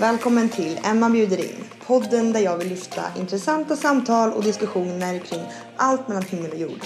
Välkommen 0.00 0.48
till 0.48 0.80
Emma 0.84 1.10
bjuder 1.10 1.38
in. 1.38 1.64
Podden 1.86 2.32
där 2.32 2.40
jag 2.40 2.56
vill 2.56 2.68
lyfta 2.68 3.02
intressanta 3.18 3.76
samtal 3.76 4.32
och 4.32 4.42
diskussioner 4.42 5.18
kring 5.18 5.40
allt 5.76 6.08
mellan 6.08 6.22
himmel 6.22 6.50
och 6.50 6.56
jord. 6.56 6.80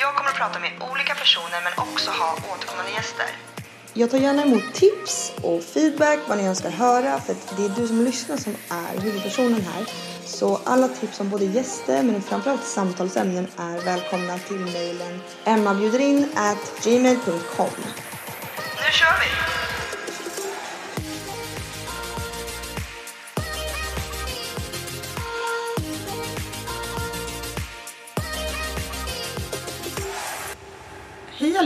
Jag 0.00 0.14
kommer 0.16 0.30
att 0.30 0.36
prata 0.36 0.58
med 0.60 0.70
olika 0.92 1.14
personer 1.14 1.60
men 1.64 1.72
också 1.88 2.10
ha 2.10 2.32
återkommande 2.32 2.90
gäster. 2.90 3.26
Jag 3.92 4.10
tar 4.10 4.18
gärna 4.18 4.42
emot 4.42 4.74
tips 4.74 5.32
och 5.42 5.62
feedback 5.62 6.18
vad 6.28 6.38
ni 6.38 6.48
önskar 6.48 6.70
höra 6.70 7.20
för 7.20 7.32
att 7.32 7.56
det 7.56 7.64
är 7.64 7.68
du 7.68 7.86
som 7.88 8.04
lyssnar 8.04 8.36
som 8.36 8.56
är 8.70 9.00
huvudpersonen 9.00 9.60
här. 9.60 9.86
Så 10.24 10.60
alla 10.64 10.88
tips 10.88 11.20
om 11.20 11.30
både 11.30 11.44
gäster 11.44 12.02
men 12.02 12.22
framförallt 12.22 12.64
samtalsämnen 12.64 13.46
är 13.56 13.84
välkomna 13.84 14.38
till 14.38 14.60
mejlen 14.60 15.20
emmabjuderin 15.44 16.28
gmail.com. 16.84 17.70
Nu 18.76 18.92
kör 18.92 19.20
vi! 19.20 19.55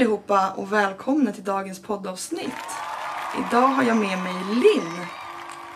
Allihopa 0.00 0.50
och 0.56 0.72
välkomna 0.72 1.32
till 1.32 1.44
dagens 1.44 1.82
poddavsnitt. 1.82 2.52
Idag 3.48 3.66
har 3.68 3.82
jag 3.82 3.96
med 3.96 4.18
mig 4.18 4.32
Linn. 4.54 5.06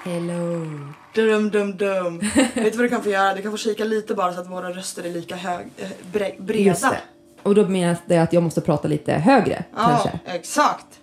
Hello. 0.05 0.66
Dum, 1.14 1.50
dum, 1.50 1.77
dum. 1.77 2.19
Vet 2.34 2.55
du 2.55 2.70
vad 2.70 2.84
du 2.84 2.88
kan 2.88 3.02
få 3.02 3.10
göra? 3.10 3.34
Du 3.34 3.42
kan 3.42 3.50
få 3.50 3.56
kika 3.56 3.84
lite 3.84 4.14
bara 4.14 4.34
så 4.34 4.41
att 4.41 4.50
våra 4.50 4.70
röster 4.70 5.05
är 5.05 5.10
lika 5.10 5.37
hög, 5.37 5.66
eh, 5.77 5.88
bre, 6.12 6.34
breda. 6.38 6.60
Just 6.60 6.83
det. 6.83 7.00
Och 7.42 7.55
då 7.55 7.69
menas 7.69 7.98
det 8.06 8.19
att 8.19 8.33
jag 8.33 8.42
måste 8.42 8.60
prata 8.60 8.88
lite 8.88 9.12
högre 9.12 9.64
Ja, 9.77 9.87
kanske? 9.88 10.20
exakt. 10.27 11.00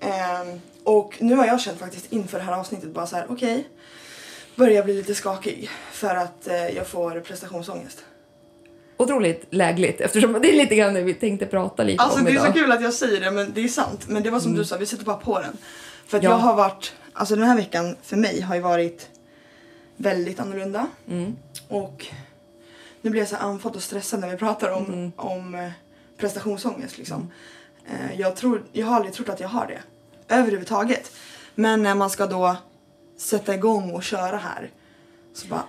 Ehm, 0.00 0.60
och 0.84 1.16
nu 1.20 1.34
har 1.34 1.46
jag 1.46 1.60
känt 1.60 1.78
faktiskt 1.78 2.12
inför 2.12 2.38
det 2.38 2.44
här 2.44 2.52
avsnittet 2.52 2.90
bara 2.94 3.06
så 3.06 3.16
här, 3.16 3.26
okej. 3.28 3.68
börjar 4.56 4.82
bli 4.84 4.94
lite 4.94 5.14
skakig 5.14 5.70
för 5.92 6.16
att 6.16 6.48
eh, 6.48 6.68
jag 6.68 6.86
får 6.86 7.20
prestationsångest. 7.20 8.04
Otroligt 9.00 9.46
lägligt 9.50 10.00
eftersom 10.00 10.32
det 10.32 10.48
är 10.50 10.56
lite 10.56 10.74
grann 10.76 10.94
det 10.94 11.02
vi 11.02 11.14
tänkte 11.14 11.46
prata 11.46 11.82
lite 11.84 12.02
Alltså 12.02 12.18
om 12.18 12.24
det 12.24 12.30
är 12.30 12.32
idag. 12.32 12.46
så 12.46 12.52
kul 12.52 12.72
att 12.72 12.82
jag 12.82 12.94
säger 12.94 13.20
det 13.20 13.30
men 13.30 13.52
det 13.54 13.64
är 13.64 13.68
sant. 13.68 14.08
Men 14.08 14.22
det 14.22 14.30
var 14.30 14.40
som 14.40 14.54
du 14.54 14.64
sa, 14.64 14.76
vi 14.76 14.86
sätter 14.86 15.04
bara 15.04 15.16
på 15.16 15.40
den. 15.40 15.56
För 16.06 16.16
att 16.18 16.22
Ja. 16.24 16.30
jag 16.30 16.36
har 16.36 16.54
varit, 16.54 16.92
alltså 17.12 17.36
den 17.36 17.44
här 17.44 17.56
veckan 17.56 17.96
för 18.02 18.16
mig 18.16 18.40
har 18.40 18.54
ju 18.54 18.60
varit 18.60 19.08
väldigt 19.96 20.40
annorlunda. 20.40 20.86
Mm. 21.10 21.36
Och 21.68 22.06
nu 23.02 23.10
blir 23.10 23.20
jag 23.20 23.28
så 23.28 23.36
andfådd 23.36 23.76
och 23.76 23.82
stressad 23.82 24.20
när 24.20 24.28
vi 24.30 24.36
pratar 24.36 24.70
om, 24.70 24.84
Mm. 24.84 25.12
om 25.16 25.54
eh, 25.54 25.70
prestationsångest 26.16 26.98
liksom. 26.98 27.30
Eh, 27.86 28.20
Jag, 28.20 28.36
tror, 28.36 28.62
jag 28.72 28.86
har 28.86 28.96
aldrig 28.96 29.14
trott 29.14 29.28
att 29.28 29.40
jag 29.40 29.48
har 29.48 29.66
det. 29.66 29.80
Överhuvudtaget. 30.34 31.12
Men 31.54 31.82
när 31.82 31.94
man 31.94 32.10
ska 32.10 32.26
då 32.26 32.56
sätta 33.18 33.54
igång 33.54 33.90
och 33.90 34.02
köra 34.02 34.36
här. 34.36 34.70
Så 35.34 35.46
bara, 35.46 35.64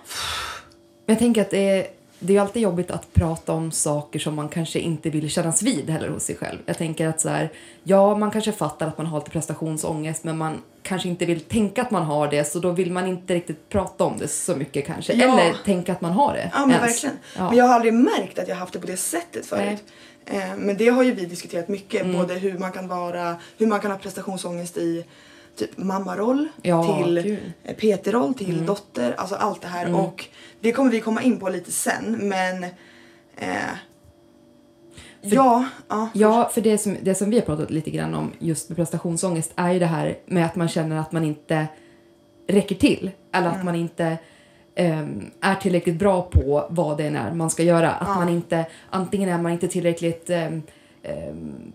Men 1.06 1.14
jag 1.14 1.18
tänker 1.18 1.40
att 1.42 1.50
det 1.50 1.68
är, 1.70 1.86
det 2.22 2.36
är 2.36 2.40
alltid 2.40 2.62
jobbigt 2.62 2.90
att 2.90 3.14
prata 3.14 3.52
om 3.52 3.72
saker 3.72 4.18
som 4.18 4.34
man 4.34 4.48
kanske 4.48 4.78
inte 4.78 5.10
vill 5.10 5.30
kännas 5.30 5.62
vid 5.62 5.90
heller 5.90 6.08
hos 6.08 6.22
sig 6.22 6.36
själv. 6.36 6.58
Jag 6.66 6.78
tänker 6.78 7.08
att 7.08 7.20
så 7.20 7.28
här, 7.28 7.52
ja 7.82 8.18
man 8.18 8.30
kanske 8.30 8.52
fattar 8.52 8.86
att 8.86 8.98
man 8.98 9.06
har 9.06 9.18
lite 9.18 9.30
prestationsångest 9.30 10.24
men 10.24 10.38
man 10.38 10.62
kanske 10.82 11.08
inte 11.08 11.26
vill 11.26 11.40
tänka 11.40 11.82
att 11.82 11.90
man 11.90 12.02
har 12.02 12.28
det 12.28 12.44
så 12.44 12.58
då 12.58 12.70
vill 12.70 12.92
man 12.92 13.06
inte 13.06 13.34
riktigt 13.34 13.68
prata 13.68 14.04
om 14.04 14.18
det 14.18 14.28
så 14.28 14.56
mycket 14.56 14.86
kanske. 14.86 15.12
Ja. 15.12 15.40
Eller 15.40 15.54
tänka 15.64 15.92
att 15.92 16.00
man 16.00 16.12
har 16.12 16.34
det 16.34 16.50
Ja 16.54 16.66
men 16.66 16.70
ens. 16.70 16.82
verkligen. 16.82 17.16
Ja. 17.36 17.48
Men 17.48 17.58
jag 17.58 17.64
har 17.64 17.74
aldrig 17.74 17.94
märkt 17.94 18.38
att 18.38 18.48
jag 18.48 18.56
haft 18.56 18.72
det 18.72 18.78
på 18.80 18.86
det 18.86 18.96
sättet 18.96 19.46
förut. 19.46 19.84
Eh, 20.26 20.56
men 20.56 20.76
det 20.76 20.88
har 20.88 21.02
ju 21.02 21.12
vi 21.12 21.26
diskuterat 21.26 21.68
mycket. 21.68 22.02
Mm. 22.02 22.16
Både 22.16 22.34
hur 22.34 22.58
man 22.58 22.72
kan 22.72 22.88
vara, 22.88 23.36
hur 23.58 23.66
man 23.66 23.80
kan 23.80 23.90
ha 23.90 23.98
prestationsångest 23.98 24.76
i 24.76 25.04
typ 25.56 25.78
mammaroll 25.78 26.48
Ja, 26.62 26.96
till. 27.04 27.18
Mm. 27.18 27.36
eh, 27.64 27.74
PT-roll 27.76 28.34
till 28.34 28.66
dotter. 28.66 29.14
Alltså 29.18 29.34
allt 29.34 29.62
det 29.62 29.68
här. 29.68 29.94
Och 29.94 30.28
det 30.60 30.72
kommer 30.72 30.90
vi 30.90 31.00
komma 31.00 31.22
in 31.22 31.38
på 31.38 31.48
lite 31.48 31.72
sen 31.72 32.18
men 32.22 32.64
eh, 33.36 33.70
ja, 35.20 35.64
ja. 35.88 36.08
Ja, 36.14 36.50
för 36.54 36.60
det 36.60 36.78
som, 36.78 36.96
det 37.02 37.14
som 37.14 37.30
vi 37.30 37.38
har 37.38 37.46
pratat 37.46 37.70
lite 37.70 37.90
grann 37.90 38.14
om 38.14 38.32
just 38.38 38.68
med 38.68 38.76
prestationsångest 38.76 39.52
är 39.56 39.72
ju 39.72 39.78
det 39.78 39.86
här 39.86 40.18
med 40.26 40.46
att 40.46 40.56
man 40.56 40.68
känner 40.68 40.96
att 40.96 41.12
man 41.12 41.24
inte 41.24 41.66
räcker 42.48 42.74
till. 42.74 43.10
Eller 43.32 43.46
Mm. 43.46 43.58
att 43.58 43.64
man 43.64 43.74
inte 43.74 44.18
ehm, 44.74 45.30
är 45.40 45.54
tillräckligt 45.54 45.96
bra 45.98 46.22
på 46.22 46.66
vad 46.70 46.96
det 46.98 47.06
än 47.06 47.16
är 47.16 47.34
man 47.34 47.50
ska 47.50 47.62
göra. 47.62 47.90
Att 47.90 48.08
man 48.16 48.28
inte, 48.28 48.64
antingen 48.90 49.28
är 49.28 49.38
man 49.38 49.52
inte 49.52 49.68
tillräckligt 49.68 50.30
ehm, 50.30 50.62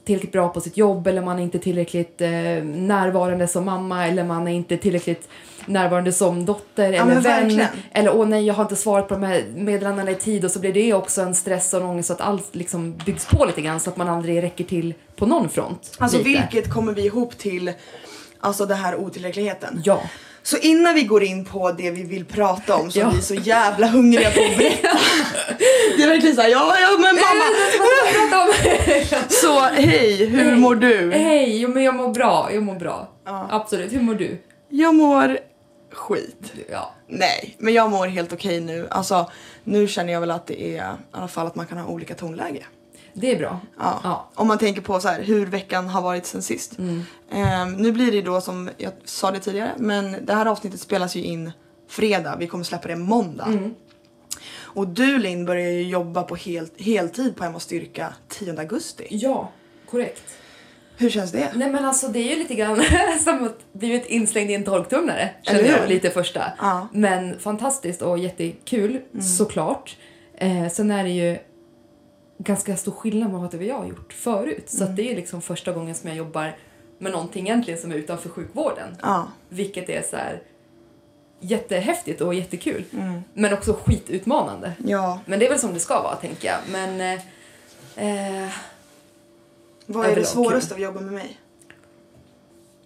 tillräckligt 0.03 0.31
bra 0.31 0.49
på 0.49 0.61
sitt 0.61 0.77
jobb 0.77 1.07
eller 1.07 1.21
man 1.21 1.39
är 1.39 1.43
inte 1.43 1.59
tillräckligt 1.59 2.21
eh, 2.21 2.29
närvarande 2.63 3.47
som 3.47 3.65
mamma 3.65 4.07
eller 4.07 4.23
man 4.23 4.47
är 4.47 4.51
inte 4.51 4.77
tillräckligt 4.77 5.29
närvarande 5.65 6.11
som 6.11 6.45
dotter 6.45 6.93
eller 6.93 7.05
vän. 7.05 7.23
verkligen. 7.23 7.67
Eller 7.91 8.16
åh 8.16 8.27
nej, 8.27 8.45
jag 8.45 8.53
har 8.53 8.63
inte 8.63 8.75
svarat 8.75 9.07
på 9.07 9.13
de 9.13 9.23
här 9.23 9.45
meddelandena 9.55 10.11
i 10.11 10.16
tid 10.16 10.45
och 10.45 10.51
så 10.51 10.59
blir 10.59 10.73
det 10.73 10.93
också 10.93 11.21
en 11.21 11.35
stress 11.35 11.73
och 11.73 11.81
en 11.81 11.85
ångest 11.85 12.07
så 12.07 12.13
att 12.13 12.21
allt 12.21 12.55
liksom 12.55 12.97
byggs 13.05 13.25
på 13.25 13.45
lite 13.45 13.61
grann 13.61 13.79
så 13.79 13.89
att 13.89 13.97
man 13.97 14.09
aldrig 14.09 14.43
räcker 14.43 14.63
till 14.63 14.93
på 15.16 15.25
någon 15.25 15.49
front. 15.49 15.95
Alltså 15.97 16.17
lite. 16.17 16.29
vilket 16.29 16.73
kommer 16.73 16.93
vi 16.93 17.05
ihop 17.05 17.37
till 17.37 17.73
alltså 18.39 18.66
det 18.66 18.75
här 18.75 18.95
otillräckligheten. 18.95 19.81
Ja. 19.85 20.01
Så 20.47 20.58
innan 20.58 20.96
vi 20.96 21.03
går 21.03 21.24
in 21.24 21.46
på 21.46 21.72
det 21.72 21.91
vi 21.91 22.03
vill 22.03 22.25
prata 22.25 22.75
om 22.75 22.91
så 22.91 23.00
Ja. 23.00 23.08
är 23.08 23.12
vi 23.16 23.22
så 23.22 23.34
jävla 23.35 23.88
hungriga 23.88 24.31
på 24.31 24.41
att 24.41 24.58
berätta. 24.58 24.88
Det 25.97 26.03
är 26.03 26.08
verkligen 26.08 26.35
såhär, 26.35 26.50
ja, 26.50 26.75
ja 26.81 26.97
men 26.97 27.16
mamma. 27.16 28.53
Så 29.30 29.59
hej, 29.59 30.25
hur 30.25 30.44
Hej. 30.44 30.56
mår 30.56 30.75
du? 30.75 31.12
Hej, 31.12 31.58
jo, 31.62 31.69
men 31.69 31.84
jag 31.84 31.96
mår 31.96 32.09
bra. 32.13 32.50
Jag 32.53 32.63
mår 32.63 32.75
bra. 32.75 33.09
Ja. 33.25 33.47
Absolut. 33.52 33.94
Hur 33.94 34.02
mår 34.02 34.13
du? 34.16 34.41
Jag 34.69 34.96
mår 34.96 35.40
skit. 35.94 36.53
Ja. 36.72 36.94
Nej, 37.08 37.56
men 37.58 37.74
jag 37.74 37.91
mår 37.91 38.08
helt 38.08 38.34
okej 38.34 38.62
nu. 38.62 38.88
Alltså 38.91 39.31
nu 39.64 39.88
känner 39.88 40.14
jag 40.14 40.19
väl 40.19 40.31
att 40.31 40.47
det 40.47 40.62
är 40.62 40.68
i 40.68 40.81
alla 41.12 41.28
fall 41.28 41.47
att 41.47 41.56
man 41.56 41.66
kan 41.66 41.78
ha 41.78 41.88
olika 41.91 42.16
tonläge. 42.16 42.64
Det 43.19 43.31
är 43.31 43.38
bra. 43.38 43.59
Ja. 43.79 44.00
Ja. 44.03 44.29
Om 44.35 44.47
man 44.47 44.57
tänker 44.57 44.81
på 44.81 45.00
så 45.00 45.07
här, 45.07 45.22
hur 45.22 45.45
veckan 45.45 45.88
har 45.88 46.01
varit 46.01 46.25
sen 46.25 46.41
sist. 46.41 46.78
Mm. 46.78 47.03
Ehm, 47.31 47.73
nu 47.73 47.91
blir 47.91 48.11
det 48.11 48.22
då 48.22 48.41
som 48.41 48.69
jag 48.78 48.91
sa 49.05 49.31
det 49.31 49.39
tidigare, 49.39 49.72
men 49.78 50.25
det 50.25 50.33
här 50.33 50.45
avsnittet 50.45 50.79
spelas 50.79 51.16
ju 51.16 51.23
in 51.23 51.51
fredag. 51.89 52.35
Vi 52.39 52.47
kommer 52.47 52.63
släppa 52.63 52.88
det 52.88 52.95
måndag. 52.95 53.45
Mm. 53.45 53.75
Och 54.59 54.88
du 54.88 55.17
Linn 55.17 55.45
börjar 55.45 55.72
ju 55.72 55.83
jobba 55.83 56.23
på 56.23 56.35
hel, 56.35 56.67
heltid 56.78 57.35
på 57.35 57.44
Hem 57.44 57.55
och 57.55 57.61
Styrka 57.61 58.13
10 58.28 58.59
augusti. 58.59 59.07
Ja, 59.09 59.51
korrekt. 59.89 60.23
Hur 60.97 61.09
känns 61.09 61.31
det? 61.31 61.51
Nej 61.55 61.72
men 61.72 61.85
alltså 61.85 62.07
det 62.07 62.19
är 62.19 62.29
ju 62.29 62.35
lite 62.35 62.55
grann 62.55 62.81
som 63.23 63.45
att 63.45 63.73
blivit 63.73 64.05
inslängd 64.05 64.51
i 64.51 64.53
en 64.53 64.63
torktumlare. 64.63 65.29
Känner 65.44 65.63
jag 65.63 65.89
lite 65.89 66.09
första. 66.09 66.44
Ja. 66.59 66.78
Mm. 66.78 66.88
Men 66.91 67.39
fantastiskt 67.39 68.01
och 68.01 68.17
jättekul 68.17 69.01
såklart. 69.38 69.97
Eh, 70.38 70.67
sen 70.69 70.91
är 70.91 71.03
det 71.03 71.09
ju 71.09 71.38
ganska 72.37 72.77
stor 72.77 72.91
skillnad 72.91 73.31
mot 73.31 73.53
vad 73.53 73.63
jag 73.63 73.77
har 73.77 73.85
gjort 73.85 74.13
förut. 74.13 74.69
Så 74.69 74.83
Mm. 74.83 74.95
det 74.95 75.11
är 75.11 75.15
liksom 75.15 75.41
första 75.41 75.71
gången 75.73 75.95
som 75.95 76.07
jag 76.09 76.17
jobbar 76.17 76.55
med 76.97 77.11
någonting 77.11 77.45
egentligen 77.47 77.79
som 77.79 77.91
är 77.91 77.95
utanför 77.95 78.29
sjukvården. 78.29 78.97
Ja. 79.01 79.27
Vilket 79.49 79.89
är 79.89 80.01
så 80.01 80.15
här 80.15 80.41
jättehäftigt 81.39 82.21
och 82.21 82.33
jättekul. 82.33 82.83
Mm. 82.93 83.21
Men 83.33 83.53
också 83.53 83.73
skitutmanande. 83.85 84.73
Ja. 84.85 85.19
Men 85.25 85.39
det 85.39 85.45
är 85.45 85.49
väl 85.49 85.59
som 85.59 85.73
det 85.73 85.79
ska 85.79 86.01
vara 86.01 86.15
tänker 86.15 86.47
jag. 86.47 86.57
Men 86.71 87.01
eh, 87.01 88.43
eh, 88.43 88.49
Vad 89.85 90.05
är 90.05 90.15
det 90.15 90.25
svåraste 90.25 90.73
av 90.73 90.77
att 90.77 90.83
jobba 90.83 90.99
med 90.99 91.13
mig? 91.13 91.37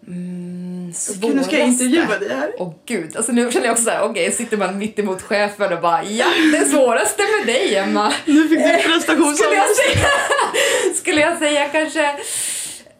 mm, 0.08 0.81
Gud, 1.22 1.36
nu 1.36 1.44
ska 1.44 1.58
jag 1.58 1.68
svåraste. 1.68 1.84
intervjua 1.86 2.20
dig 2.20 2.30
här. 2.30 2.52
Åh 2.58 2.74
gud, 2.86 3.18
alltså 3.18 3.32
nu 3.32 3.52
känner 3.52 3.66
jag 3.66 3.74
också 3.74 3.86
såhär, 3.86 4.02
okej, 4.04 4.32
sitter 4.32 4.58
man 4.58 4.78
mitt 4.78 5.00
emot 5.00 5.22
chefen 5.22 5.74
och 5.74 5.82
bara 5.82 6.04
ja, 6.04 6.26
det 6.54 6.66
svåraste 6.66 7.24
med 7.38 7.56
dig 7.56 7.76
Emma. 7.76 8.14
Nu 8.26 8.48
fick 8.48 8.50
du 8.50 8.64
Skulle 8.64 8.74
jag 8.74 8.84
prestationsångest. 8.84 9.76
säga, 9.76 10.08
skulle 10.96 11.22
jag 11.22 11.38
säga 11.38 11.70
kanske 11.70 12.16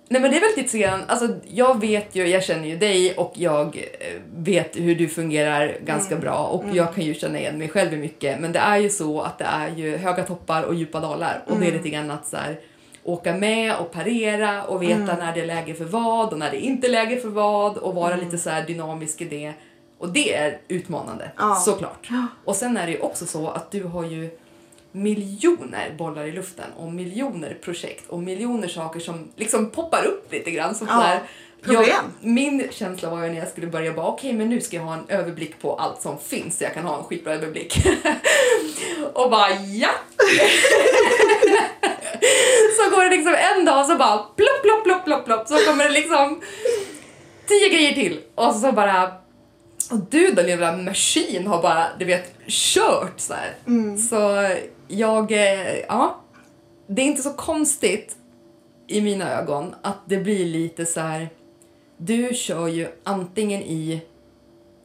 Nej 0.10 0.22
men 0.22 0.32
det 0.32 0.38
är 0.38 0.42
väl 0.42 0.50
lite 0.58 0.78
grann, 0.78 1.04
alltså 1.08 1.28
jag 1.48 1.82
vet 1.82 2.16
ju, 2.16 2.28
jag 2.28 2.44
känner 2.44 2.68
ju 2.68 2.78
dig 2.78 3.14
och 3.14 3.34
jag 3.36 3.78
eh, 4.00 4.22
vet 4.36 4.76
hur 4.76 4.96
du 4.96 5.08
fungerar 5.08 5.78
ganska 5.86 6.16
bra 6.16 6.38
och 6.38 6.64
jag 6.74 6.96
kan 6.96 7.04
ju 7.04 7.14
känna 7.14 7.40
igen 7.40 7.58
mig 7.58 7.70
själv 7.70 7.94
i 7.94 7.98
mycket 7.98 8.40
men 8.40 8.52
det 8.52 8.60
är 8.60 8.78
ju 8.78 8.90
så 8.90 9.22
att 9.22 9.38
det 9.38 9.46
är 9.46 9.70
ju 9.76 9.98
höga 9.98 10.24
toppar 10.24 10.64
och 10.64 10.76
djupa 10.76 11.00
dalar 11.00 11.44
och 11.48 11.60
det 11.60 11.68
är 11.68 11.72
lite 11.72 11.90
grann 11.90 12.12
att 12.12 12.28
så 12.28 12.38
här, 12.38 12.60
åka 13.04 13.34
med 13.34 13.76
och 13.76 13.92
parera 13.92 14.64
och 14.64 14.84
veta 14.84 15.16
när 15.18 15.34
det 15.34 15.42
är 15.42 15.46
läge 15.46 15.74
för 15.74 15.86
vad 15.86 16.34
och 16.34 16.40
när 16.40 16.52
det 16.52 16.60
inte 16.60 16.88
är 16.88 16.92
läge 16.92 17.20
för 17.22 17.30
vad 17.30 17.78
och 17.78 17.96
vara 17.96 18.16
lite 18.16 18.38
så 18.38 18.50
här 18.50 18.64
dynamisk 18.64 19.22
i 19.22 19.26
det. 19.26 19.54
Och 19.98 20.10
det 20.10 20.34
är 20.36 20.58
utmanande, 20.68 21.32
Ja. 21.38 21.56
såklart. 21.56 22.10
Och 22.46 22.56
sen 22.56 22.78
är 22.78 22.86
det 22.86 22.92
ju 22.92 23.00
också 23.00 23.26
så 23.26 23.48
att 23.48 23.72
du 23.72 23.84
har 23.84 24.04
ju 24.06 24.30
miljoner 24.92 25.94
bollar 25.98 26.26
i 26.26 26.32
luften 26.32 26.66
och 26.78 26.92
miljoner 26.92 27.58
projekt 27.62 28.10
och 28.10 28.20
miljoner 28.20 28.68
saker 28.68 29.00
som 29.00 29.32
liksom 29.36 29.70
poppar 29.70 30.06
upp 30.06 30.32
lite 30.32 30.52
grann. 30.52 30.76
Som 30.76 30.88
Ja, 30.88 30.94
så 30.96 31.02
här, 31.02 31.20
problem. 31.62 31.86
Jag, 31.90 32.30
min 32.30 32.68
känsla 32.72 33.10
var 33.10 33.24
ju 33.24 33.30
när 33.30 33.40
jag 33.40 33.48
skulle 33.48 33.68
börja 33.68 33.94
bara 33.94 34.08
okej 34.08 34.34
men 34.34 34.50
nu 34.50 34.62
ska 34.62 34.76
jag 34.78 34.84
ha 34.84 34.94
en 34.94 35.06
överblick 35.08 35.62
på 35.62 35.76
allt 35.76 36.02
som 36.02 36.18
finns 36.20 36.58
så 36.58 36.64
jag 36.64 36.74
kan 36.74 36.86
ha 36.86 36.98
en 36.98 37.04
skitbra 37.04 37.34
överblick. 37.34 37.78
och 39.14 39.32
bara 39.32 39.50
ja! 39.52 39.90
Dag 43.82 43.90
så 43.90 43.98
bara 43.98 44.18
plopp, 44.18 44.62
plopp, 44.64 44.84
plopp, 44.84 45.06
plopp, 45.06 45.26
plopp 45.26 45.48
så 45.48 45.56
kommer 45.56 45.84
det 45.84 45.90
liksom 45.90 46.42
tio 47.48 47.70
grejer 47.70 47.94
till 47.94 48.20
och 48.36 48.56
så 48.56 48.72
bara 48.72 49.12
Och 49.92 49.98
du 50.10 50.32
då 50.32 50.42
lilla 50.42 50.78
maskin 50.78 51.48
har 51.48 51.62
bara, 51.62 51.88
du 52.00 52.06
vet, 52.06 52.34
kört 52.48 53.20
så 53.20 53.34
här. 53.34 53.56
Så 53.98 54.50
jag, 54.88 55.32
eh, 55.32 55.80
ja. 55.88 56.18
Det 56.88 57.02
är 57.02 57.06
inte 57.06 57.22
så 57.22 57.34
konstigt 57.34 58.16
i 58.88 59.02
mina 59.02 59.32
ögon 59.42 59.76
att 59.82 59.98
det 60.06 60.18
blir 60.18 60.46
lite 60.46 60.86
så 60.86 61.00
här. 61.00 61.30
Du 61.98 62.34
kör 62.34 62.68
ju 62.68 62.88
antingen 63.04 63.62
i 63.62 64.02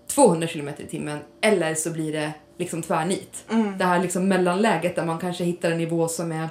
200 0.07 0.47
km 0.47 0.69
i 0.69 0.87
timmen 0.87 1.19
eller 1.41 1.75
så 1.75 1.91
blir 1.91 2.13
det 2.13 2.33
liksom 2.59 2.83
tvärnit. 2.83 3.45
Det 3.79 3.85
här 3.85 4.03
liksom 4.03 4.29
mellanläget 4.29 4.97
där 4.97 5.05
man 5.05 5.19
kanske 5.19 5.45
hittar 5.45 5.71
en 5.71 5.79
nivå 5.79 6.09
som 6.09 6.33
är 6.33 6.49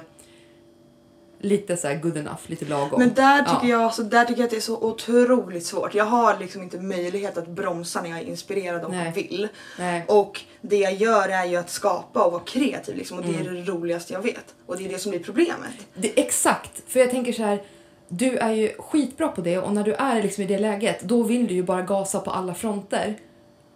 lite 1.46 1.76
så 1.76 1.88
good 2.02 2.16
enough, 2.16 2.40
lite 2.46 2.64
lagom. 2.64 2.98
Men 2.98 3.14
där 3.14 3.38
tycker, 3.38 3.68
Ja. 3.68 3.82
jag, 3.82 3.94
så 3.94 4.02
där 4.02 4.24
tycker 4.24 4.40
jag 4.40 4.44
att 4.44 4.50
det 4.50 4.56
är 4.56 4.60
så 4.60 4.76
otroligt 4.82 5.66
svårt. 5.66 5.94
Jag 5.94 6.04
har 6.04 6.38
liksom 6.38 6.62
inte 6.62 6.78
möjlighet 6.80 7.38
att 7.38 7.48
bromsa 7.48 8.02
när 8.02 8.10
jag 8.10 8.18
är 8.18 8.22
inspirerad 8.24 8.84
och 8.84 8.90
Nej. 8.90 9.12
vill. 9.14 9.48
Nej. 9.78 10.04
Och 10.08 10.40
det 10.60 10.76
jag 10.76 10.94
gör 10.94 11.28
är 11.28 11.44
ju 11.44 11.56
att 11.56 11.70
skapa 11.70 12.24
och 12.24 12.32
vara 12.32 12.42
kreativ 12.42 12.96
liksom, 12.96 13.18
och 13.18 13.24
det 13.24 13.30
Mm. 13.34 13.46
är 13.46 13.50
det 13.52 13.62
roligaste 13.72 14.12
jag 14.12 14.22
vet. 14.22 14.54
Och 14.66 14.76
det 14.76 14.84
är 14.84 14.88
det 14.88 14.98
som 14.98 15.10
blir 15.10 15.20
problemet. 15.22 15.74
Det, 15.94 16.20
exakt, 16.20 16.82
för 16.86 17.00
jag 17.00 17.10
tänker 17.10 17.32
så 17.32 17.42
här. 17.42 17.62
Du 18.08 18.36
är 18.36 18.52
ju 18.52 18.72
skitbra 18.78 19.28
på 19.28 19.40
det 19.40 19.58
och 19.58 19.72
när 19.72 19.82
du 19.84 19.94
är 19.94 20.22
liksom 20.22 20.44
i 20.44 20.46
det 20.46 20.58
läget 20.58 21.00
då 21.02 21.22
vill 21.22 21.46
du 21.46 21.54
ju 21.54 21.62
bara 21.62 21.82
gasa 21.82 22.20
på 22.20 22.30
alla 22.30 22.54
fronter. 22.54 23.18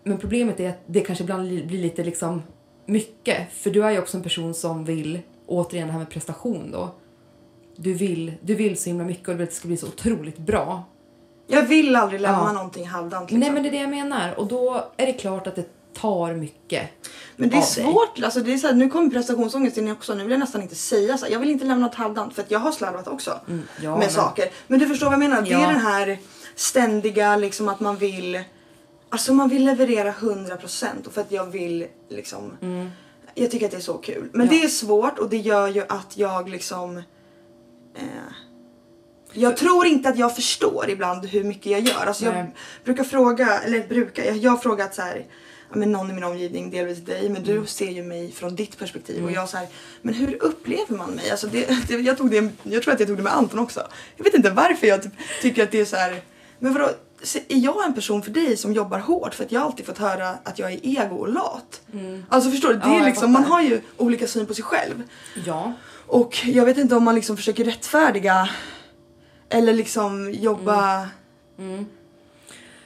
Men 0.04 0.18
problemet 0.18 0.60
är 0.60 0.68
att 0.68 0.80
det 0.86 1.00
kanske 1.00 1.24
ibland 1.24 1.48
li- 1.48 1.64
blir 1.66 1.78
lite 1.78 2.04
liksom 2.04 2.42
mycket. 2.86 3.52
För 3.52 3.70
du 3.70 3.84
är 3.84 3.90
ju 3.90 3.98
också 3.98 4.16
en 4.16 4.22
person 4.22 4.54
som 4.54 4.84
vill, 4.84 5.18
återigen 5.46 5.86
det 5.86 5.92
här 5.92 5.98
med 5.98 6.10
prestation 6.10 6.70
då. 6.72 6.88
Du 7.82 7.92
vill, 7.94 8.32
du 8.42 8.54
vill 8.54 8.78
så 8.78 8.88
himla 8.90 9.04
mycket 9.04 9.28
och 9.28 9.34
du 9.34 9.38
vill 9.38 9.44
att 9.44 9.50
det 9.50 9.56
ska 9.56 9.68
bli 9.68 9.76
så 9.76 9.86
otroligt 9.86 10.38
bra. 10.38 10.84
Jag 11.46 11.62
vill 11.62 11.96
aldrig 11.96 12.20
lämna 12.20 12.38
Ja. 12.46 12.52
någonting 12.52 12.86
halvdant. 12.88 13.30
Liksom. 13.30 13.40
Nej 13.40 13.50
men 13.50 13.62
det 13.62 13.68
är 13.68 13.70
det 13.70 13.78
jag 13.80 13.90
menar 13.90 14.38
och 14.38 14.46
då 14.46 14.84
är 14.96 15.06
det 15.06 15.12
klart 15.12 15.46
att 15.46 15.56
det 15.56 15.64
tar 15.94 16.34
mycket. 16.34 16.88
Men 17.36 17.48
det 17.48 17.54
är 17.56 17.58
av 17.58 17.64
dig. 17.64 17.84
svårt, 17.84 18.24
alltså 18.24 18.40
det 18.40 18.52
är 18.52 18.56
så 18.58 18.66
här, 18.66 18.74
nu 18.74 18.88
kommer 18.90 19.10
prestationsångest 19.10 19.76
in 19.76 19.90
också, 19.92 20.14
nu 20.14 20.22
vill 20.22 20.30
jag 20.30 20.40
nästan 20.40 20.62
inte 20.62 20.74
säga 20.74 21.18
så 21.18 21.24
här. 21.24 21.32
Jag 21.32 21.40
vill 21.40 21.50
inte 21.50 21.64
lämna 21.64 21.86
något 21.86 21.94
halvdant 21.94 22.34
för 22.34 22.42
att 22.42 22.50
jag 22.50 22.58
har 22.58 22.72
slarvat 22.72 23.08
också 23.08 23.40
Mm, 23.48 23.62
ja, 23.82 23.90
med 23.90 23.98
men- 23.98 24.10
saker. 24.10 24.50
Men 24.66 24.78
du 24.78 24.86
förstår 24.88 25.06
vad 25.06 25.12
jag 25.12 25.18
menar, 25.20 25.42
det 25.42 25.48
Ja. 25.50 25.60
är 25.64 25.72
den 25.72 25.80
här 25.80 26.18
ständiga 26.56 27.36
liksom 27.36 27.68
att 27.68 27.80
man 27.80 27.96
vill, 27.96 28.42
alltså 29.08 29.32
man 29.32 29.48
vill 29.48 29.64
leverera 29.64 30.12
100% 30.12 31.06
och 31.06 31.12
för 31.12 31.20
att 31.20 31.32
jag 31.32 31.46
vill 31.46 31.86
liksom, 32.08 32.52
jag 33.34 33.50
tycker 33.50 33.66
att 33.66 33.72
det 33.72 33.78
är 33.78 33.80
så 33.80 33.94
kul. 33.98 34.28
Men 34.32 34.40
Mm. 34.40 34.54
Ja. 34.54 34.60
det 34.60 34.64
är 34.66 34.68
svårt 34.68 35.18
och 35.18 35.28
det 35.30 35.36
gör 35.36 35.68
ju 35.68 35.82
att 35.88 36.16
jag 36.16 36.48
liksom 36.48 37.02
eh, 37.94 38.04
jag 39.32 39.56
tror 39.56 39.86
inte 39.86 40.08
att 40.08 40.18
jag 40.18 40.36
förstår 40.36 40.90
ibland 40.90 41.26
hur 41.26 41.44
mycket 41.44 41.66
jag 41.66 41.80
gör. 41.80 42.06
Alltså 42.06 42.24
jag 42.24 42.34
Nej. 42.34 42.54
brukar 42.84 43.04
fråga, 43.04 43.58
eller 43.60 43.88
brukar, 43.88 44.24
jag, 44.24 44.36
jag 44.36 44.50
har 44.50 44.58
frågat 44.58 44.94
så 44.94 45.02
här, 45.02 45.26
men 45.74 45.92
någon 45.92 46.10
i 46.10 46.12
min 46.12 46.24
omgivning, 46.24 46.70
delvis 46.70 46.98
dig, 46.98 47.28
men 47.28 47.42
Mm. 47.44 47.60
du 47.60 47.66
ser 47.66 47.90
ju 47.90 48.02
mig 48.02 48.32
från 48.32 48.56
ditt 48.56 48.78
perspektiv 48.78 49.24
och 49.24 49.32
jag 49.32 49.48
så 49.48 49.56
här, 49.56 49.66
men 50.02 50.14
hur 50.14 50.42
upplever 50.42 50.96
man 50.96 51.10
mig? 51.10 51.30
Alltså 51.30 51.46
det, 51.46 51.68
det, 51.88 51.94
jag, 51.94 52.18
tog 52.18 52.30
det, 52.30 52.48
jag 52.62 52.82
tror 52.82 52.94
att 52.94 53.00
jag 53.00 53.08
tog 53.08 53.16
det 53.16 53.22
med 53.22 53.36
Anton 53.36 53.58
också. 53.58 53.86
Jag 54.16 54.24
vet 54.24 54.34
inte 54.34 54.50
varför 54.50 54.86
jag 54.86 55.02
typ, 55.02 55.12
tycker 55.42 55.62
att 55.62 55.70
det 55.70 55.80
är 55.80 55.84
så 55.84 55.96
här, 55.96 56.20
men 56.58 56.72
vadå, 56.72 56.88
är 57.48 57.56
jag 57.58 57.84
en 57.84 57.94
person 57.94 58.22
för 58.22 58.30
dig 58.30 58.56
som 58.56 58.72
jobbar 58.72 58.98
hårt? 58.98 59.34
För 59.34 59.44
att 59.44 59.52
jag 59.52 59.62
alltid 59.62 59.86
fått 59.86 59.98
höra 59.98 60.28
att 60.44 60.58
jag 60.58 60.72
är 60.72 60.78
ego 60.82 61.16
och 61.16 61.28
lat. 61.32 61.80
Alltså 62.28 62.50
förstår 62.50 62.68
du? 62.68 62.74
Det 62.74 62.80
Mm. 62.84 62.94
Ja, 62.96 63.00
är 63.02 63.06
liksom, 63.06 63.32
man 63.32 63.44
har 63.44 63.60
ju 63.62 63.80
olika 63.96 64.26
syn 64.26 64.46
på 64.46 64.54
sig 64.54 64.64
själv. 64.64 65.02
Ja. 65.46 65.72
Och 66.06 66.38
jag 66.46 66.64
vet 66.64 66.78
inte 66.78 66.96
om 66.96 67.04
man 67.04 67.14
liksom 67.14 67.36
försöker 67.36 67.64
rättfärdiga 67.64 68.48
eller 69.48 69.72
liksom 69.72 70.30
jobba 70.32 71.08
Men 71.56 71.86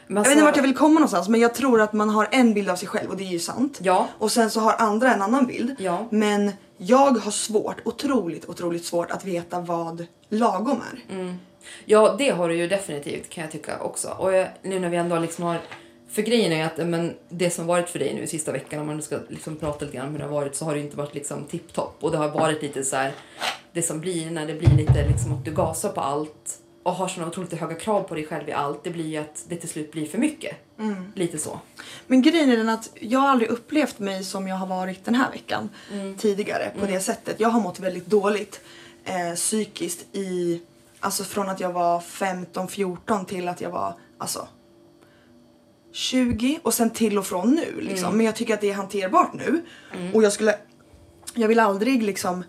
Jag 0.06 0.14
vet 0.14 0.18
alltså- 0.18 0.32
inte 0.32 0.44
vart 0.44 0.56
jag 0.56 0.62
vill 0.62 0.76
komma 0.76 0.94
någonstans 0.94 1.28
men 1.28 1.40
jag 1.40 1.54
tror 1.54 1.80
att 1.80 1.92
man 1.92 2.10
har 2.10 2.28
en 2.30 2.54
bild 2.54 2.70
av 2.70 2.76
sig 2.76 2.88
själv 2.88 3.10
och 3.10 3.16
det 3.16 3.24
är 3.24 3.28
ju 3.32 3.38
sant. 3.38 3.78
Ja. 3.82 4.08
Och 4.18 4.32
sen 4.32 4.50
så 4.50 4.60
har 4.60 4.74
andra 4.78 5.14
en 5.14 5.22
annan 5.22 5.46
bild. 5.46 5.74
Ja. 5.78 6.08
Men 6.10 6.52
jag 6.76 7.18
har 7.18 7.30
svårt, 7.30 7.76
otroligt, 7.84 8.48
otroligt 8.48 8.84
svårt 8.84 9.10
att 9.10 9.24
veta 9.24 9.60
vad 9.60 10.06
lagom 10.28 10.80
är. 10.92 11.14
Mm. 11.14 11.34
Ja, 11.84 12.14
det 12.18 12.30
har 12.30 12.48
du 12.48 12.54
ju 12.56 12.68
definitivt 12.68 13.30
kan 13.30 13.42
jag 13.42 13.52
tycka 13.52 13.78
också. 13.80 14.08
Och 14.18 14.34
jag, 14.34 14.48
nu 14.62 14.78
när 14.80 14.88
vi 14.88 14.96
ändå 14.96 15.18
liksom 15.18 15.44
har... 15.44 15.60
För 16.10 16.22
grejen 16.22 16.52
är 16.52 16.64
att 16.66 16.88
men, 16.88 17.14
det 17.28 17.50
som 17.50 17.66
varit 17.66 17.88
för 17.88 17.98
dig 17.98 18.14
nu 18.14 18.26
sista 18.26 18.52
veckan, 18.52 18.80
om 18.80 18.86
man 18.86 18.96
nu 18.96 19.02
ska 19.02 19.18
liksom 19.28 19.56
prata 19.56 19.84
lite 19.84 19.96
grann 19.96 20.06
om 20.06 20.12
hur 20.12 20.18
det 20.18 20.24
har 20.24 20.32
varit, 20.32 20.56
så 20.56 20.64
har 20.64 20.72
det 20.72 20.78
ju 20.78 20.84
inte 20.84 20.96
varit 20.96 21.14
liksom 21.14 21.44
tipptopp. 21.44 21.96
Och 22.00 22.10
det 22.10 22.16
har 22.16 22.28
varit 22.28 22.62
lite 22.62 22.84
så 22.84 22.96
här, 22.96 23.12
det 23.72 23.82
som 23.82 24.00
blir 24.00 24.30
när 24.30 24.46
det 24.46 24.54
blir 24.54 24.76
lite 24.76 25.08
liksom 25.08 25.32
att 25.32 25.44
du 25.44 25.52
gasar 25.52 25.88
på 25.88 26.00
allt 26.00 26.58
och 26.82 26.92
har 26.92 27.08
såna 27.08 27.26
otroligt 27.26 27.52
höga 27.52 27.74
krav 27.74 28.02
på 28.02 28.14
dig 28.14 28.26
själv 28.26 28.48
i 28.48 28.52
allt, 28.52 28.84
det 28.84 28.90
blir 28.90 29.06
ju 29.06 29.16
att 29.16 29.44
det 29.48 29.56
till 29.56 29.68
slut 29.68 29.92
blir 29.92 30.06
för 30.06 30.18
mycket. 30.18 30.56
Mm. 30.78 31.12
Lite 31.14 31.38
så. 31.38 31.60
Men 32.06 32.22
grejen 32.22 32.50
är 32.50 32.56
den 32.56 32.68
att 32.68 32.90
jag 33.00 33.18
har 33.18 33.28
aldrig 33.28 33.50
upplevt 33.50 33.98
mig 33.98 34.24
som 34.24 34.48
jag 34.48 34.56
har 34.56 34.66
varit 34.66 35.04
den 35.04 35.14
här 35.14 35.30
veckan 35.30 35.68
Mm. 35.92 36.16
tidigare 36.16 36.70
på 36.80 36.86
det 36.86 37.00
sättet. 37.00 37.40
Jag 37.40 37.48
har 37.48 37.60
mått 37.60 37.80
väldigt 37.80 38.06
dåligt 38.06 38.60
eh, 39.04 39.34
psykiskt 39.34 40.06
i, 40.16 40.60
alltså 41.04 41.24
från 41.24 41.48
att 41.48 41.60
jag 41.60 41.72
var 41.72 42.00
15-14 42.00 43.24
till 43.24 43.48
att 43.48 43.60
jag 43.60 43.70
var 43.70 43.94
alltså 44.18 44.48
20 45.92 46.58
och 46.62 46.74
sen 46.74 46.90
till 46.90 47.18
och 47.18 47.26
från 47.26 47.50
nu 47.50 47.80
liksom. 47.80 48.06
Mm. 48.06 48.16
Men 48.16 48.26
jag 48.26 48.36
tycker 48.36 48.54
att 48.54 48.60
det 48.60 48.70
är 48.70 48.74
hanterbart 48.74 49.32
nu. 49.34 49.62
Och 50.14 50.22
jag 50.22 50.32
skulle, 50.32 50.54
jag 51.34 51.48
vill 51.48 51.58
aldrig 51.60 52.02
liksom 52.02 52.44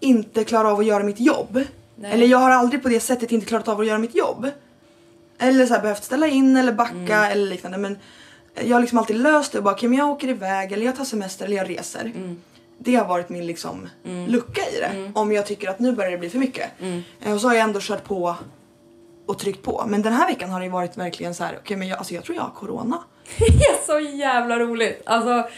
inte 0.00 0.44
klara 0.44 0.72
av 0.72 0.78
att 0.80 0.86
göra 0.86 1.04
mitt 1.04 1.20
jobb. 1.20 1.60
Nej. 1.96 2.12
Eller 2.12 2.26
jag 2.26 2.38
har 2.38 2.50
aldrig 2.50 2.82
på 2.82 2.88
det 2.88 3.00
sättet 3.00 3.32
inte 3.32 3.46
klarat 3.46 3.68
av 3.68 3.80
att 3.80 3.86
göra 3.86 3.98
mitt 3.98 4.14
jobb. 4.14 4.46
Eller 5.38 5.66
så 5.66 5.74
här, 5.74 5.82
behövt 5.82 6.04
ställa 6.04 6.26
in 6.26 6.56
eller 6.56 6.72
backa 6.72 6.94
Mm. 6.94 7.32
eller 7.32 7.46
liknande. 7.46 7.78
Men 7.78 7.98
jag 8.64 8.76
har 8.76 8.80
liksom 8.80 8.98
alltid 8.98 9.16
löst 9.16 9.52
det 9.52 9.58
och 9.58 9.64
bara 9.64 9.74
okej 9.74 9.88
men 9.88 9.98
jag 9.98 10.10
åker 10.10 10.28
iväg 10.28 10.72
eller 10.72 10.86
jag 10.86 10.96
tar 10.96 11.04
semester 11.04 11.44
eller 11.44 11.56
jag 11.56 11.68
reser. 11.70 12.12
Mm. 12.78 12.84
Det 12.84 12.94
har 12.94 13.04
varit 13.08 13.28
min 13.28 13.46
liksom 13.46 13.88
lucka 14.28 14.60
i 14.76 14.80
det. 14.80 15.10
Om 15.14 15.32
jag 15.32 15.46
tycker 15.46 15.70
att 15.70 15.78
nu 15.78 15.92
börjar 15.92 16.10
det 16.10 16.18
bli 16.18 16.30
för 16.30 16.38
mycket. 16.38 16.70
Mm. 16.80 17.02
Eh, 17.24 17.32
Och 17.34 17.40
så 17.40 17.48
har 17.48 17.54
jag 17.54 17.62
ändå 17.64 17.80
kört 17.82 18.04
på 18.04 18.34
och 19.26 19.38
tryckt 19.38 19.62
på. 19.62 19.84
Men 19.86 20.02
den 20.02 20.12
här 20.12 20.26
veckan 20.26 20.50
har 20.50 20.60
det 20.60 20.68
varit 20.68 20.96
verkligen 20.96 21.34
så 21.34 21.44
här, 21.44 21.58
okej 21.62 21.76
men 21.76 21.88
jag, 21.88 21.98
alltså 21.98 22.14
jag 22.14 22.24
tror 22.24 22.36
jag 22.36 22.42
har 22.42 22.50
corona. 22.50 22.98
Det 23.38 23.44
är 23.46 23.86
så 23.86 24.16
jävla 24.16 24.58
roligt. 24.58 25.02
Alltså, 25.06 25.48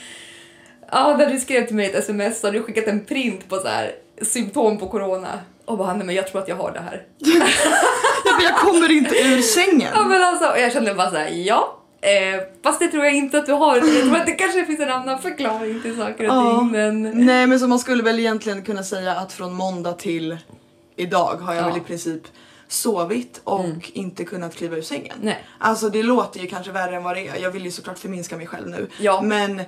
ja, 0.92 1.16
när 1.18 1.26
du 1.30 1.38
skrev 1.40 1.66
till 1.66 1.76
mig 1.76 1.86
ett 1.86 1.94
sms 1.94 2.40
så 2.40 2.46
hade 2.46 2.58
du 2.58 2.62
skickat 2.64 2.86
en 2.86 3.04
print 3.04 3.48
på 3.48 3.56
så 3.56 3.68
här 3.68 3.92
symptom 4.22 4.78
på 4.78 4.88
corona. 4.88 5.40
Och 5.64 5.78
bara, 5.78 5.94
nej 5.94 6.06
men 6.06 6.14
jag 6.14 6.26
tror 6.28 6.42
att 6.42 6.48
jag 6.48 6.56
har 6.56 6.72
det 6.72 6.80
här. 6.80 7.06
Jag 8.42 8.56
kommer 8.56 8.90
inte 8.92 9.14
ur 9.14 9.42
sängen. 9.42 9.88
Ja 9.94 10.04
men 10.04 10.22
alltså, 10.22 10.48
och 10.50 10.58
jag 10.60 10.72
kände 10.72 10.94
bara 10.94 11.10
såhär, 11.10 11.28
ja. 11.28 11.77
Eh, 12.00 12.40
fast 12.62 12.80
det 12.80 12.88
tror 12.88 13.04
jag 13.04 13.14
inte 13.14 13.38
att 13.38 13.46
du 13.46 13.52
har. 13.52 13.76
Jag 13.76 13.84
tror 14.02 14.16
att 14.16 14.26
det 14.26 14.32
kanske 14.32 14.64
finns 14.66 14.80
en 14.80 14.90
annan 14.90 15.18
förklaring 15.22 15.82
till 15.82 15.96
saker 15.96 16.28
och 16.30 16.34
Ja. 16.36 16.58
ting. 16.60 16.70
Men 16.70 17.02
Nej 17.26 17.46
men 17.46 17.60
så 17.60 17.66
man 17.68 17.78
skulle 17.78 18.02
väl 18.02 18.18
egentligen 18.18 18.62
kunna 18.64 18.82
säga 18.82 19.12
att 19.16 19.32
från 19.32 19.52
måndag 19.54 19.92
till 19.92 20.36
idag 20.96 21.36
har 21.36 21.54
jag 21.54 21.60
Ja. 21.62 21.66
Mm. 21.66 21.72
väl 21.74 21.82
i 21.82 21.84
princip 21.86 22.22
sovit 22.68 23.40
och 23.44 23.66
inte 23.92 24.24
kunnat 24.24 24.54
kliva 24.56 24.76
ur 24.76 24.82
sängen. 24.82 25.16
Nej. 25.22 25.44
Alltså 25.58 25.88
det 25.90 26.02
låter 26.02 26.40
ju 26.40 26.46
kanske 26.46 26.72
värre 26.72 26.96
än 26.96 27.02
vad 27.02 27.16
det 27.16 27.28
är. 27.28 27.36
Jag 27.42 27.50
vill 27.50 27.64
ju 27.64 27.70
såklart 27.70 27.98
förminska 27.98 28.36
mig 28.36 28.46
själv 28.46 28.68
nu. 28.68 28.88
Ja. 29.00 29.20
Men 29.22 29.60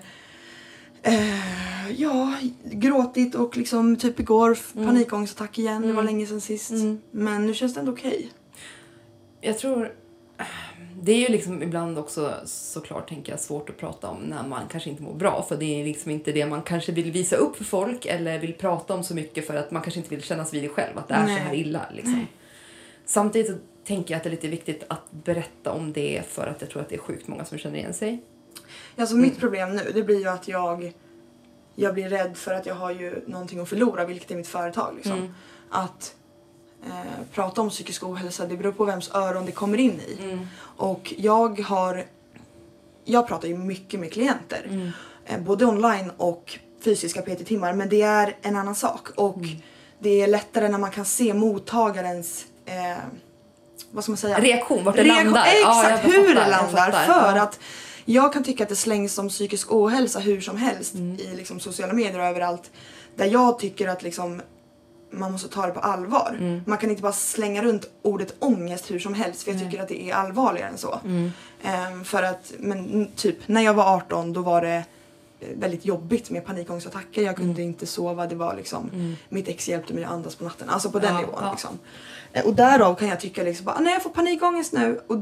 eh, 1.02 1.90
ja, 1.96 2.34
gråtit 2.64 3.34
och 3.34 3.56
liksom 3.56 3.96
typ 3.96 4.20
igår 4.20 4.58
Mm. 4.74 4.86
panikångestattack 4.86 5.58
igen. 5.58 5.82
Det 5.82 5.92
var 5.92 6.02
länge 6.02 6.26
sedan 6.26 6.40
sist. 6.40 6.72
Men 7.10 7.46
nu 7.46 7.54
känns 7.54 7.74
det 7.74 7.80
ändå 7.80 7.92
okej. 7.92 8.30
jag 9.40 9.58
tror... 9.58 9.92
Det 11.02 11.12
är 11.12 11.18
ju 11.18 11.28
liksom 11.28 11.62
ibland 11.62 11.98
också 11.98 12.34
såklart 12.44 13.08
tänker 13.08 13.32
jag 13.32 13.40
svårt 13.40 13.70
att 13.70 13.76
prata 13.76 14.08
om 14.08 14.18
när 14.22 14.48
man 14.48 14.68
kanske 14.70 14.90
inte 14.90 15.02
mår 15.02 15.14
bra 15.14 15.42
för 15.48 15.56
det 15.56 15.80
är 15.80 15.84
liksom 15.84 16.10
inte 16.10 16.32
det 16.32 16.46
man 16.46 16.62
kanske 16.62 16.92
vill 16.92 17.12
visa 17.12 17.36
upp 17.36 17.56
för 17.56 17.64
folk 17.64 18.06
eller 18.06 18.38
vill 18.38 18.54
prata 18.54 18.94
om 18.94 19.04
så 19.04 19.14
mycket 19.14 19.46
för 19.46 19.56
att 19.56 19.70
man 19.70 19.82
kanske 19.82 20.00
inte 20.00 20.10
vill 20.10 20.22
kännas 20.22 20.54
vid 20.54 20.62
det 20.62 20.68
själv 20.68 20.98
att 20.98 21.08
det 21.08 21.14
är 21.14 21.24
Nej. 21.24 21.36
så 21.36 21.42
här 21.42 21.54
illa 21.54 21.86
liksom. 21.94 22.26
Samtidigt 23.04 23.50
så 23.50 23.56
tänker 23.84 24.14
jag 24.14 24.16
att 24.16 24.24
det 24.24 24.28
är 24.28 24.30
lite 24.30 24.48
viktigt 24.48 24.84
att 24.88 25.10
berätta 25.10 25.72
om 25.72 25.92
det 25.92 26.22
för 26.28 26.46
att 26.46 26.60
jag 26.60 26.70
tror 26.70 26.82
att 26.82 26.88
det 26.88 26.94
är 26.94 27.00
sjukt 27.00 27.28
många 27.28 27.44
som 27.44 27.58
känner 27.58 27.78
igen 27.78 27.94
sig. 27.94 28.22
Alltså 28.96 29.16
mitt 29.16 29.38
problem 29.38 29.76
nu 29.76 29.90
det 29.94 30.02
blir 30.02 30.18
ju 30.18 30.28
att 30.28 30.48
jag 30.48 30.92
jag 31.74 31.94
blir 31.94 32.08
rädd 32.08 32.36
för 32.36 32.54
att 32.54 32.66
jag 32.66 32.74
har 32.74 32.90
ju 32.90 33.22
någonting 33.26 33.60
att 33.60 33.68
förlora 33.68 34.04
vilket 34.04 34.30
är 34.30 34.36
mitt 34.36 34.48
företag 34.48 34.94
liksom. 34.94 35.18
Mm. 35.18 35.34
Att 35.70 36.14
eh, 36.86 36.90
prata 37.34 37.60
om 37.60 37.70
psykisk 37.70 38.02
ohälsa 38.02 38.46
det 38.46 38.56
beror 38.56 38.72
på 38.72 38.84
vems 38.84 39.10
öron 39.14 39.46
det 39.46 39.52
kommer 39.52 39.78
in 39.78 40.00
i. 40.00 40.22
Mm. 40.24 40.46
Och 40.76 41.14
jag 41.18 41.60
har 41.60 42.04
jag 43.04 43.28
pratar 43.28 43.48
ju 43.48 43.56
mycket 43.56 44.00
med 44.00 44.12
klienter. 44.12 44.66
Mm. 44.70 44.90
Eh, 45.26 45.40
både 45.40 45.66
online 45.66 46.10
och 46.16 46.58
fysiska 46.84 47.22
PT-timmar 47.22 47.72
men 47.72 47.88
det 47.88 48.02
är 48.02 48.36
en 48.42 48.56
annan 48.56 48.74
sak. 48.74 49.08
Och 49.16 49.36
Mm. 49.36 49.56
det 49.98 50.22
är 50.22 50.26
lättare 50.28 50.68
när 50.68 50.78
man 50.78 50.90
kan 50.90 51.04
se 51.04 51.34
mottagarens 51.34 52.44
eh, 52.66 52.96
vad 53.90 54.04
ska 54.04 54.10
man 54.12 54.16
säga? 54.16 54.40
Reaktion, 54.40 54.84
vart 54.84 54.96
det 54.96 55.02
Reaktion- 55.04 55.24
landar. 55.24 55.44
Exakt, 55.46 56.04
Ja, 56.04 56.10
hur 56.10 56.34
fattar, 56.34 56.44
det 56.44 56.50
landar. 56.50 56.90
För 57.06 57.36
Ja. 57.36 57.42
att 57.42 57.58
jag 58.04 58.32
kan 58.32 58.44
tycka 58.44 58.62
att 58.62 58.68
det 58.68 58.76
slängs 58.76 59.14
som 59.14 59.28
psykisk 59.28 59.72
ohälsa 59.72 60.18
hur 60.18 60.40
som 60.40 60.56
helst 60.56 60.94
Mm. 60.94 61.16
i 61.20 61.36
liksom 61.36 61.60
sociala 61.60 61.92
medier 61.92 62.18
och 62.18 62.24
överallt. 62.26 62.70
Där 63.16 63.26
jag 63.26 63.58
tycker 63.58 63.88
att 63.88 64.02
liksom 64.02 64.42
man 65.10 65.32
måste 65.32 65.48
ta 65.48 65.66
det 65.66 65.72
på 65.72 65.80
allvar. 65.80 66.36
Mm. 66.40 66.62
Man 66.66 66.78
kan 66.78 66.90
inte 66.90 67.02
bara 67.02 67.12
slänga 67.12 67.62
runt 67.62 67.90
ordet 68.02 68.34
ångest 68.38 68.90
hur 68.90 68.98
som 68.98 69.14
helst 69.14 69.42
för 69.42 69.50
jag 69.52 69.60
tycker 69.60 69.82
att 69.82 69.88
det 69.88 70.02
är 70.10 70.14
allvarligare 70.14 70.68
än 70.70 70.78
så. 70.78 71.00
Mm. 71.04 71.32
Ehm, 71.62 72.04
för 72.04 72.22
att, 72.22 72.52
men 72.58 73.08
typ 73.16 73.36
när 73.48 73.60
jag 73.62 73.74
var 73.74 73.94
18 73.96 74.32
då 74.32 74.42
var 74.42 74.62
det 74.62 74.84
eh, 75.40 75.48
väldigt 75.58 75.84
jobbigt 75.84 76.30
med 76.30 76.46
panikångestattacker. 76.46 77.22
Jag 77.22 77.34
Mm. 77.34 77.48
kunde 77.48 77.62
inte 77.62 77.86
sova. 77.86 78.26
Det 78.26 78.34
var 78.34 78.56
liksom, 78.56 79.16
mitt 79.28 79.48
ex 79.48 79.68
hjälpte 79.68 79.94
mig 79.94 80.04
att 80.04 80.10
andas 80.10 80.34
på 80.34 80.44
natten. 80.44 80.68
Alltså 80.68 80.90
på 80.90 80.98
den 80.98 81.14
Ja, 81.14 81.20
nivån 81.20 81.34
ja. 81.42 81.50
liksom. 81.50 81.78
Eh, 82.32 82.44
Och 82.46 82.54
därav 82.54 82.94
kan 82.94 83.08
jag 83.08 83.20
tycka 83.20 83.42
liksom 83.42 83.64
bara, 83.66 83.80
nej 83.80 83.92
jag 83.92 84.02
får 84.02 84.10
panikångest 84.10 84.72
nu. 84.72 85.00
Och 85.06 85.16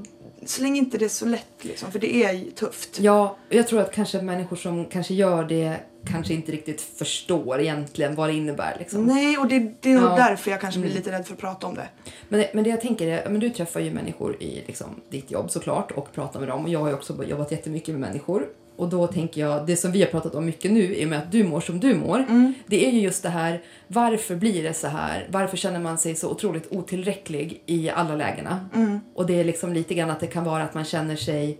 släng 0.46 0.76
inte 0.76 0.98
det 0.98 1.08
så 1.08 1.26
lätt 1.26 1.46
liksom, 1.64 1.92
för 1.92 1.98
det 1.98 2.14
är 2.24 2.32
ju 2.32 2.50
tufft. 2.50 3.00
Ja, 3.00 3.36
jag 3.48 3.68
tror 3.68 3.80
att 3.80 3.92
kanske 3.94 4.22
människor 4.22 4.56
som 4.56 4.84
kanske 4.84 5.14
gör 5.14 5.44
det 5.44 5.76
kanske 6.06 6.34
inte 6.34 6.52
riktigt 6.52 6.80
förstår 6.80 7.60
egentligen 7.60 8.14
vad 8.14 8.28
det 8.28 8.32
innebär. 8.34 8.76
Liksom. 8.78 9.04
Nej, 9.04 9.38
och 9.38 9.48
det, 9.48 9.58
det 9.80 9.90
är 9.92 9.94
nog 9.94 10.04
Ja. 10.10 10.16
därför 10.16 10.50
jag 10.50 10.60
kanske 10.60 10.80
blir 10.80 10.90
Mm. 10.90 10.98
lite 11.02 11.12
rädd 11.18 11.26
för 11.26 11.34
att 11.34 11.40
prata 11.40 11.66
om 11.66 11.74
det. 11.74 11.88
Men, 12.28 12.44
men 12.54 12.64
det 12.64 12.70
jag 12.70 12.80
tänker 12.80 13.06
är, 13.06 13.28
men 13.30 13.40
du 13.40 13.50
träffar 13.50 13.80
ju 13.80 13.90
människor 13.90 14.42
i 14.42 14.62
liksom, 14.66 15.00
ditt 15.10 15.30
jobb 15.30 15.50
såklart 15.50 15.90
och 15.90 16.12
pratar 16.12 16.40
med 16.40 16.48
dem. 16.48 16.64
Och 16.64 16.70
jag 16.70 16.80
har 16.80 16.88
ju 16.88 16.94
också 16.94 17.24
jobbat 17.24 17.52
jättemycket 17.52 17.88
med 17.94 18.00
människor. 18.00 18.46
Och 18.78 18.88
då 18.88 19.06
tänker 19.06 19.40
jag, 19.40 19.66
det 19.66 19.76
som 19.76 19.92
vi 19.92 20.00
har 20.00 20.08
pratat 20.08 20.34
om 20.34 20.46
mycket 20.46 20.70
nu 20.70 20.96
i 20.96 21.04
och 21.04 21.08
med 21.08 21.18
att 21.18 21.32
du 21.32 21.44
mår 21.44 21.60
som 21.60 21.80
du 21.80 21.94
mår. 21.94 22.24
Det 22.66 22.86
är 22.86 22.92
ju 22.92 23.00
just 23.00 23.22
det 23.22 23.28
här, 23.28 23.62
varför 23.88 24.36
blir 24.36 24.62
det 24.62 24.74
så 24.74 24.86
här? 24.86 25.28
Varför 25.30 25.56
känner 25.56 25.80
man 25.80 25.98
sig 25.98 26.14
så 26.14 26.30
otroligt 26.30 26.72
otillräcklig 26.72 27.62
i 27.66 27.90
alla 27.90 28.16
lägena? 28.16 28.68
Och 29.14 29.26
det 29.26 29.40
är 29.40 29.44
liksom 29.44 29.72
lite 29.72 29.94
grann 29.94 30.10
att 30.10 30.20
det 30.20 30.26
kan 30.26 30.44
vara 30.44 30.62
att 30.62 30.74
man 30.74 30.84
känner 30.84 31.16
sig 31.16 31.58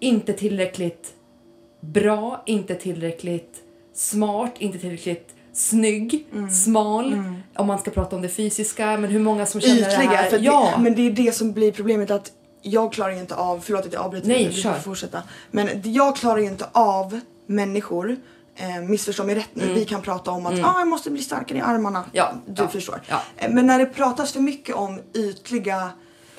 inte 0.00 0.32
tillräckligt 0.32 1.12
bra, 1.80 2.42
inte 2.46 2.74
tillräckligt 2.74 3.56
smart, 3.94 4.52
inte 4.58 4.78
tillräckligt 4.78 5.34
snygg, 5.52 6.26
smal. 6.64 7.22
Om 7.54 7.66
man 7.66 7.78
ska 7.78 7.90
prata 7.90 8.16
om 8.16 8.22
det 8.22 8.28
fysiska, 8.28 8.98
men 8.98 9.10
hur 9.10 9.20
många 9.20 9.46
som 9.46 9.60
känner 9.60 9.74
det 9.74 9.80
Ytliga, 9.80 10.08
här. 10.08 10.30
för 10.30 10.38
ja. 10.38 10.72
det, 10.76 10.82
men 10.82 10.94
det 10.94 11.06
är 11.06 11.10
det 11.10 11.34
som 11.34 11.52
blir 11.52 11.72
problemet 11.72 12.10
att 12.10 12.32
jag 12.70 12.92
klarar 12.92 13.12
ju 13.12 13.18
inte 13.18 13.34
av, 13.34 13.60
förlåt 13.60 13.86
att 13.86 13.92
jag 13.92 14.02
avbryter 14.02 14.28
Nej, 14.28 14.44
du 14.54 14.62
får 14.62 14.72
fortsätta. 14.74 15.22
Men 15.50 15.68
jag 15.84 16.16
klarar 16.16 16.38
ju 16.38 16.46
inte 16.46 16.68
av 16.72 17.20
människor, 17.46 18.16
eh, 18.56 18.80
missförstå 18.82 19.24
mig 19.24 19.34
rätt 19.34 19.48
nu, 19.54 19.72
vi 19.74 19.84
kan 19.84 20.02
prata 20.02 20.30
om 20.30 20.46
att 20.46 20.52
ah, 20.52 20.74
jag 20.78 20.88
måste 20.88 21.10
bli 21.10 21.22
starkare 21.22 21.58
i 21.58 21.60
armarna. 21.60 21.98
Mm. 21.98 22.10
Ja, 22.12 22.32
Du 22.46 22.62
ja, 22.62 22.68
förstår. 22.68 23.00
ja. 23.08 23.22
Eh, 23.36 23.50
Men 23.50 23.66
när 23.66 23.78
det 23.78 23.86
pratas 23.86 24.32
för 24.32 24.40
mycket 24.40 24.74
om 24.76 25.00
ytliga 25.14 25.90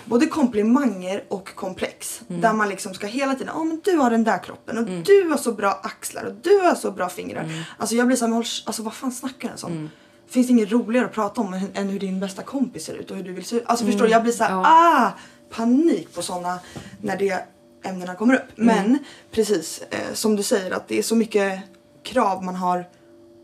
både 0.06 0.26
komplimanger 0.26 1.24
och 1.28 1.56
komplex. 1.56 2.22
Mm. 2.30 2.42
Där 2.42 2.54
man 2.54 2.70
liksom 2.70 2.94
ska 2.94 3.08
hela 3.08 3.34
tiden, 3.36 3.54
ja 3.58 3.64
men 3.64 3.82
du 3.84 3.96
har 3.98 4.10
den 4.10 4.24
där 4.24 4.44
kroppen 4.44 4.78
och 4.78 4.84
du 4.86 5.30
har 5.30 5.38
så 5.38 5.52
bra 5.52 5.80
axlar 5.84 6.24
och 6.24 6.34
du 6.44 6.60
har 6.60 6.76
så 6.76 6.92
bra 6.92 7.10
fingrar. 7.10 7.44
Mm. 7.44 7.62
Alltså 7.78 7.96
jag 7.96 8.08
blir 8.08 8.18
såhär, 8.18 8.36
alltså 8.66 8.84
vad 8.84 8.94
fan 8.94 9.12
snackar 9.12 9.50
den 9.50 9.58
som? 9.58 9.90
Finns 10.30 10.48
det 10.48 10.54
inget 10.54 10.72
roligare 10.72 11.06
att 11.06 11.14
prata 11.14 11.42
om 11.42 11.54
än- 11.74 11.90
hur 11.90 12.00
din 12.00 12.20
bästa 12.20 12.44
kompis 12.44 12.86
ser 12.86 12.94
ut 12.94 13.12
och 13.12 13.18
hur 13.18 13.24
du 13.24 13.34
vill 13.34 13.46
se 13.46 13.56
ut? 13.56 13.64
Alltså 13.66 13.86
förstår 13.86 14.06
du, 14.06 14.12
jag 14.12 14.24
blir 14.24 14.34
såhär, 14.34 14.52
Mm. 14.52 14.62
Ja. 14.64 14.70
ah! 15.06 15.12
Panik 15.50 16.14
på 16.14 16.22
såna 16.22 16.60
när 17.02 17.18
det 17.18 17.44
ämnena 17.84 18.16
kommer 18.16 18.36
upp. 18.36 18.60
Mm. 18.60 18.76
Men 18.76 19.00
precis 19.32 19.84
eh, 19.90 20.14
som 20.14 20.36
du 20.36 20.44
säger 20.44 20.72
att 20.72 20.88
det 20.88 21.00
är 21.00 21.04
så 21.04 21.16
mycket 21.16 21.60
krav 22.04 22.44
man 22.44 22.56
har 22.56 22.86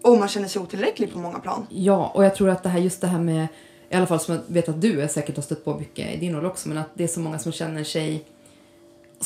och 0.03 0.17
man 0.17 0.27
känner 0.27 0.47
sig 0.47 0.62
otillräcklig 0.62 1.13
på 1.13 1.19
många 1.19 1.39
plan. 1.39 1.67
Ja, 1.69 2.12
och 2.15 2.25
jag 2.25 2.35
tror 2.35 2.50
att 2.50 2.63
det 2.63 2.69
här, 2.69 2.79
just 2.79 3.01
det 3.01 3.07
här 3.07 3.19
med, 3.19 3.47
i 3.89 3.95
alla 3.95 4.07
fall 4.07 4.19
som 4.19 4.35
jag 4.35 4.41
vet 4.47 4.69
att 4.69 4.81
du 4.81 5.01
är 5.01 5.07
säkert 5.07 5.35
har 5.35 5.43
stött 5.43 5.65
på 5.65 5.79
mycket 5.79 6.13
i 6.13 6.17
din 6.17 6.35
roll 6.35 6.45
också, 6.45 6.69
men 6.69 6.77
att 6.77 6.89
det 6.93 7.03
är 7.03 7.07
så 7.07 7.19
många 7.19 7.39
som 7.39 7.51
känner 7.51 7.83
sig 7.83 8.25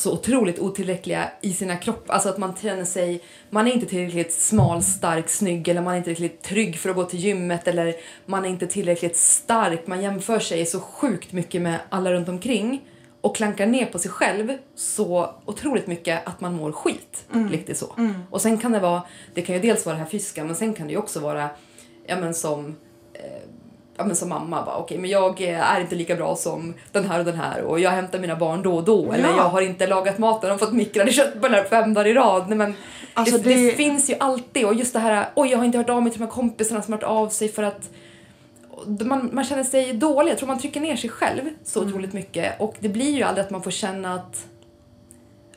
så 0.00 0.12
otroligt 0.12 0.58
otillräckliga 0.58 1.30
i 1.40 1.52
sina 1.52 1.76
kroppar. 1.76 2.14
Alltså 2.14 2.28
att 2.28 2.38
man 2.38 2.56
känner 2.62 2.84
sig, 2.84 3.22
man 3.50 3.66
är 3.66 3.72
inte 3.72 3.86
tillräckligt 3.86 4.32
smal, 4.32 4.82
stark, 4.82 5.28
snygg 5.28 5.68
eller 5.68 5.80
man 5.80 5.94
är 5.94 5.98
inte 5.98 6.14
tillräckligt 6.14 6.42
trygg 6.42 6.78
för 6.78 6.90
att 6.90 6.96
gå 6.96 7.04
till 7.04 7.20
gymmet 7.20 7.68
eller 7.68 7.94
man 8.26 8.44
är 8.44 8.48
inte 8.48 8.66
tillräckligt 8.66 9.16
stark. 9.16 9.86
Man 9.86 10.02
jämför 10.02 10.38
sig 10.38 10.66
så 10.66 10.80
sjukt 10.80 11.32
mycket 11.32 11.62
med 11.62 11.78
alla 11.88 12.12
runt 12.12 12.28
omkring 12.28 12.84
och 13.20 13.36
klankar 13.36 13.66
ner 13.66 13.86
på 13.86 13.98
sig 13.98 14.10
själv 14.10 14.58
så 14.74 15.34
otroligt 15.44 15.86
mycket 15.86 16.26
att 16.26 16.40
man 16.40 16.54
mår 16.54 16.72
skit. 16.72 17.24
Riktigt 17.50 17.78
så. 17.78 17.96
Och 18.30 18.40
sen 18.40 18.58
kan 18.58 18.72
det 18.72 18.80
vara, 18.80 19.02
det 19.34 19.42
kan 19.42 19.54
ju 19.54 19.60
dels 19.60 19.86
vara 19.86 19.96
det 19.96 20.02
här 20.02 20.10
fysiska 20.10 20.44
men 20.44 20.56
sen 20.56 20.74
kan 20.74 20.86
det 20.86 20.92
ju 20.92 20.98
också 20.98 21.20
vara, 21.20 21.50
ja 22.06 22.20
men 22.20 22.34
som 22.34 22.76
ja, 24.00 24.06
men 24.06 24.16
som 24.16 24.28
mamma 24.28 24.62
bara 24.64 24.76
okej 24.76 24.98
men 24.98 25.10
jag 25.10 25.40
eh, 25.42 25.72
är 25.74 25.80
inte 25.80 25.94
lika 25.94 26.16
bra 26.16 26.36
som 26.36 26.74
den 26.92 27.04
här 27.04 27.18
och 27.18 27.24
den 27.24 27.34
här 27.36 27.62
och 27.62 27.80
jag 27.80 27.90
hämtar 27.90 28.18
mina 28.18 28.36
barn 28.36 28.62
då 28.62 28.74
och 28.76 28.84
då 28.84 29.12
eller 29.12 29.28
Ja. 29.28 29.36
jag 29.36 29.48
har 29.48 29.60
inte 29.60 29.86
lagat 29.86 30.18
maten 30.18 30.50
och 30.50 30.58
fått 30.60 30.72
mikrade 30.72 31.12
köttbullar 31.12 31.64
fem 31.64 31.94
dagar 31.94 32.06
i 32.08 32.14
rad. 32.14 32.44
Nej, 32.48 32.58
men 32.58 32.74
Alltså, 33.14 33.38
det, 33.38 33.42
det... 33.54 33.66
det- 33.66 33.72
finns 33.76 34.10
ju 34.10 34.14
alltid 34.20 34.66
och 34.66 34.74
just 34.74 34.92
det 34.92 34.98
här 34.98 35.26
oj 35.34 35.48
jag 35.50 35.58
har 35.58 35.64
inte 35.64 35.78
hört 35.78 35.90
av 35.90 36.02
mig 36.02 36.12
till 36.12 36.20
de 36.20 36.24
här 36.26 36.32
kompisarna 36.32 36.82
som 36.82 36.92
har 36.92 37.00
hört 37.00 37.08
av 37.10 37.28
sig 37.28 37.48
för 37.48 37.62
att 37.62 37.90
man, 39.04 39.30
man 39.32 39.44
känner 39.44 39.64
sig 39.64 39.92
dålig. 39.92 40.30
Jag 40.30 40.38
tror 40.38 40.46
man 40.48 40.58
trycker 40.58 40.80
ner 40.80 40.96
sig 40.96 41.10
själv 41.10 41.40
så 41.64 41.80
Mm. 41.80 41.90
otroligt 41.92 42.12
mycket 42.12 42.60
och 42.60 42.74
det 42.80 42.88
blir 42.88 43.10
ju 43.10 43.22
aldrig 43.22 43.44
att 43.44 43.50
man 43.50 43.62
får 43.62 43.70
känna 43.70 44.14
att, 44.14 44.44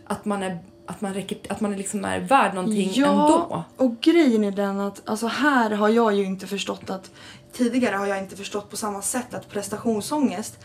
att 0.05 0.25
man 0.25 0.43
är 0.43 0.57
att 0.85 1.01
man, 1.01 1.13
räcker, 1.13 1.37
att 1.49 1.61
man 1.61 1.75
liksom 1.75 2.05
är 2.05 2.19
värd 2.19 2.53
någonting 2.53 2.97
ändå. 2.97 3.63
och 3.77 4.01
grejen 4.01 4.43
är 4.43 4.51
den 4.51 4.79
att 4.79 5.01
alltså 5.05 5.27
här 5.27 5.69
har 5.69 5.89
jag 5.89 6.13
ju 6.13 6.23
inte 6.23 6.47
förstått 6.47 6.89
att 6.89 7.11
tidigare 7.51 7.95
har 7.95 8.07
jag 8.07 8.17
inte 8.17 8.35
förstått 8.35 8.69
på 8.69 8.77
samma 8.77 9.01
sätt 9.01 9.33
att 9.33 9.49
prestationsångest 9.49 10.57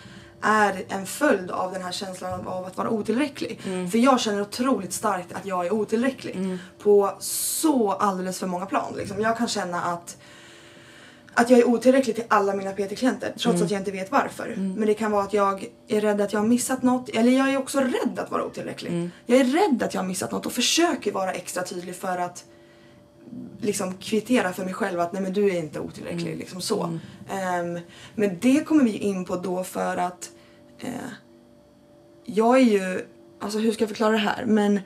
är 0.42 0.84
en 0.88 1.06
följd 1.06 1.50
av 1.50 1.72
den 1.72 1.82
här 1.82 1.92
känslan 1.92 2.46
av 2.46 2.64
att 2.64 2.76
vara 2.76 2.90
otillräcklig. 2.90 3.60
Mm. 3.66 3.90
För 3.90 3.98
jag 3.98 4.20
känner 4.20 4.40
otroligt 4.40 4.92
starkt 4.92 5.32
att 5.32 5.46
jag 5.46 5.66
är 5.66 5.72
otillräcklig 5.72 6.58
på 6.82 7.14
så 7.18 7.92
alldeles 7.92 8.38
för 8.38 8.46
många 8.46 8.66
plan. 8.66 8.94
Liksom. 8.96 9.20
Jag 9.20 9.38
kan 9.38 9.48
känna 9.48 9.82
att 9.82 10.16
att 11.40 11.50
jag 11.50 11.58
är 11.58 11.68
otillräcklig 11.68 12.16
till 12.16 12.24
alla 12.28 12.54
mina 12.54 12.72
PT-klienter 12.72 13.28
trots 13.28 13.46
Mm. 13.46 13.62
att 13.64 13.70
jag 13.70 13.80
inte 13.80 13.90
vet 13.90 14.10
varför. 14.12 14.54
Men 14.56 14.86
det 14.86 14.94
kan 14.94 15.10
vara 15.12 15.22
att 15.24 15.32
jag 15.32 15.66
är 15.88 16.00
rädd 16.00 16.20
att 16.20 16.32
jag 16.32 16.40
har 16.40 16.46
missat 16.46 16.82
något. 16.82 17.08
Eller 17.08 17.32
jag 17.32 17.52
är 17.52 17.56
också 17.58 17.78
rädd 17.80 18.18
att 18.18 18.30
vara 18.30 18.44
otillräcklig. 18.44 18.90
Mm. 18.90 19.10
Jag 19.26 19.38
är 19.40 19.44
rädd 19.44 19.82
att 19.82 19.94
jag 19.94 20.00
har 20.00 20.08
missat 20.08 20.32
något 20.32 20.46
och 20.46 20.52
försöker 20.52 21.12
vara 21.12 21.32
extra 21.32 21.62
tydlig 21.62 21.94
för 21.94 22.18
att 22.18 22.44
liksom 23.60 23.94
kvittera 23.94 24.52
för 24.52 24.64
mig 24.64 24.74
själv 24.74 25.00
att 25.00 25.12
nej 25.12 25.22
men 25.22 25.32
du 25.32 25.48
är 25.50 25.58
inte 25.58 25.80
otillräcklig. 25.80 26.26
Mm. 26.26 26.38
Liksom 26.38 26.60
så. 26.60 26.98
Ehm, 27.30 27.78
men 28.14 28.38
det 28.40 28.64
kommer 28.64 28.84
vi 28.84 28.96
in 28.98 29.24
på 29.24 29.36
då 29.36 29.64
för 29.64 29.96
att 29.96 30.30
eh, 30.80 30.90
jag 32.24 32.56
är 32.56 32.62
ju, 32.64 33.04
alltså 33.40 33.58
hur 33.58 33.72
ska 33.72 33.82
jag 33.82 33.88
förklara 33.88 34.12
det 34.12 34.18
här? 34.18 34.44
Men 34.46 34.80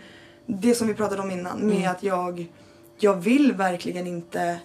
det 0.46 0.74
som 0.74 0.88
vi 0.88 0.94
pratade 0.94 1.22
om 1.22 1.30
innan 1.30 1.58
med 1.58 1.76
Mm. 1.76 1.90
att 1.90 2.02
jag, 2.02 2.46
jag 2.98 3.14
vill 3.16 3.52
verkligen 3.52 4.06
inte 4.06 4.58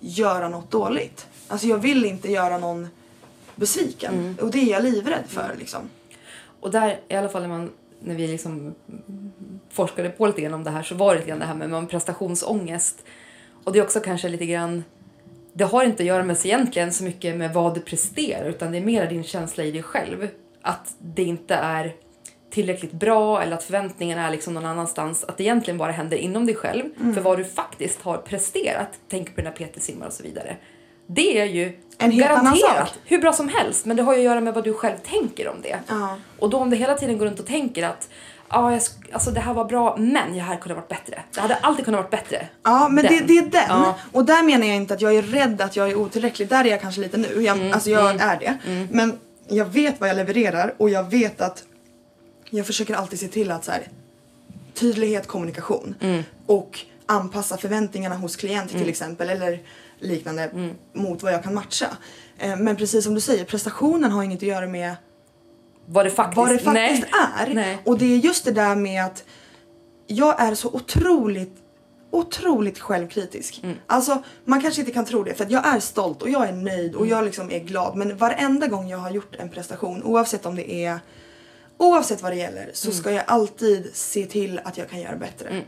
göra 0.00 0.48
något 0.48 0.70
dåligt. 0.70 1.26
Alltså 1.48 1.66
jag 1.66 1.78
vill 1.78 2.04
inte 2.04 2.32
göra 2.32 2.58
någon 2.58 2.88
besviken. 3.54 4.14
Mm. 4.14 4.36
Och 4.40 4.50
det 4.50 4.58
är 4.58 4.70
jag 4.70 4.82
livrädd 4.82 5.24
för 5.28 5.56
liksom. 5.58 5.80
Och 6.60 6.70
där, 6.70 7.00
i 7.08 7.14
alla 7.14 7.28
fall 7.28 7.42
när, 7.42 7.48
man, 7.48 7.70
när 8.00 8.14
vi 8.14 8.26
liksom 8.26 8.74
forskade 9.70 10.10
på 10.10 10.26
lite 10.26 10.40
grann 10.40 10.54
om 10.54 10.64
det 10.64 10.70
här 10.70 10.82
så 10.82 10.94
var 10.94 11.14
det 11.14 11.18
lite 11.18 11.28
grann 11.28 11.38
det 11.38 11.46
här 11.46 11.54
med, 11.54 11.70
med 11.70 11.90
prestationsångest. 11.90 13.04
Och 13.64 13.72
det 13.72 13.78
är 13.78 13.82
också 13.82 14.00
kanske 14.00 14.28
lite 14.28 14.46
grann, 14.46 14.84
det 15.52 15.64
har 15.64 15.84
inte 15.84 16.02
att 16.02 16.06
göra 16.06 16.22
med 16.22 16.38
sig 16.38 16.50
egentligen 16.50 16.92
så 16.92 17.04
mycket 17.04 17.36
med 17.36 17.54
vad 17.54 17.74
du 17.74 17.80
presterar 17.80 18.48
utan 18.48 18.72
det 18.72 18.78
är 18.78 18.84
mer 18.84 19.06
din 19.06 19.24
känsla 19.24 19.64
i 19.64 19.70
dig 19.70 19.82
själv. 19.82 20.28
Att 20.62 20.94
det 20.98 21.22
inte 21.22 21.54
är 21.54 21.94
tillräckligt 22.50 22.92
bra 22.92 23.42
eller 23.42 23.56
att 23.56 23.62
förväntningarna 23.62 24.26
är 24.26 24.30
liksom 24.30 24.54
någon 24.54 24.66
annanstans. 24.66 25.24
Att 25.24 25.36
det 25.36 25.42
egentligen 25.42 25.78
bara 25.78 25.92
händer 25.92 26.16
inom 26.16 26.46
dig 26.46 26.54
själv. 26.54 26.84
För 27.14 27.20
vad 27.20 27.38
du 27.38 27.44
faktiskt 27.44 28.02
har 28.02 28.16
presterat, 28.16 28.88
tänk 29.10 29.34
på 29.34 29.40
dina 29.40 29.50
PT-simmar 29.50 30.06
och 30.06 30.12
så 30.12 30.22
vidare. 30.22 30.56
Det 31.06 31.40
är 31.40 31.44
ju 31.44 31.78
En 31.98 32.18
garanterat 32.18 32.98
hur 33.04 33.18
bra 33.18 33.32
som 33.32 33.48
helst 33.48 33.86
men 33.86 33.96
det 33.96 34.02
har 34.02 34.12
ju 34.12 34.18
att 34.18 34.24
göra 34.24 34.40
med 34.40 34.54
vad 34.54 34.64
du 34.64 34.74
själv 34.74 34.96
tänker 35.10 35.48
om 35.48 35.56
det. 35.62 35.78
Ja. 35.88 36.16
Och 36.38 36.50
då 36.50 36.58
om 36.58 36.70
du 36.70 36.76
hela 36.76 36.94
tiden 36.94 37.18
går 37.18 37.26
runt 37.26 37.40
och 37.40 37.46
tänker 37.46 37.82
att 37.86 38.08
ah, 38.48 38.70
jag, 38.70 38.80
alltså, 39.12 39.30
det 39.30 39.40
här 39.40 39.54
var 39.54 39.64
bra 39.64 39.96
men 39.98 40.32
det 40.34 40.40
här 40.40 40.56
kunde 40.56 40.74
varit 40.74 40.88
bättre. 40.88 41.22
Det 41.34 41.40
hade 41.40 41.54
alltid 41.56 41.84
kunnat 41.84 42.00
varit 42.00 42.10
bättre. 42.10 42.48
Ja 42.62 42.88
men 42.88 43.04
det, 43.04 43.20
det 43.20 43.38
är 43.38 43.42
den. 43.42 43.62
Ja. 43.68 43.98
Och 44.12 44.24
där 44.24 44.42
menar 44.42 44.66
jag 44.66 44.76
inte 44.76 44.94
att 44.94 45.00
jag 45.00 45.14
är 45.16 45.22
rädd 45.22 45.60
att 45.60 45.76
jag 45.76 45.90
är 45.90 45.94
otillräcklig. 45.94 46.48
Där 46.48 46.64
är 46.64 46.68
jag 46.68 46.80
kanske 46.80 47.00
lite 47.00 47.16
nu. 47.16 47.42
Jag, 47.42 47.56
Mm, 47.56 47.72
Alltså 47.72 47.90
jag 47.90 48.20
är 48.20 48.38
det. 48.38 48.58
Men 48.90 49.18
jag 49.48 49.64
vet 49.64 50.00
vad 50.00 50.08
jag 50.08 50.16
levererar 50.16 50.74
och 50.76 50.90
jag 50.90 51.10
vet 51.10 51.40
att 51.40 51.62
jag 52.50 52.66
försöker 52.66 52.94
alltid 52.94 53.18
se 53.20 53.28
till 53.28 53.50
att 53.50 53.64
så 53.64 53.70
här, 53.70 53.88
tydlighet, 54.74 55.26
kommunikation 55.26 55.94
Mm. 56.00 56.22
och 56.46 56.80
anpassa 57.06 57.56
förväntningarna 57.56 58.16
hos 58.16 58.36
klient 58.36 58.70
till 58.70 58.88
exempel 58.88 59.28
eller 59.30 59.60
liknande 59.98 60.42
Mm. 60.42 60.74
mot 60.92 61.22
vad 61.22 61.32
jag 61.32 61.42
kan 61.42 61.54
matcha. 61.54 61.86
Eh, 62.38 62.56
Men 62.56 62.76
precis 62.76 63.04
som 63.04 63.14
du 63.14 63.20
säger, 63.20 63.44
prestationen 63.44 64.10
har 64.12 64.22
inget 64.22 64.38
att 64.38 64.42
göra 64.48 64.66
med 64.66 64.96
Vad 65.86 66.06
det 66.06 66.10
faktiskt, 66.10 66.36
vad 66.36 66.48
det 66.48 66.58
faktiskt 66.58 67.06
är. 67.38 67.54
Nej. 67.54 67.78
Och 67.84 67.98
det 67.98 68.04
är 68.14 68.16
just 68.18 68.44
det 68.44 68.52
där 68.52 68.76
med 68.76 69.04
att 69.04 69.24
jag 70.06 70.40
är 70.40 70.54
så 70.54 70.68
otroligt, 70.68 71.56
otroligt 72.10 72.78
självkritisk. 72.78 73.60
Mm. 73.62 73.76
Alltså 73.86 74.22
man 74.44 74.60
kanske 74.62 74.80
inte 74.80 74.92
kan 74.92 75.04
tro 75.04 75.22
det 75.22 75.34
för 75.34 75.44
att 75.44 75.50
jag 75.50 75.66
är 75.66 75.80
stolt 75.80 76.22
och 76.22 76.30
jag 76.30 76.48
är 76.48 76.52
nöjd 76.52 76.88
Mm. 76.90 77.00
och 77.00 77.06
jag 77.06 77.24
liksom 77.24 77.50
är 77.50 77.58
glad. 77.58 77.96
Men 77.96 78.16
varenda 78.16 78.66
gång 78.66 78.88
jag 78.88 78.98
har 78.98 79.10
gjort 79.10 79.36
en 79.38 79.48
prestation 79.48 80.02
oavsett 80.02 80.46
om 80.46 80.56
det 80.56 80.72
är 80.84 81.00
Oavsett 81.78 82.22
vad 82.22 82.32
det 82.32 82.36
gäller 82.36 82.62
Mm. 82.62 82.74
så 82.74 82.90
ska 82.92 83.12
jag 83.12 83.24
alltid 83.26 83.90
se 83.94 84.26
till 84.26 84.60
att 84.64 84.78
jag 84.78 84.88
kan 84.88 85.00
göra 85.00 85.16
bättre. 85.16 85.62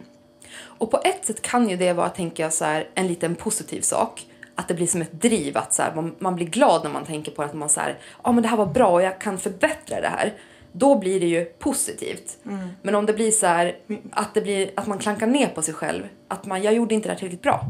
Och 0.62 0.90
på 0.90 1.00
ett 1.04 1.24
sätt 1.24 1.42
kan 1.42 1.68
ju 1.68 1.76
det 1.76 1.92
vara, 1.92 2.08
tänker 2.08 2.42
jag, 2.42 2.52
så 2.52 2.64
här, 2.64 2.88
en 2.94 3.06
liten 3.06 3.34
positiv 3.34 3.80
sak. 3.80 4.26
att 4.54 4.68
det 4.68 4.74
blir 4.74 4.86
som 4.86 5.02
ett 5.02 5.12
driv. 5.12 5.56
Att 5.56 5.72
så 5.74 5.82
här, 5.82 5.94
man, 5.94 6.14
man 6.18 6.36
blir 6.36 6.46
glad 6.46 6.84
när 6.84 6.90
man 6.90 7.04
tänker 7.04 7.32
på 7.32 7.42
att 7.42 7.54
man 7.54 7.68
så 7.68 7.80
ja 8.24 8.32
men 8.32 8.42
det 8.42 8.48
här 8.48 8.56
var 8.56 8.66
bra 8.66 8.88
och 8.88 9.02
jag 9.02 9.20
kan 9.20 9.38
förbättra 9.38 10.00
det 10.00 10.08
här. 10.08 10.34
Då 10.72 10.98
blir 10.98 11.20
det 11.20 11.26
ju 11.26 11.44
positivt. 11.44 12.38
Men 12.82 12.94
om 12.94 13.06
det 13.06 13.12
blir 13.12 13.30
så 13.30 13.46
här, 13.46 13.76
att, 14.12 14.34
det 14.34 14.40
blir, 14.40 14.70
att 14.76 14.86
man 14.86 14.98
klankar 14.98 15.26
ner 15.26 15.46
på 15.48 15.62
sig 15.62 15.74
själv. 15.74 16.02
Att 16.28 16.46
man, 16.46 16.62
jag 16.62 16.74
gjorde 16.74 16.94
inte 16.94 17.08
det 17.08 17.12
här 17.12 17.18
tillräckligt 17.18 17.42
bra. 17.42 17.66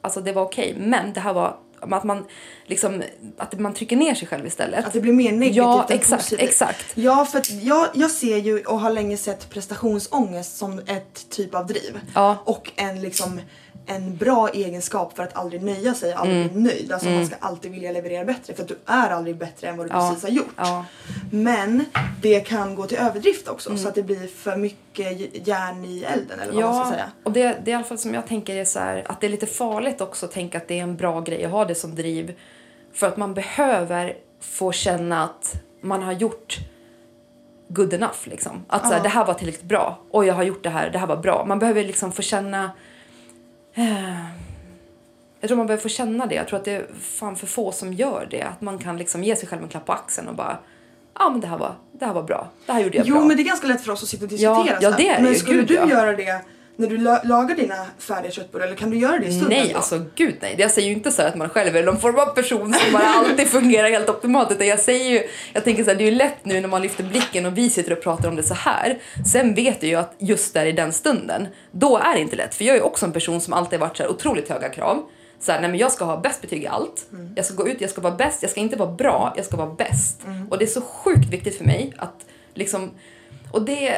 Alltså 0.00 0.20
det 0.20 0.32
var 0.32 0.42
okej, 0.42 0.74
men 0.78 1.12
det 1.12 1.20
här 1.20 1.32
var 1.32 1.56
att 1.80 2.04
man 2.04 2.24
liksom, 2.66 3.02
att 3.38 3.58
man 3.60 3.74
trycker 3.74 3.96
ner 3.96 4.14
sig 4.14 4.28
själv 4.28 4.46
istället. 4.46 4.86
Att 4.86 4.92
det 4.92 5.00
blir 5.00 5.12
mer 5.12 5.32
negativt 5.32 5.56
Ja, 5.56 5.86
än 5.88 5.96
exakt, 5.96 6.22
positivt. 6.22 6.48
exakt. 6.48 6.86
Ja, 6.94 7.24
för 7.24 7.42
jag, 7.62 7.88
jag 7.94 8.10
ser 8.10 8.36
ju 8.36 8.60
och 8.64 8.80
har 8.80 8.90
länge 8.90 9.16
sett 9.16 9.50
prestationsångest 9.50 10.56
som 10.56 10.78
ett 10.78 11.30
typ 11.30 11.54
av 11.54 11.66
driv. 11.66 12.00
Ja. 12.14 12.36
Och 12.44 12.70
en 12.76 13.00
liksom 13.00 13.40
en 13.88 14.16
bra 14.16 14.48
egenskap 14.48 15.16
för 15.16 15.22
att 15.22 15.36
aldrig 15.36 15.62
nöja 15.62 15.94
sig, 15.94 16.12
aldrig 16.12 16.36
Mm. 16.40 16.52
bli 16.52 16.62
nöjd. 16.62 16.92
Alltså 16.92 17.08
man 17.08 17.26
ska 17.26 17.36
alltid 17.40 17.70
vilja 17.70 17.92
leverera 17.92 18.24
bättre 18.24 18.54
för 18.54 18.62
att 18.62 18.68
du 18.68 18.78
är 18.86 19.10
aldrig 19.10 19.36
bättre 19.36 19.68
än 19.68 19.76
vad 19.76 19.86
du 19.86 19.90
Ja. 19.92 20.08
precis 20.08 20.22
har 20.22 20.30
gjort. 20.30 20.54
Ja. 20.56 20.84
Men 21.30 21.84
det 22.22 22.40
kan 22.40 22.74
gå 22.74 22.86
till 22.86 22.98
överdrift 22.98 23.48
också 23.48 23.70
Mm. 23.70 23.82
så 23.82 23.88
att 23.88 23.94
det 23.94 24.02
blir 24.02 24.26
för 24.26 24.56
mycket 24.56 25.46
järn 25.48 25.84
i 25.84 26.02
elden 26.04 26.40
eller 26.40 26.52
vad 26.52 26.62
man 26.64 26.74
ska 26.74 26.84
Ja, 26.84 26.90
säga. 26.92 27.10
och 27.24 27.32
det, 27.32 27.40
det 27.64 27.70
är 27.70 27.72
i 27.72 27.74
alla 27.74 27.84
fall 27.84 27.98
som 27.98 28.14
jag 28.14 28.26
tänker 28.26 28.56
är 28.56 28.64
så 28.64 28.78
här, 28.78 29.04
att 29.08 29.20
det 29.20 29.26
är 29.26 29.30
lite 29.30 29.46
farligt 29.46 30.00
också 30.00 30.26
att 30.26 30.32
tänka 30.32 30.58
att 30.58 30.68
det 30.68 30.78
är 30.78 30.82
en 30.82 30.96
bra 30.96 31.20
grej 31.20 31.44
att 31.44 31.50
ha 31.50 31.64
det 31.64 31.74
som 31.74 31.94
driv. 31.94 32.34
För 32.92 33.06
att 33.06 33.16
man 33.16 33.34
behöver 33.34 34.16
få 34.40 34.72
känna 34.72 35.24
att 35.24 35.54
man 35.80 36.02
har 36.02 36.12
gjort 36.12 36.58
good 37.68 37.94
enough 37.94 38.18
liksom. 38.24 38.64
Att 38.68 38.82
så 38.82 38.88
här, 38.88 38.96
Ja. 38.96 39.02
det 39.02 39.08
här 39.08 39.24
var 39.24 39.34
tillräckligt 39.34 39.64
bra. 39.68 39.98
Och 40.10 40.24
jag 40.24 40.34
har 40.34 40.42
gjort 40.42 40.62
det 40.64 40.70
här, 40.70 40.90
det 40.90 40.98
här 40.98 41.06
var 41.06 41.16
bra. 41.16 41.44
Man 41.44 41.58
behöver 41.58 41.84
liksom 41.84 42.12
få 42.12 42.22
känna 42.22 42.70
jag 45.40 45.48
tror 45.48 45.56
man 45.56 45.66
behöver 45.66 45.82
få 45.82 45.88
känna 45.88 46.26
det. 46.26 46.34
Jag 46.34 46.48
tror 46.48 46.58
att 46.58 46.64
det 46.64 46.72
är 46.72 46.86
fan 47.02 47.36
för 47.36 47.46
få 47.46 47.72
som 47.72 47.92
gör 47.92 48.28
det. 48.30 48.42
Att 48.42 48.60
man 48.60 48.78
kan 48.78 48.96
liksom 48.96 49.24
ge 49.24 49.36
sig 49.36 49.48
själv 49.48 49.62
en 49.62 49.68
klapp 49.68 49.86
på 49.86 49.92
axeln 49.92 50.28
och 50.28 50.34
bara 50.34 50.58
ja 51.18 51.30
men 51.30 51.40
det 51.40 51.46
här 51.46 51.58
var, 51.58 51.74
det 51.92 52.06
här 52.06 52.12
var 52.14 52.22
bra. 52.22 52.48
Det 52.66 52.72
här 52.72 52.80
gjorde 52.80 52.96
jag 52.96 53.06
Jo 53.06 53.14
bra. 53.14 53.24
men 53.24 53.36
det 53.36 53.42
är 53.42 53.44
ganska 53.44 53.66
lätt 53.66 53.80
för 53.84 53.92
oss 53.92 54.02
att 54.02 54.08
sitta 54.08 54.24
och 54.24 54.28
diskutera 54.30 54.66
Ja, 54.66 54.78
ja, 54.80 54.90
det 54.96 55.08
är 55.08 55.16
det 55.16 55.22
Men 55.22 55.32
ju, 55.32 55.38
skulle 55.38 55.58
gud, 55.58 55.68
du 55.68 55.74
ja. 55.74 55.88
göra 55.90 56.12
det 56.16 56.40
när 56.78 56.88
du 56.88 56.96
la- 56.98 57.20
lagar 57.24 57.54
dina 57.56 57.86
färdiga 57.98 58.32
köttbullar 58.32 58.66
eller 58.66 58.76
kan 58.76 58.90
du 58.90 58.96
göra 58.98 59.18
det 59.18 59.26
i 59.26 59.30
stunden 59.30 59.48
Nej, 59.58 59.68
då? 59.72 59.76
alltså 59.76 60.04
gud 60.14 60.34
nej. 60.40 60.54
Jag 60.58 60.70
säger 60.70 60.88
ju 60.88 60.94
inte 60.94 61.12
så 61.12 61.22
att 61.22 61.34
man 61.36 61.48
själv 61.48 61.76
är 61.76 61.82
någon 61.82 62.00
form 62.00 62.18
av 62.18 62.26
person 62.34 62.74
som 62.74 62.92
bara 62.92 63.04
alltid 63.04 63.48
fungerar 63.48 63.90
helt 63.90 64.08
optimalt. 64.08 64.52
Utan 64.52 64.66
jag 64.66 64.78
säger 64.80 65.10
ju, 65.10 65.22
jag 65.52 65.64
tänker 65.64 65.84
så 65.84 65.90
här, 65.90 65.96
det 65.96 66.04
är 66.04 66.10
ju 66.10 66.16
lätt 66.16 66.44
nu 66.44 66.60
när 66.60 66.68
man 66.68 66.82
lyfter 66.82 67.04
blicken 67.04 67.46
och 67.46 67.58
vi 67.58 67.70
sitter 67.70 67.92
och 67.92 68.02
pratar 68.02 68.28
om 68.28 68.36
det 68.36 68.42
så 68.42 68.54
här. 68.54 68.98
Sen 69.32 69.54
vet 69.54 69.82
jag 69.82 69.90
ju 69.90 69.94
att 69.96 70.14
just 70.18 70.54
där 70.54 70.66
i 70.66 70.72
den 70.72 70.92
stunden, 70.92 71.48
då 71.72 71.98
är 71.98 72.14
det 72.14 72.20
inte 72.20 72.36
lätt. 72.36 72.54
För 72.54 72.64
jag 72.64 72.72
är 72.72 72.78
ju 72.78 72.84
också 72.84 73.06
en 73.06 73.12
person 73.12 73.40
som 73.40 73.52
alltid 73.52 73.80
varit 73.80 73.96
så 73.96 74.02
här 74.02 74.10
otroligt 74.10 74.48
höga 74.48 74.68
krav. 74.68 75.02
Så 75.40 75.52
här, 75.52 75.60
nej 75.60 75.70
men 75.70 75.78
jag 75.78 75.92
ska 75.92 76.04
ha 76.04 76.16
bäst 76.20 76.40
betyg 76.42 76.62
i 76.62 76.66
allt. 76.66 77.06
Jag 77.36 77.44
ska 77.44 77.54
gå 77.54 77.68
ut, 77.68 77.80
jag 77.80 77.90
ska 77.90 78.00
vara 78.00 78.14
bäst. 78.14 78.42
Jag 78.42 78.50
ska 78.50 78.60
inte 78.60 78.76
vara 78.76 78.90
bra, 78.92 79.32
jag 79.36 79.44
ska 79.44 79.56
vara 79.56 79.74
bäst. 79.74 80.20
Och 80.50 80.58
det 80.58 80.64
är 80.64 80.66
så 80.66 80.80
sjukt 80.80 81.28
viktigt 81.30 81.58
för 81.58 81.64
mig 81.64 81.92
att 81.98 82.14
liksom 82.54 82.90
och 83.52 83.62
det, 83.62 83.94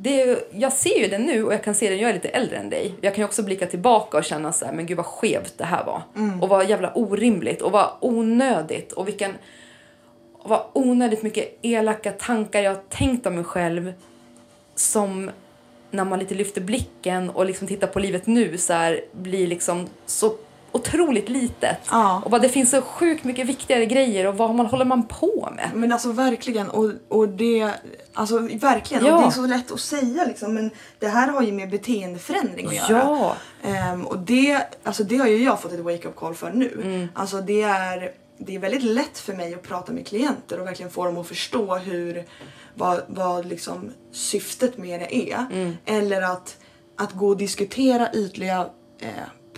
det, 0.00 0.48
jag 0.52 0.72
ser 0.72 0.98
ju 0.98 1.08
det 1.08 1.18
nu 1.18 1.44
och 1.44 1.52
jag 1.52 1.64
kan 1.64 1.74
se 1.74 1.90
det, 1.90 1.96
jag 1.96 2.10
är 2.10 2.14
lite 2.14 2.28
äldre 2.28 2.56
än 2.56 2.70
dig. 2.70 2.94
Jag 3.00 3.14
kan 3.14 3.22
ju 3.22 3.26
också 3.26 3.42
blicka 3.42 3.66
tillbaka 3.66 4.16
och 4.16 4.24
känna 4.24 4.52
så 4.52 4.64
här, 4.64 4.72
men 4.72 4.86
gud 4.86 4.96
vad 4.96 5.06
skevt 5.06 5.58
det 5.58 5.64
här 5.64 5.84
var. 5.84 6.02
Och 6.42 6.48
vad 6.48 6.70
jävla 6.70 6.92
orimligt 6.94 7.62
och 7.62 7.72
vad 7.72 7.90
onödigt 8.00 8.92
och 8.92 9.08
vilken, 9.08 9.32
och 10.32 10.50
vad 10.50 10.62
onödigt 10.72 11.22
mycket 11.22 11.58
elaka 11.62 12.12
tankar 12.12 12.60
jag 12.60 12.74
har 12.74 12.82
tänkt 12.88 13.26
om 13.26 13.34
mig 13.34 13.44
själv 13.44 13.92
som 14.74 15.30
när 15.90 16.04
man 16.04 16.18
lite 16.18 16.34
lyfter 16.34 16.60
blicken 16.60 17.30
och 17.30 17.46
liksom 17.46 17.68
tittar 17.68 17.86
på 17.86 17.98
livet 17.98 18.26
nu 18.26 18.58
så 18.58 18.72
här, 18.72 19.04
blir 19.12 19.46
liksom 19.46 19.88
så 20.06 20.34
otroligt 20.72 21.28
litet. 21.28 21.78
Ja. 21.90 22.22
Och 22.24 22.30
bara, 22.30 22.40
det 22.40 22.48
finns 22.48 22.70
så 22.70 22.82
sjukt 22.82 23.24
mycket 23.24 23.46
viktigare 23.46 23.86
grejer 23.86 24.26
och 24.26 24.36
vad 24.36 24.54
man, 24.54 24.66
håller 24.66 24.84
man 24.84 25.06
på 25.06 25.52
med? 25.56 25.70
Men 25.74 25.92
alltså 25.92 26.12
verkligen 26.12 26.70
och, 26.70 26.92
och 27.08 27.28
det, 27.28 27.70
alltså 28.12 28.38
verkligen 28.38 29.04
Ja. 29.06 29.14
och 29.14 29.20
det 29.20 29.26
är 29.26 29.30
så 29.30 29.46
lätt 29.46 29.72
att 29.72 29.80
säga 29.80 30.24
liksom 30.24 30.54
men 30.54 30.70
det 30.98 31.08
här 31.08 31.28
har 31.28 31.42
ju 31.42 31.52
med 31.52 31.70
beteendeförändring 31.70 32.66
att 32.66 32.74
göra. 32.74 32.88
Ja. 32.90 33.36
Ehm, 33.62 34.06
och 34.06 34.18
det, 34.18 34.62
alltså 34.82 35.04
det 35.04 35.16
har 35.16 35.26
ju 35.26 35.44
jag 35.44 35.60
fått 35.60 35.72
ett 35.72 35.80
wake 35.80 36.08
up 36.08 36.16
call 36.16 36.34
för 36.34 36.50
nu. 36.50 36.80
Mm. 36.84 37.08
Alltså 37.14 37.40
det 37.40 37.62
är, 37.62 38.12
det 38.38 38.54
är 38.54 38.58
väldigt 38.58 38.82
lätt 38.82 39.18
för 39.18 39.32
mig 39.32 39.54
att 39.54 39.62
prata 39.62 39.92
med 39.92 40.06
klienter 40.06 40.60
och 40.60 40.66
verkligen 40.66 40.90
få 40.90 41.04
dem 41.04 41.16
att 41.18 41.26
förstå 41.28 41.76
hur, 41.76 42.24
vad, 42.74 43.00
vad 43.06 43.46
liksom 43.46 43.90
syftet 44.12 44.78
med 44.78 45.00
det 45.00 45.32
är. 45.32 45.46
Mm. 45.52 45.76
Eller 45.84 46.22
att, 46.22 46.56
att 46.96 47.12
gå 47.12 47.28
och 47.28 47.36
diskutera 47.36 48.12
ytliga 48.12 48.66
eh, 49.00 49.08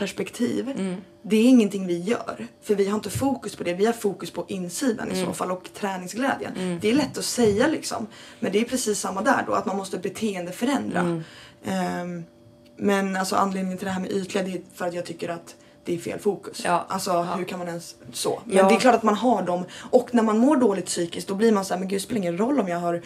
perspektiv. 0.00 0.68
Mm. 0.78 0.96
Det 1.22 1.36
är 1.36 1.44
ingenting 1.44 1.86
vi 1.86 1.98
gör. 1.98 2.46
För 2.62 2.74
vi 2.74 2.86
har 2.88 2.94
inte 2.94 3.10
fokus 3.10 3.56
på 3.56 3.64
det. 3.64 3.74
Vi 3.74 3.86
har 3.86 3.92
fokus 3.92 4.30
på 4.30 4.44
insidan 4.48 5.08
Mm. 5.08 5.22
i 5.22 5.26
så 5.26 5.32
fall 5.32 5.50
och 5.50 5.68
träningsglädjen. 5.74 6.78
Det 6.80 6.90
är 6.90 6.94
lätt 6.94 7.18
att 7.18 7.24
säga 7.24 7.66
liksom. 7.66 8.06
Men 8.40 8.52
det 8.52 8.60
är 8.60 8.64
precis 8.64 8.98
samma 9.00 9.22
där 9.22 9.44
då. 9.46 9.52
Att 9.52 9.66
man 9.66 9.76
måste 9.76 9.98
beteendeförändra. 9.98 11.00
Mm. 11.00 11.22
Ehm, 11.64 12.24
men 12.76 13.16
alltså 13.16 13.36
anledningen 13.36 13.78
till 13.78 13.86
det 13.86 13.92
här 13.92 14.00
med 14.00 14.10
ytliga 14.10 14.44
det 14.44 14.52
är 14.52 14.62
för 14.74 14.86
att 14.86 14.94
jag 14.94 15.04
tycker 15.06 15.28
att 15.28 15.54
det 15.84 15.94
är 15.94 15.98
fel 15.98 16.18
fokus. 16.18 16.62
Ja. 16.64 16.86
Alltså 16.88 17.22
hur 17.22 17.44
kan 17.44 17.58
man 17.58 17.68
ens 17.68 17.94
så? 18.12 18.42
Men 18.44 18.56
Ja. 18.56 18.68
det 18.68 18.74
är 18.74 18.80
klart 18.80 18.94
att 18.94 19.02
man 19.02 19.14
har 19.14 19.42
dem. 19.42 19.64
Och 19.90 20.08
när 20.14 20.22
man 20.22 20.38
mår 20.38 20.56
dåligt 20.56 20.86
psykiskt 20.86 21.28
då 21.28 21.34
blir 21.34 21.52
man 21.52 21.64
så 21.64 21.74
här, 21.74 21.78
men 21.78 21.88
gud 21.88 21.96
det 21.96 22.02
spelar 22.02 22.18
ingen 22.18 22.38
roll 22.38 22.60
om 22.60 22.68
jag 22.68 22.78
har 22.78 23.02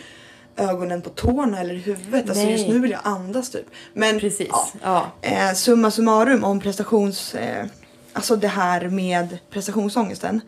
ögonen 0.56 1.02
på 1.02 1.10
tårna 1.10 1.60
eller 1.60 1.74
huvudet. 1.74 2.28
Alltså 2.28 2.44
Nej. 2.44 2.52
just 2.52 2.68
nu 2.68 2.78
vill 2.78 2.90
jag 2.90 3.00
andas 3.04 3.50
typ. 3.50 3.66
Men 3.92 4.20
Precis. 4.20 4.48
ja. 4.50 4.68
Ja. 4.82 5.06
Eh, 5.22 5.52
summa 5.54 5.90
summarum 5.90 6.44
om 6.44 6.60
prestations... 6.60 7.34
Eh, 7.34 7.66
alltså 8.12 8.36
det 8.36 8.48
här 8.48 8.88
med 8.88 9.38
prestationsångesten. 9.50 10.40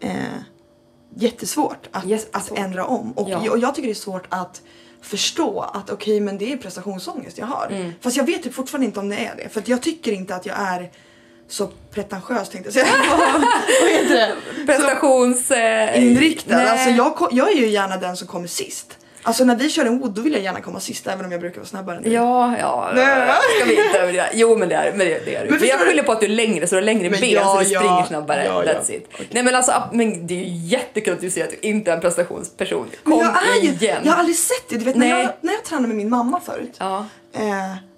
Eh, 0.00 0.12
jättesvårt 1.14 1.88
att, 1.92 2.04
Jättesvårt. 2.04 2.58
att 2.58 2.64
ändra 2.64 2.84
om. 2.84 3.12
Och 3.12 3.30
Ja. 3.30 3.42
jag, 3.44 3.58
jag 3.58 3.74
tycker 3.74 3.88
det 3.88 3.92
är 3.92 3.94
svårt 3.94 4.26
att 4.28 4.60
förstå 5.02 5.60
att 5.60 5.90
okej 5.90 6.20
men 6.20 6.38
det 6.38 6.52
är 6.52 6.56
prestationsångest 6.56 7.38
jag 7.38 7.46
har. 7.46 7.66
Mm. 7.70 7.92
Fast 8.00 8.16
jag 8.16 8.24
vet 8.24 8.42
typ 8.42 8.54
fortfarande 8.54 8.86
inte 8.86 9.00
om 9.00 9.08
det 9.08 9.16
är 9.16 9.36
det. 9.36 9.48
För 9.48 9.60
att 9.60 9.68
jag 9.68 9.82
tycker 9.82 10.12
inte 10.12 10.34
att 10.34 10.46
jag 10.46 10.56
är 10.58 10.90
så 11.48 11.68
pretentiös 11.90 12.48
tänkte 12.48 12.66
jag 12.66 12.86
säga. 12.86 12.86
Vad 13.82 13.90
heter 13.90 14.14
det? 14.14 14.36
Prestations... 14.66 15.50
Eh. 15.50 16.72
Alltså 16.72 16.90
jag, 16.90 17.28
jag 17.32 17.50
är 17.52 17.56
ju 17.56 17.68
gärna 17.68 17.96
den 17.96 18.16
som 18.16 18.26
kommer 18.26 18.46
sist. 18.46 18.96
Alltså 19.22 19.44
när 19.44 19.56
vi 19.56 19.68
kör 19.70 19.84
en 19.84 19.98
wood 19.98 20.10
då 20.10 20.22
vill 20.22 20.32
jag 20.32 20.42
gärna 20.42 20.60
komma 20.60 20.80
sist 20.80 21.06
även 21.06 21.24
om 21.24 21.32
jag 21.32 21.40
brukar 21.40 21.56
vara 21.56 21.66
snabbare 21.68 21.96
än 21.96 22.02
dig. 22.02 22.12
Ja, 22.12 22.54
ja. 22.58 22.90
Nej. 22.94 23.32
Ska 23.56 23.64
vi 23.66 23.86
inte 23.86 23.98
överdriva? 23.98 24.24
Jo, 24.32 24.56
men 24.56 24.68
det 24.68 24.74
är, 24.74 24.90
men 24.90 24.98
det, 24.98 25.34
är. 25.34 25.44
Men 25.50 25.58
Men 25.60 25.68
jag 25.68 25.80
skyller 25.80 26.02
på 26.02 26.12
att 26.12 26.20
du 26.20 26.26
är 26.26 26.30
längre, 26.30 26.66
så 26.66 26.74
du 26.74 26.80
har 26.80 26.84
längre 26.86 27.10
Men 27.10 27.20
ben 27.20 27.30
ja, 27.30 27.44
så 27.54 27.58
du 27.60 27.64
ja, 27.70 27.80
springer 27.80 28.04
snabbare. 28.04 28.44
ja, 28.44 28.64
ja. 28.64 28.72
That's 28.72 28.90
it. 28.92 29.08
Nej, 29.30 29.42
men 29.42 29.54
alltså, 29.54 29.72
men 29.92 30.26
det 30.26 30.34
är 30.34 30.44
ju 30.44 30.66
jättekul 30.66 31.14
att 31.14 31.20
du 31.20 31.30
säger 31.30 31.46
att 31.46 31.52
du 31.62 31.68
inte 31.68 31.90
är 31.90 31.94
en 31.94 32.00
prestationsperson. 32.00 32.86
Kom 33.04 33.16
Men 33.18 33.26
jag 33.26 33.56
är 33.56 33.62
ju, 33.62 33.68
igen. 33.68 34.02
jag 34.04 34.12
har 34.12 34.18
aldrig 34.18 34.36
sett 34.36 34.68
det. 34.68 34.76
Du 34.76 34.84
vet 34.84 34.96
när 34.96 35.08
jag, 35.08 35.30
när 35.40 35.52
jag 35.52 35.64
tränade 35.64 35.88
med 35.88 35.96
min 35.96 36.10
mamma 36.10 36.40
förut. 36.40 36.74
Ja. 36.78 37.06
Eh, 37.32 37.42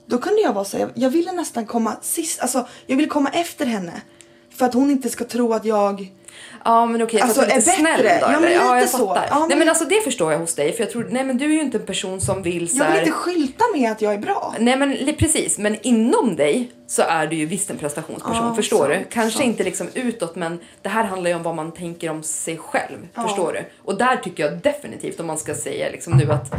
då 0.07 0.19
kunde 0.19 0.41
jag 0.43 0.53
vara 0.53 0.65
så 0.65 0.79
här, 0.79 0.89
jag 0.95 1.11
ville 1.11 1.33
nästan 1.33 1.67
komma 1.67 1.97
sist. 2.03 2.41
Alltså 2.41 2.67
jag 2.87 2.97
vill 2.97 3.09
komma 3.09 3.31
efter 3.33 3.67
henne. 3.67 3.93
För 4.57 4.67
att 4.67 4.75
hon 4.75 4.91
inte 4.91 5.09
ska 5.09 5.25
tro 5.25 5.53
att 5.53 5.65
jag... 5.65 6.13
Ja 6.65 6.87
men 6.87 7.03
okej, 7.03 7.21
Alltså, 7.21 7.41
för 7.41 7.43
att 7.43 7.49
du 7.49 7.55
är 7.55 7.57
är 7.57 7.61
lite 7.77 7.83
bättre. 7.83 7.99
snäll 7.99 8.21
då? 8.21 8.27
Ja, 8.27 8.41
men 8.41 8.43
lite 8.43 8.55
ja, 8.55 8.79
jag 8.81 8.89
så. 8.89 9.19
Ja, 9.31 9.39
men- 9.39 9.49
Nej 9.49 9.59
men 9.59 9.69
alltså 9.69 9.85
det 9.85 10.01
förstår 10.05 10.33
jag 10.33 10.39
hos 10.39 10.55
dig 10.55 10.73
för 10.73 10.83
jag 10.85 10.91
tror, 10.93 11.09
nej 11.11 11.25
men 11.25 11.39
du 11.39 11.45
är 11.45 11.49
ju 11.49 11.61
inte 11.61 11.79
en 11.79 11.87
person 11.87 12.21
som 12.21 12.43
vill 12.43 12.69
så 12.69 12.77
Jag 12.79 12.85
vill 12.85 12.93
här- 12.93 12.99
inte 13.01 13.13
skylta 13.13 13.65
med 13.75 13.93
att 13.93 14.03
jag 14.03 14.15
är 14.15 14.19
bra. 14.19 14.55
Nej 14.59 14.77
men 14.77 15.15
precis, 15.19 15.59
men 15.59 15.77
inom 15.83 16.37
dig 16.37 16.73
så 16.87 17.03
är 17.03 17.27
du 17.27 17.37
ju 17.37 17.47
visst 17.47 17.71
en 17.71 17.79
prestationsperson, 17.79 18.47
Ja, 18.47 18.55
förstår 18.55 18.79
sant, 18.79 18.91
du? 18.99 19.05
Kanske 19.15 19.39
sant. 19.39 19.47
inte 19.47 19.63
liksom 19.65 19.89
utåt 19.95 20.37
men 20.37 20.59
det 20.83 20.89
här 20.89 21.05
handlar 21.05 21.31
ju 21.31 21.37
om 21.37 21.43
vad 21.43 21.55
man 21.55 21.73
tänker 21.73 22.11
om 22.11 22.23
sig 22.23 22.57
själv, 22.59 23.09
förstår 23.15 23.53
du? 23.53 23.65
Och 23.85 23.99
där 23.99 24.17
tycker 24.17 24.45
jag 24.45 24.59
definitivt 24.59 25.21
om 25.21 25.27
man 25.27 25.39
ska 25.39 25.55
säga 25.55 25.91
liksom 25.91 26.13
nu 26.17 26.33
att 26.33 26.51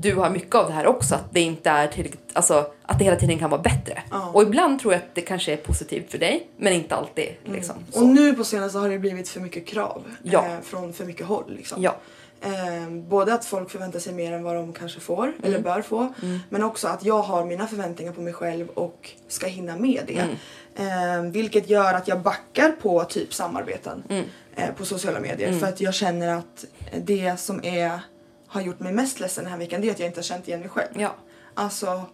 du 0.00 0.14
har 0.14 0.30
mycket 0.30 0.54
av 0.54 0.66
det 0.66 0.72
här 0.72 0.86
också, 0.86 1.14
att 1.14 1.24
det 1.32 1.40
inte 1.40 1.70
är 1.70 1.86
tillräckligt, 1.86 2.30
alltså 2.32 2.66
att 2.82 2.98
det 2.98 3.04
hela 3.04 3.16
tiden 3.16 3.38
kan 3.38 3.50
vara 3.50 3.62
bättre. 3.62 4.02
Ja. 4.10 4.30
Och 4.34 4.42
ibland 4.42 4.80
tror 4.80 4.92
jag 4.92 4.98
att 5.02 5.14
det 5.14 5.20
kanske 5.20 5.52
är 5.52 5.56
positivt 5.56 6.10
för 6.10 6.18
dig, 6.18 6.48
men 6.56 6.72
inte 6.72 6.94
alltid 6.94 7.28
liksom. 7.44 7.74
Så. 7.92 8.00
Och 8.00 8.06
nu 8.06 8.34
på 8.34 8.44
senaste 8.44 8.78
har 8.78 8.88
det 8.88 8.98
blivit 8.98 9.28
för 9.28 9.40
mycket 9.40 9.66
krav. 9.66 10.02
Ja. 10.22 10.46
Eh, 10.46 10.60
från 10.62 10.92
för 10.92 11.04
mycket 11.04 11.26
håll 11.26 11.44
liksom. 11.56 11.82
Ja. 11.82 11.96
Eh, 12.40 12.90
både 12.90 13.34
att 13.34 13.44
folk 13.44 13.70
förväntar 13.70 13.98
sig 13.98 14.12
mer 14.14 14.32
än 14.32 14.42
vad 14.42 14.54
de 14.56 14.72
kanske 14.72 15.00
får 15.00 15.22
Mm. 15.24 15.34
eller 15.42 15.58
bör 15.58 15.82
få. 15.82 16.12
Men 16.48 16.62
också 16.64 16.88
att 16.88 17.04
jag 17.04 17.22
har 17.22 17.44
mina 17.44 17.66
förväntningar 17.66 18.12
på 18.12 18.20
mig 18.20 18.32
själv 18.32 18.68
och 18.68 19.10
ska 19.28 19.46
hinna 19.46 19.76
med 19.76 20.02
det. 20.06 20.18
Mm. 20.18 21.26
Eh, 21.26 21.30
vilket 21.32 21.70
gör 21.70 21.94
att 21.94 22.08
jag 22.08 22.20
backar 22.20 22.70
på 22.70 23.04
typ 23.04 23.34
samarbeten 23.34 24.02
Mm. 24.08 24.24
eh, 24.56 24.74
på 24.76 24.84
sociala 24.84 25.20
medier. 25.20 25.52
För 25.58 25.66
att 25.66 25.80
jag 25.80 25.94
känner 25.94 26.28
att 26.38 26.64
det 27.04 27.40
som 27.40 27.64
är, 27.64 28.00
har 28.48 28.60
gjort 28.60 28.80
mig 28.80 28.92
mest 28.92 29.20
ledsen 29.20 29.44
den 29.44 29.50
här 29.52 29.58
veckan 29.58 29.80
det 29.80 29.88
är 29.88 29.92
att 29.92 29.98
jag 29.98 30.08
inte 30.08 30.18
har 30.18 30.22
känt 30.24 30.48
igen 30.48 30.60
mig 30.60 30.68
själv. 30.68 30.88
ja, 31.00 31.14
Alltså, 31.54 32.06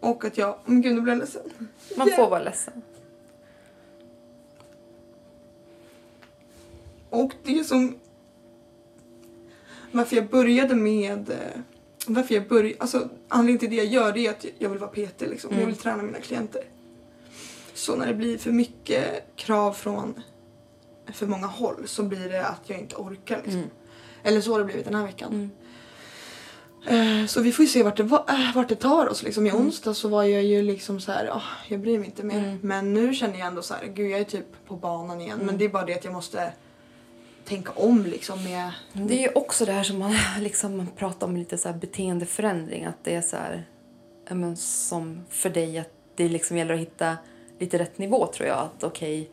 och 0.00 0.24
att 0.24 0.38
jag, 0.38 0.58
men 0.64 0.82
gud 0.82 0.94
nu 0.94 1.00
blir 1.00 1.12
jag 1.12 1.18
ledsen. 1.18 1.42
man 1.96 2.08
får 2.16 2.30
vara 2.30 2.42
ledsen. 2.42 2.82
Och 7.10 7.32
det 7.44 7.64
som... 7.64 7.98
Varför 9.92 10.16
jag 10.16 10.28
började 10.28 10.74
med... 10.74 11.30
eh, 11.30 11.60
Varför 12.06 12.34
jag 12.34 12.48
började... 12.48 12.76
Alltså 12.80 13.08
anledningen 13.28 13.58
till 13.58 13.70
det 13.70 13.76
jag 13.76 13.86
gör 13.86 14.12
det 14.12 14.26
är 14.26 14.30
att 14.30 14.44
jag 14.58 14.70
vill 14.70 14.78
vara 14.78 14.90
PT 14.90 15.20
liksom. 15.20 15.58
Jag 15.58 15.66
vill 15.66 15.76
träna 15.76 16.02
mina 16.02 16.18
klienter. 16.20 16.62
Så 17.74 17.96
när 17.96 18.06
det 18.06 18.14
blir 18.14 18.38
för 18.38 18.50
mycket 18.52 19.24
krav 19.36 19.72
från 19.72 20.20
för 21.12 21.26
många 21.26 21.46
håll 21.46 21.82
så 21.88 22.02
blir 22.02 22.28
det 22.28 22.46
att 22.46 22.60
jag 22.66 22.78
inte 22.78 22.96
orkar. 22.96 23.36
Liksom. 23.36 23.54
Mm. 23.58 23.70
Eller 24.22 24.40
så 24.40 24.52
har 24.52 24.58
det 24.58 24.64
blivit 24.64 24.84
den 24.84 24.94
här 24.94 25.06
veckan. 25.06 25.32
Eh, 25.42 25.67
Så 27.28 27.40
vi 27.40 27.52
får 27.52 27.64
ju 27.64 27.68
se 27.68 27.82
vart 27.82 27.96
det, 27.96 28.02
äh, 28.02 28.54
vart 28.54 28.68
det 28.68 28.74
tar 28.74 29.08
oss. 29.08 29.22
Liksom. 29.22 29.46
I 29.46 29.52
onsdag 29.52 29.94
så 29.94 30.08
var 30.08 30.22
jag 30.24 30.42
ju 30.42 30.62
liksom 30.62 31.00
så 31.00 31.12
här, 31.12 31.26
"Ah, 31.26 31.42
jag 31.68 31.80
bryr 31.80 31.98
mig 31.98 32.06
inte 32.06 32.22
mer. 32.22 32.38
Mm. 32.38 32.58
Men 32.62 32.94
nu 32.94 33.14
känner 33.14 33.38
jag 33.38 33.48
ändå 33.48 33.62
så 33.62 33.74
här, 33.74 33.86
gud 33.86 34.10
jag 34.10 34.20
är 34.20 34.24
typ 34.24 34.66
på 34.66 34.76
banan 34.76 35.20
igen. 35.20 35.34
Mm. 35.34 35.46
Men 35.46 35.58
det 35.58 35.64
är 35.64 35.68
bara 35.68 35.84
det 35.84 35.94
att 35.94 36.04
jag 36.04 36.14
måste 36.14 36.52
tänka 37.44 37.72
om 37.72 38.06
liksom 38.06 38.44
med... 38.44 38.70
Det 38.92 39.14
är 39.14 39.22
ju 39.22 39.32
också 39.34 39.64
det 39.64 39.72
här 39.72 39.82
som 39.82 39.98
man 39.98 40.14
liksom 40.40 40.86
pratar 40.96 41.26
om 41.26 41.36
lite 41.36 41.58
så 41.58 41.68
här 41.68 41.76
beteendeförändring. 41.76 42.84
Att 42.84 43.04
det 43.04 43.14
är 43.14 43.20
så 43.22 43.36
här, 43.36 43.66
men 44.30 44.56
som 44.56 45.20
för 45.30 45.50
dig 45.50 45.78
att 45.78 45.90
det 46.16 46.28
liksom 46.28 46.56
gäller 46.56 46.74
att 46.74 46.80
hitta 46.80 47.16
lite 47.58 47.78
rätt 47.78 47.98
nivå 47.98 48.26
tror 48.26 48.48
jag. 48.48 48.58
Att 48.58 48.84
okej, 48.84 49.30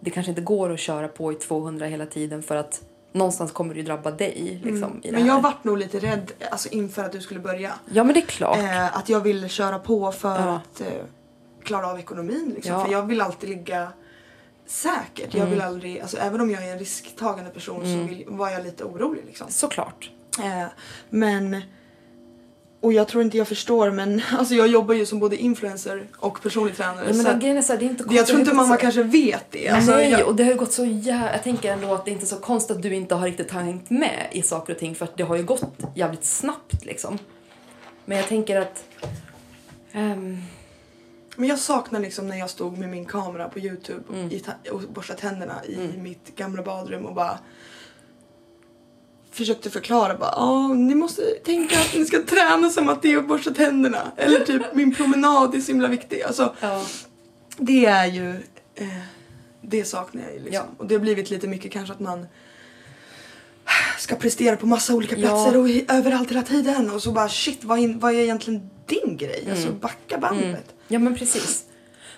det 0.00 0.10
kanske 0.10 0.30
inte 0.30 0.42
går 0.42 0.72
att 0.72 0.80
köra 0.80 1.08
på 1.08 1.32
i 1.32 1.34
200 1.34 1.86
hela 1.86 2.06
tiden 2.06 2.42
för 2.42 2.56
att 2.56 2.82
någonstans 3.14 3.52
kommer 3.52 3.74
det 3.74 3.80
ju 3.80 3.86
drabba 3.86 4.10
dig. 4.10 4.60
Liksom, 4.64 4.90
i 4.96 5.00
det 5.02 5.08
Mm. 5.08 5.20
Men 5.20 5.26
jag 5.26 5.42
vart 5.42 5.64
nog 5.64 5.78
lite 5.78 5.98
rädd 5.98 6.32
alltså, 6.50 6.68
inför 6.68 7.04
att 7.04 7.12
du 7.12 7.20
skulle 7.20 7.40
börja. 7.40 7.72
Ja 7.90 8.04
men 8.04 8.14
det 8.14 8.20
är 8.20 8.26
klart. 8.26 8.58
Eh, 8.58 8.96
att 8.96 9.08
jag 9.08 9.20
ville 9.20 9.48
köra 9.48 9.78
på 9.78 10.12
för 10.12 10.28
Ja. 10.38 10.54
att 10.74 10.80
eh, 10.80 10.86
klara 11.62 11.88
av 11.90 11.98
ekonomin. 11.98 12.52
Liksom. 12.54 12.72
Ja. 12.74 12.84
För 12.84 12.92
jag 12.92 13.02
vill 13.02 13.20
alltid 13.20 13.48
ligga 13.50 13.88
säkert. 14.66 15.34
Jag 15.34 15.46
vill 15.46 15.60
aldrig, 15.60 16.00
alltså, 16.00 16.16
även 16.16 16.40
om 16.40 16.50
jag 16.50 16.66
är 16.68 16.72
en 16.72 16.78
risktagande 16.78 17.50
person 17.50 17.80
så 17.80 18.08
vill, 18.14 18.24
var 18.28 18.50
jag 18.50 18.62
lite 18.62 18.84
orolig. 18.84 19.22
Liksom. 19.26 19.46
Såklart. 19.50 20.10
Eh, 20.42 20.66
men 21.10 21.60
och 22.84 22.92
jag 22.92 23.08
tror 23.08 23.22
inte 23.22 23.38
jag 23.38 23.48
förstår 23.48 23.90
men 23.90 24.22
alltså 24.38 24.54
jag 24.54 24.68
jobbar 24.68 24.94
ju 24.94 25.06
som 25.06 25.18
både 25.18 25.36
influencer 25.36 26.06
och 26.16 26.42
personlig 26.42 26.76
tränare. 26.76 27.04
Ja, 27.08 27.14
men 27.14 27.24
så 27.24 27.38
grejen 27.38 27.56
är 27.56 27.62
så 27.62 27.72
här, 27.72 27.80
det 27.80 27.86
är 27.86 27.90
inte 27.90 28.04
jag 28.10 28.26
tror 28.26 28.40
inte 28.40 28.54
mamma 28.54 28.74
så- 28.74 28.80
kanske 28.80 29.02
vet 29.02 29.44
det. 29.50 29.68
Alltså, 29.68 29.90
Nej, 29.92 30.10
jag, 30.10 30.26
och 30.28 30.34
det 30.36 30.44
har 30.44 30.50
ju 30.50 30.58
gått 30.58 30.72
så 30.72 30.84
jävla... 30.84 31.32
Jag 31.32 31.42
tänker 31.42 31.72
ändå 31.72 31.94
att 31.94 32.04
det 32.04 32.10
är 32.10 32.12
inte 32.12 32.26
så 32.26 32.36
konstigt 32.36 32.76
att 32.76 32.82
du 32.82 32.94
inte 32.94 33.14
har 33.14 33.26
riktigt 33.26 33.50
hängt 33.50 33.90
med 33.90 34.28
i 34.32 34.42
saker 34.42 34.72
och 34.72 34.78
ting 34.78 34.94
för 34.94 35.04
att 35.04 35.16
det 35.16 35.22
har 35.22 35.36
ju 35.36 35.42
gått 35.42 35.78
jävligt 35.94 36.24
snabbt 36.24 36.84
liksom. 36.84 37.18
Men 38.04 38.16
jag 38.18 38.28
tänker 38.28 38.60
att... 38.60 38.84
ehm, 39.92 40.38
Men 41.36 41.48
jag 41.48 41.58
saknar 41.58 42.00
liksom 42.00 42.28
när 42.28 42.36
jag 42.38 42.50
stod 42.50 42.78
med 42.78 42.88
min 42.88 43.04
kamera 43.04 43.48
på 43.48 43.58
Youtube 43.58 44.02
Mm. 44.12 44.30
i 44.32 44.42
och 44.72 44.80
borstade 44.80 45.20
tänderna 45.20 45.64
i 45.64 45.98
mitt 45.98 46.36
gamla 46.36 46.62
badrum 46.62 47.06
och 47.06 47.14
bara 47.14 47.38
försökte 49.34 49.70
förklara 49.70 50.16
bara 50.18 50.30
ah, 50.36 50.68
ni 50.68 50.94
måste 50.94 51.22
tänka 51.44 51.76
att 51.80 51.94
ni 51.94 52.04
ska 52.04 52.22
träna 52.22 52.70
som 52.70 52.88
att 52.88 53.02
det 53.02 53.12
är 53.12 53.18
att 53.18 53.28
borsta 53.28 53.50
tänderna. 53.50 54.12
Eller 54.16 54.40
typ 54.44 54.62
min 54.74 54.94
promenad 54.94 55.54
är 55.54 55.60
så 55.60 55.72
himla 55.72 55.88
viktig. 55.88 56.22
Alltså, 56.22 56.54
ja. 56.60 56.82
det 57.58 57.86
är 57.86 58.06
ju 58.06 58.30
eh, 58.74 58.86
det 59.60 59.84
saknar 59.84 60.22
jag 60.22 60.32
ju 60.32 60.38
liksom. 60.38 60.54
Ja. 60.54 60.66
Och 60.78 60.86
det 60.86 60.94
har 60.94 61.00
blivit 61.00 61.30
lite 61.30 61.48
mycket 61.48 61.72
kanske 61.72 61.92
att 61.94 62.00
man 62.00 62.26
ska 63.98 64.14
prestera 64.16 64.56
på 64.56 64.66
massa 64.66 64.94
olika 64.94 65.16
Ja. 65.16 65.28
platser 65.28 65.56
och 65.60 65.68
i, 65.68 65.84
överallt 65.88 66.30
hela 66.30 66.42
tiden 66.42 66.90
och 66.90 67.02
så 67.02 67.12
bara 67.12 67.28
shit 67.28 67.64
vad, 67.64 67.78
in, 67.78 67.98
vad 67.98 68.14
är 68.14 68.18
egentligen 68.18 68.70
din 68.86 69.16
grej? 69.16 69.46
Alltså 69.50 69.66
Mm. 69.68 69.78
backa 69.80 70.18
bandet. 70.18 70.74
ja, 70.88 70.98
men 70.98 71.14
precis. 71.14 71.64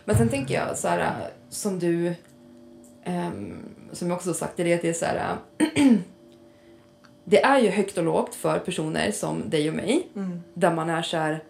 Men 0.05 0.17
sen 0.17 0.29
tänker 0.29 0.55
jag 0.55 0.79
så 0.79 0.89
här 0.89 1.31
som 1.51 1.79
du... 1.79 2.15
ehm, 3.05 3.59
som 3.93 4.09
jag 4.09 4.17
också 4.17 4.35
sagt, 4.35 4.53
det 4.57 4.73
är 4.73 4.77
att 4.77 4.83
det 4.83 4.89
är 4.89 4.93
så 4.93 5.05
här... 5.05 5.37
det 7.29 7.45
är 7.45 7.59
ju 7.61 7.69
högt 7.69 7.99
och 7.99 8.05
lågt 8.05 8.35
för 8.35 8.59
personer 8.59 9.11
som 9.11 9.51
dig 9.51 9.69
och 9.69 9.75
mig. 9.75 10.09
Mm. 10.17 10.43
Där 10.55 10.75
man 10.75 10.91
är 10.91 11.03
så 11.03 11.17
här... 11.17 11.43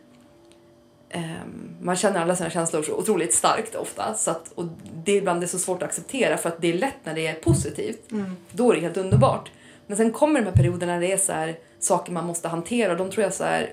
ehm, 1.11 1.77
man 1.81 1.97
känner 1.97 2.21
alla 2.21 2.37
sina 2.37 2.51
känslor 2.51 2.83
så 2.83 2.93
otroligt 2.95 3.35
starkt 3.35 3.75
ofta. 3.75 4.15
Så 4.15 4.31
att, 4.31 4.53
och 4.53 4.65
det 5.05 5.12
är 5.12 5.17
ibland 5.17 5.41
det 5.41 5.45
är 5.45 5.49
så 5.49 5.59
svårt 5.59 5.83
att 5.83 5.89
acceptera 5.89 6.37
för 6.37 6.49
att 6.49 6.61
det 6.61 6.69
är 6.69 6.79
lätt 6.79 6.97
när 7.05 7.15
det 7.15 7.27
är 7.27 7.35
positivt. 7.35 8.12
Mm. 8.12 8.37
Då 8.51 8.71
är 8.71 8.75
det 8.75 8.81
helt 8.81 8.97
underbart. 8.97 9.51
Men 9.87 9.97
sen 9.97 10.12
kommer 10.12 10.41
de 10.41 10.47
här 10.47 10.53
perioderna 10.53 10.93
när 10.93 11.01
det 11.01 11.12
är 11.12 11.17
så 11.17 11.33
här, 11.33 11.59
saker 11.79 12.12
man 12.12 12.25
måste 12.27 12.49
hantera 12.49 12.93
och 12.93 12.99
de 12.99 13.11
tror 13.11 13.25
jag 13.25 13.35
så 13.35 13.45
här, 13.45 13.71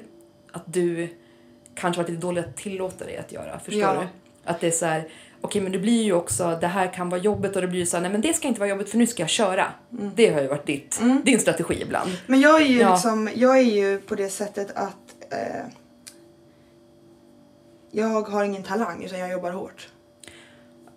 att 0.52 0.63
du 0.66 1.08
kanske 1.76 2.02
varit 2.02 2.10
lite 2.10 2.22
dålig 2.22 2.42
att 2.42 2.56
tillåta 2.58 3.06
dig 3.06 3.18
att 3.18 3.32
göra. 3.32 3.60
Förstår 3.60 3.82
Ja. 3.82 3.94
du? 4.02 4.08
Att 4.46 4.60
det 4.60 4.68
är 4.68 4.72
så 4.72 4.86
här, 4.86 5.08
okej 5.44 5.62
men 5.62 5.72
det 5.72 5.80
blir 5.80 6.04
ju 6.04 6.14
också, 6.14 6.58
det 6.62 6.68
här 6.68 6.94
kan 6.94 7.10
vara 7.10 7.22
jobbigt 7.22 7.56
och 7.56 7.62
det 7.62 7.68
blir 7.68 7.86
så 7.86 7.98
här, 7.98 8.02
nej 8.02 8.12
men 8.12 8.22
det 8.22 8.34
ska 8.34 8.48
inte 8.48 8.60
vara 8.60 8.70
jobbigt 8.70 8.90
för 8.90 8.98
nu 8.98 9.08
ska 9.08 9.24
jag 9.24 9.30
köra. 9.30 9.66
Det 9.90 10.34
har 10.34 10.42
ju 10.42 10.48
varit 10.48 10.66
ditt, 10.66 11.02
din 11.24 11.40
strategi 11.40 11.82
ibland. 11.82 12.10
Men 12.28 12.42
jag 12.42 12.62
är 12.62 12.66
ju 12.66 12.80
Ja. 12.80 12.94
liksom, 12.94 13.30
jag 13.36 13.58
är 13.58 13.62
ju 13.64 13.98
på 14.00 14.16
det 14.16 14.30
sättet 14.30 14.72
att 14.76 15.16
eh, 15.30 15.66
jag 17.92 18.22
har 18.22 18.44
ingen 18.44 18.64
talang 18.64 19.04
utan 19.04 19.20
jag 19.20 19.32
jobbar 19.32 19.52
hårt. 19.52 19.90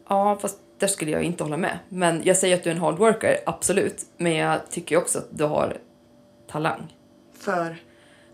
Ja, 0.09 0.39
fast 0.43 0.59
där 0.79 0.87
skulle 0.87 1.11
jag 1.11 1.23
inte 1.23 1.45
hålla 1.45 1.57
med. 1.57 1.79
Men 1.89 2.23
jag 2.25 2.37
säger 2.37 2.57
att 2.57 2.65
du 2.65 2.71
är 2.71 2.75
en 2.75 2.81
hard 2.81 2.99
worker, 2.99 3.37
absolut. 3.47 4.03
Men 4.17 4.35
jag 4.35 4.71
tycker 4.71 4.97
också 4.97 5.19
att 5.19 5.29
du 5.31 5.45
har 5.45 5.77
talang. 6.51 6.97
För, 7.39 7.77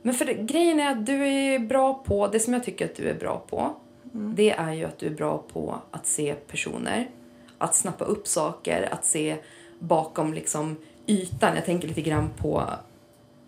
Men 0.02 0.14
för 0.14 0.24
grejen 0.26 0.80
är 0.80 0.90
att 0.90 1.06
du 1.06 1.28
är 1.28 1.58
bra 1.58 2.02
på, 2.06 2.28
det 2.28 2.40
som 2.40 2.52
jag 2.52 2.64
tycker 2.64 2.84
att 2.84 2.94
du 2.96 3.08
är 3.08 3.14
bra 3.14 3.44
på, 3.50 3.74
det 4.12 4.50
är 4.50 4.72
ju 4.72 4.84
att 4.84 4.98
du 4.98 5.06
är 5.06 5.10
bra 5.10 5.44
på 5.52 5.78
att 5.90 6.06
se 6.06 6.34
personer, 6.34 7.10
att 7.58 7.74
snappa 7.74 8.04
upp 8.04 8.26
saker, 8.26 8.88
att 8.92 9.04
se 9.04 9.36
bakom 9.78 10.34
liksom 10.34 10.76
ytan. 11.06 11.54
Jag 11.56 11.64
tänker 11.64 11.88
lite 11.88 12.02
grann 12.02 12.30
på 12.38 12.64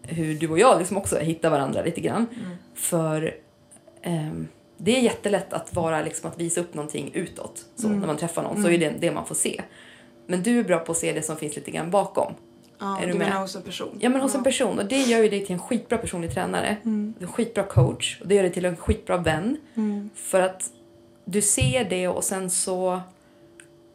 hur 0.02 0.34
du 0.34 0.48
och 0.48 0.58
jag 0.58 0.78
liksom 0.78 0.96
också 0.96 1.18
hittar 1.18 1.50
varandra 1.50 1.82
lite 1.82 2.00
grann. 2.00 2.26
För 2.74 3.34
ehm, 4.02 4.48
det 4.76 4.96
är 4.96 5.00
jättelätt 5.00 5.52
att 5.52 5.74
vara 5.74 6.02
liksom 6.02 6.30
att 6.30 6.40
visa 6.40 6.60
upp 6.60 6.74
någonting 6.74 7.10
utåt. 7.14 7.64
Så 7.74 7.88
när 7.88 8.06
man 8.06 8.16
träffar 8.16 8.42
någon 8.42 8.62
så 8.62 8.68
är 8.68 8.78
det 8.78 8.94
det 9.00 9.10
man 9.12 9.26
får 9.26 9.34
se. 9.34 9.62
Men 10.26 10.42
du 10.42 10.58
är 10.58 10.64
bra 10.64 10.78
på 10.78 10.92
att 10.92 10.98
se 10.98 11.12
det 11.12 11.22
som 11.22 11.36
finns 11.36 11.56
lite 11.56 11.70
grann 11.70 11.90
bakom. 11.90 12.34
Ja, 12.78 12.98
Är 12.98 13.06
du 13.06 13.12
du 13.12 13.18
med? 13.18 13.28
menar 13.28 13.40
hos 13.40 13.56
en 13.56 13.62
person? 13.62 13.98
Ja 14.00 14.08
men 14.08 14.20
hos 14.20 14.34
en 14.34 14.44
person 14.44 14.78
och 14.78 14.86
det 14.86 14.98
gör 15.02 15.22
ju 15.22 15.28
dig 15.28 15.44
till 15.46 15.52
en 15.52 15.58
skitbra 15.58 15.98
personlig 15.98 16.34
tränare. 16.34 16.76
Mm. 16.84 17.14
En 17.20 17.26
skitbra 17.26 17.64
coach 17.64 18.20
och 18.20 18.28
det 18.28 18.34
gör 18.34 18.42
dig 18.42 18.52
till 18.52 18.64
en 18.64 18.76
skitbra 18.76 19.16
vän. 19.16 19.56
Mm. 19.74 20.10
För 20.14 20.40
att 20.40 20.70
du 21.24 21.42
ser 21.42 21.84
det 21.90 22.08
och 22.08 22.24
sen 22.24 22.50
så 22.50 23.00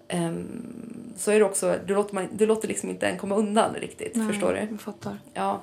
ehm, 0.08 1.14
så 1.18 1.32
är 1.32 1.40
det 1.40 1.46
också, 1.46 1.76
du 1.86 1.94
låter, 1.96 2.16
man, 2.16 2.28
du 2.34 2.46
låter 2.46 2.68
liksom 2.68 2.90
inte 2.90 3.08
en 3.08 3.18
komma 3.18 3.36
undan 3.36 3.74
riktigt. 3.76 4.16
Nej, 4.16 4.28
Förstår 4.28 4.54
du? 4.54 4.68
Jag 4.72 4.82
fattar. 4.82 5.18
Ja. 5.34 5.62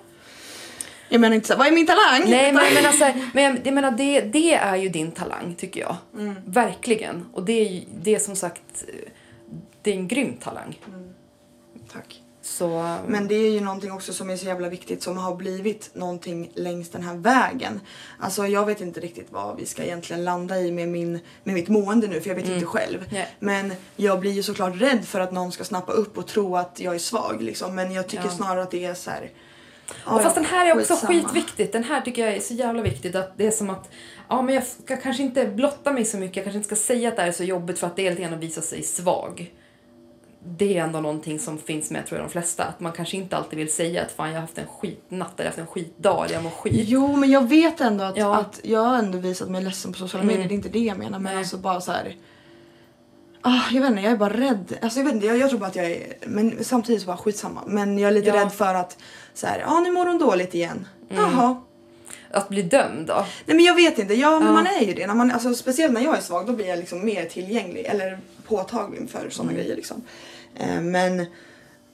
Jag 1.09 1.21
menar 1.21 1.35
inte 1.37 1.49
så 1.49 1.57
vad 1.57 1.67
är 1.67 1.73
min 1.73 1.87
talang? 1.87 2.31
Nej 2.31 2.53
men 2.53 2.65
jag 2.65 2.75
menar, 2.75 2.93
så 2.93 3.05
här, 3.05 3.31
men 3.35 3.45
jag, 3.45 3.59
jag 3.65 3.75
menar 3.75 3.91
det, 3.91 4.21
det 4.21 4.55
är 4.55 4.77
ju 4.77 4.89
din 4.89 5.13
talang 5.13 5.55
tycker 5.55 5.81
jag. 5.81 5.97
Mm. 6.15 6.35
Verkligen. 6.47 7.25
Och 7.33 7.45
det 7.45 7.53
är, 7.53 7.71
ju- 7.71 7.85
det 8.03 8.15
är 8.15 8.19
som 8.19 8.37
sagt, 8.37 8.85
det 9.83 9.91
är 9.91 9.95
en 9.95 10.09
grym 10.09 10.37
talang. 10.37 10.81
Tack. 11.93 12.23
Så, 12.47 12.97
Men 13.07 13.29
det 13.29 13.35
är 13.35 13.51
ju 13.51 13.61
någonting 13.61 13.93
också 13.93 14.13
som 14.13 14.31
är 14.31 14.37
så 14.37 14.47
jävla 14.47 14.69
viktigt 14.69 15.03
som 15.03 15.17
har 15.17 15.35
blivit 15.35 15.91
någonting 15.95 16.51
längs 16.55 16.91
den 16.91 17.03
här 17.03 17.15
vägen. 17.15 17.81
Alltså 18.19 18.47
jag 18.47 18.67
vet 18.67 18.81
inte 18.81 19.01
riktigt 19.01 19.27
vad 19.31 19.57
vi 19.57 19.67
ska 19.67 19.83
egentligen 19.85 20.25
landa 20.25 20.61
i 20.61 20.73
med, 20.73 20.89
min, 20.89 21.13
med 21.45 21.55
mitt 21.55 21.69
mående 21.69 22.07
nu 22.09 22.21
för 22.21 22.29
jag 22.29 22.37
vet 22.37 22.49
inte 22.49 22.67
själv. 22.67 22.99
Mm. 22.99 23.09
Nej. 23.11 23.37
Men 23.39 23.73
jag 23.97 24.21
blir 24.21 24.31
ju 24.33 24.43
såklart 24.43 24.81
rädd 24.81 25.05
för 25.05 25.21
att 25.21 25.33
någon 25.33 25.53
ska 25.53 25.65
snappa 25.65 25.93
upp 25.93 26.19
och 26.19 26.27
tro 26.27 26.57
att 26.57 26.81
jag 26.81 26.95
är 26.95 26.99
svag 26.99 27.43
liksom. 27.43 27.75
Men 27.75 27.93
jag 27.93 28.09
tycker 28.09 28.25
Ja. 28.25 28.31
snarare 28.31 28.63
att 28.63 28.71
det 28.71 28.85
är 28.85 28.95
så 28.95 29.11
här. 29.11 29.31
och 30.05 30.23
fast 30.23 30.35
den 30.35 30.45
här 30.45 30.67
är 30.67 30.81
också 30.81 30.95
skitsamma. 30.95 31.13
skitviktigt. 31.29 31.73
Den 31.73 31.85
här 31.85 32.01
tycker 32.01 32.27
jag 32.27 32.37
är 32.37 32.41
så 32.41 32.55
jävla 32.55 32.83
viktigt. 32.83 33.15
Att 33.15 33.39
det 33.39 33.47
är 33.47 33.51
som 33.51 33.71
att, 33.71 33.91
ja 34.29 34.43
men 34.43 34.55
jag 34.55 34.65
ska 34.67 34.97
kanske 34.97 35.23
inte 35.23 35.47
blotta 35.47 35.93
mig 35.93 36.05
så 36.05 36.17
mycket. 36.17 36.37
Jag 36.37 36.45
kanske 36.45 36.57
inte 36.57 36.77
ska 36.77 36.77
säga 36.77 37.09
att 37.09 37.17
det 37.17 37.23
här 37.23 37.29
är 37.29 37.33
så 37.33 37.45
jobbigt 37.45 37.79
för 37.79 37.87
att 37.87 37.97
det 37.97 38.07
är 38.07 38.11
lite 38.11 38.23
grann 38.23 38.35
att 38.35 38.41
visa 38.41 38.61
sig 38.61 38.83
svag. 38.83 39.53
Det 40.49 40.79
är 40.79 40.85
ändå 40.85 41.01
någonting 41.01 41.39
som 41.39 41.59
finns 41.59 41.91
med 41.91 42.07
tror 42.07 42.19
jag 42.21 42.29
de 42.29 42.33
flesta. 42.33 42.65
Att 42.65 42.81
man 42.81 42.93
kanske 42.93 43.17
inte 43.17 43.37
alltid 43.37 43.59
vill 43.59 43.73
säga 43.73 44.03
att 44.03 44.13
fan 44.13 44.29
jag 44.29 44.35
har 44.35 44.41
haft 44.41 44.59
en 44.59 44.67
skitnatt 44.67 45.41
eller 45.41 45.51
haft 45.51 45.59
en 45.59 45.67
skitdag 45.67 46.25
eller 46.25 46.35
jag 46.35 46.43
mår 46.45 46.51
skit. 46.51 46.73
Jo 46.89 47.17
men 47.17 47.31
jag 47.31 47.49
vet 47.49 47.81
ändå 47.81 48.05
att, 48.05 48.17
Ja. 48.17 48.37
att 48.37 48.61
jag 48.63 48.81
har 48.81 48.99
ändå 48.99 49.19
visat 49.19 49.49
mig 49.49 49.63
ledsen 49.65 49.93
på 49.93 49.99
sociala 49.99 50.23
Mm. 50.23 50.35
medier. 50.35 50.49
Det 50.49 50.55
är 50.55 50.57
inte 50.57 50.69
det 50.69 50.85
jag 50.85 50.99
menar 50.99 51.19
men 51.19 51.23
Nej. 51.33 51.37
alltså 51.37 51.57
bara 51.57 51.81
så 51.81 51.93
här. 51.93 52.17
Ah, 53.43 53.61
jag 53.73 53.81
vet 53.81 53.91
inte, 53.91 54.03
jag 54.03 54.13
är 54.13 54.17
bara 54.17 54.33
rädd. 54.37 54.79
Alltså 54.83 54.99
jag 54.99 55.05
vet 55.05 55.15
inte, 55.15 55.27
jag, 55.27 55.39
jag 55.39 55.49
tror 55.51 55.59
bara 55.61 55.67
att 55.67 55.77
jag 55.77 55.91
är, 55.91 56.15
men 56.27 56.65
samtidigt 56.65 57.03
så 57.03 57.07
bara 57.07 57.17
skitsamma. 57.17 57.63
Men 57.67 57.99
jag 57.99 58.09
är 58.09 58.15
lite 58.15 58.29
Ja. 58.29 58.35
rädd 58.45 58.53
för 58.53 58.75
att 58.75 58.99
så 59.35 59.47
här, 59.47 59.65
ah, 59.67 59.81
nu 59.81 59.91
mår 59.93 60.07
hon 60.07 60.19
dåligt 60.19 60.55
igen. 60.55 60.87
Mm. 61.11 61.23
Jaha. 61.23 61.57
Att 62.31 62.49
bli 62.49 62.63
dömd 62.63 63.07
då. 63.07 63.15
Nej 63.47 63.57
men 63.57 63.65
jag 63.65 63.75
vet 63.75 63.99
inte, 63.99 64.15
ja, 64.15 64.39
men 64.39 64.47
Ja. 64.49 64.53
man 64.53 64.67
är 64.67 64.81
ju 64.85 64.95
det. 64.95 65.07
När 65.07 65.15
man, 65.15 65.31
alltså, 65.31 65.55
speciellt 65.55 65.93
när 65.95 66.01
jag 66.01 66.17
är 66.17 66.21
svag 66.21 66.47
då 66.47 66.53
blir 66.53 66.67
jag 66.69 66.79
liksom 66.79 67.05
mer 67.05 67.25
tillgänglig 67.25 67.85
eller 67.85 68.19
påtaglig 68.49 69.11
för 69.11 69.31
sådana 69.31 69.51
Mm. 69.53 69.63
grejer 69.63 69.77
liksom. 69.77 70.03
Eh, 70.57 70.81
men 70.81 71.27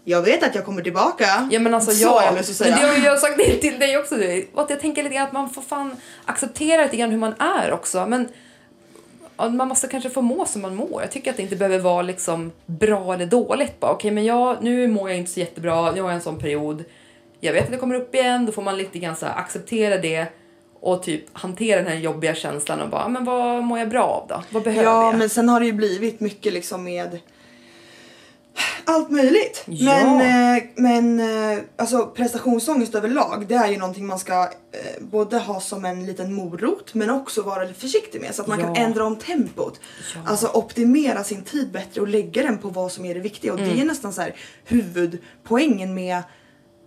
jag 0.04 0.22
vet 0.22 0.42
att 0.42 0.54
jag 0.54 0.64
kommer 0.64 0.82
tillbaka. 0.82 1.48
Ja 1.50 1.58
men 1.60 1.74
alltså 1.74 1.90
så 1.90 2.02
jag 2.02 2.34
men 2.34 2.70
det 2.70 2.86
har 2.86 3.04
jag 3.04 3.18
sagt 3.18 3.38
det 3.38 3.56
till 3.56 3.78
dig 3.78 3.98
också. 3.98 4.14
Att 4.54 4.70
jag 4.70 4.80
tänker 4.80 5.02
lite 5.02 5.14
grann 5.14 5.26
att 5.26 5.32
man 5.32 5.50
får 5.50 5.62
fan 5.62 5.96
acceptera 6.24 6.82
lite 6.82 6.96
grann 6.96 7.10
hur 7.10 7.18
man 7.18 7.34
är 7.38 7.72
också. 7.72 8.06
Men 8.06 8.28
man 9.36 9.68
måste 9.68 9.86
kanske 9.88 10.10
få 10.10 10.20
må 10.22 10.46
som 10.46 10.62
man 10.62 10.74
mår. 10.76 11.02
Jag 11.02 11.10
tycker 11.10 11.30
att 11.30 11.36
det 11.36 11.42
inte 11.42 11.56
behöver 11.56 11.78
vara 11.78 12.02
liksom 12.02 12.52
bra 12.66 13.14
eller 13.14 13.26
dåligt. 13.26 13.80
Bara, 13.80 13.92
Okej, 13.92 14.10
men 14.10 14.24
jag, 14.24 14.56
nu 14.62 14.88
mår 14.88 15.08
jag 15.10 15.18
inte 15.18 15.30
så 15.30 15.40
jättebra, 15.40 15.92
nu 15.92 16.00
har 16.02 16.08
jag 16.08 16.16
en 16.16 16.22
sån 16.22 16.38
period. 16.38 16.84
Jag 17.44 17.52
vet 17.52 17.64
att 17.64 17.70
det 17.72 17.76
kommer 17.78 17.94
upp 17.94 18.14
igen, 18.14 18.46
då 18.46 18.52
får 18.52 18.62
man 18.62 18.76
lite 18.76 18.98
grann 18.98 19.16
så 19.16 19.26
här, 19.26 19.36
acceptera 19.38 19.98
det 19.98 20.26
och 20.80 21.02
typ 21.02 21.24
hantera 21.32 21.82
den 21.82 21.92
här 21.92 21.98
jobbiga 21.98 22.34
känslan 22.34 22.80
och 22.80 22.88
bara, 22.88 23.08
men 23.08 23.24
vad 23.24 23.64
mår 23.64 23.78
jag 23.78 23.88
bra 23.88 24.02
av 24.04 24.26
då? 24.28 24.42
Vad 24.50 24.62
behöver 24.62 24.84
Ja, 24.84 25.06
jag? 25.10 25.18
men 25.18 25.28
sen 25.28 25.48
har 25.48 25.60
det 25.60 25.66
ju 25.66 25.72
blivit 25.72 26.20
mycket 26.20 26.52
liksom 26.52 26.84
med 26.84 27.18
allt 28.84 29.10
möjligt. 29.10 29.64
Ja. 29.66 30.04
Men, 30.04 30.56
eh, 30.56 30.62
men 30.74 31.20
eh, 31.20 31.58
alltså 31.76 32.06
prestationsångest 32.06 32.94
överlag, 32.94 33.44
det 33.48 33.54
är 33.54 33.68
ju 33.70 33.76
någonting 33.78 34.06
man 34.06 34.18
ska 34.18 34.42
eh, 34.42 35.02
både 35.02 35.38
ha 35.38 35.60
som 35.60 35.84
en 35.84 36.06
liten 36.06 36.34
morot 36.34 36.94
men 36.94 37.10
också 37.10 37.42
vara 37.42 37.64
lite 37.64 37.80
försiktig 37.80 38.20
med 38.20 38.34
så 38.34 38.42
att 38.42 38.48
man 38.48 38.58
kan 38.58 38.74
Ja. 38.74 38.80
ändra 38.80 39.04
om 39.04 39.16
tempot. 39.16 39.80
Ja. 40.14 40.20
Alltså 40.26 40.46
optimera 40.46 41.24
sin 41.24 41.42
tid 41.44 41.70
bättre 41.72 42.00
och 42.00 42.08
lägga 42.08 42.42
den 42.42 42.58
på 42.58 42.68
vad 42.68 42.92
som 42.92 43.04
är 43.04 43.14
det 43.14 43.20
viktiga 43.20 43.52
och 43.52 43.58
Mm. 43.58 43.76
det 43.76 43.82
är 43.82 43.84
nästan 43.86 44.12
så 44.12 44.20
här 44.20 44.34
huvudpoängen 44.64 45.94
med 45.94 46.22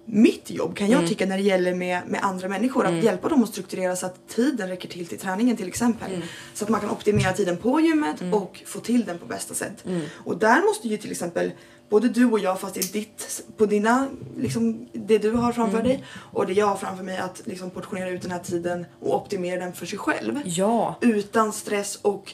mitt 0.06 0.50
jobb 0.50 0.76
kan 0.78 0.90
jag 0.90 0.98
Mm. 0.98 1.10
tycka 1.10 1.26
när 1.26 1.38
det 1.38 1.44
gäller 1.44 1.74
med, 1.76 2.02
med 2.08 2.24
andra 2.24 2.48
människor. 2.48 2.86
Att 2.86 3.04
hjälpa 3.04 3.30
dem 3.30 3.44
att 3.44 3.50
strukturera 3.50 3.96
så 3.96 4.06
att 4.06 4.28
tiden 4.28 4.68
räcker 4.70 4.90
till 4.90 5.08
till 5.08 5.20
träningen 5.20 5.58
till 5.58 5.68
exempel. 5.68 6.14
Mm. 6.14 6.28
Så 6.54 6.64
att 6.64 6.70
man 6.70 6.82
kan 6.82 6.90
optimera 6.90 7.34
tiden 7.34 7.58
på 7.58 7.80
gymmet 7.82 8.16
och 8.34 8.64
få 8.66 8.80
till 8.80 9.06
den 9.06 9.18
på 9.20 9.26
bästa 9.26 9.54
sätt. 9.54 9.86
Mm. 9.86 10.02
Och 10.24 10.38
där 10.38 10.62
måste 10.68 10.88
ju 10.88 10.98
till 10.98 11.12
exempel 11.12 11.52
både 11.90 12.10
du 12.10 12.26
och 12.26 12.40
jag 12.40 12.60
fast 12.60 12.78
i 12.78 12.82
ditt, 12.82 13.44
på 13.58 13.66
dina, 13.66 14.08
liksom 14.38 14.88
det 14.94 15.18
du 15.18 15.32
har 15.32 15.52
framför 15.52 15.78
Mm. 15.80 15.88
dig 15.90 16.04
och 16.16 16.46
det 16.48 16.54
jag 16.54 16.66
har 16.68 16.76
framför 16.78 17.04
mig 17.04 17.18
att 17.18 17.42
liksom 17.46 17.70
portionera 17.70 18.10
ut 18.10 18.22
den 18.22 18.32
här 18.32 18.40
tiden 18.40 18.86
och 19.00 19.16
optimera 19.16 19.60
den 19.60 19.74
för 19.74 19.86
sig 19.86 20.00
själv. 20.00 20.40
Ja, 20.46 20.96
Utan 21.02 21.54
stress 21.54 22.00
och 22.02 22.34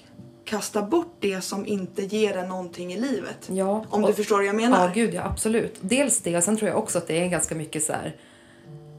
kasta 0.52 0.82
bort 0.82 1.16
det 1.20 1.42
som 1.42 1.66
inte 1.68 2.02
ger 2.04 2.38
en 2.38 2.48
någonting 2.50 2.94
i 2.94 3.00
livet. 3.00 3.50
ja. 3.50 3.86
Om 3.90 4.04
Och- 4.04 4.10
du 4.10 4.16
förstår 4.16 4.36
vad 4.36 4.46
jag 4.46 4.56
menar. 4.56 4.86
Ja, 4.88 4.92
gud 4.94 5.14
ja, 5.14 5.22
absolut. 5.24 5.76
Dels 5.82 6.22
det, 6.22 6.38
och 6.38 6.44
sen 6.44 6.58
tror 6.58 6.70
jag 6.70 6.78
också 6.80 6.98
att 6.98 7.08
det 7.08 7.22
är 7.24 7.28
ganska 7.28 7.56
mycket 7.56 7.84
så 7.84 7.94
här, 7.94 8.16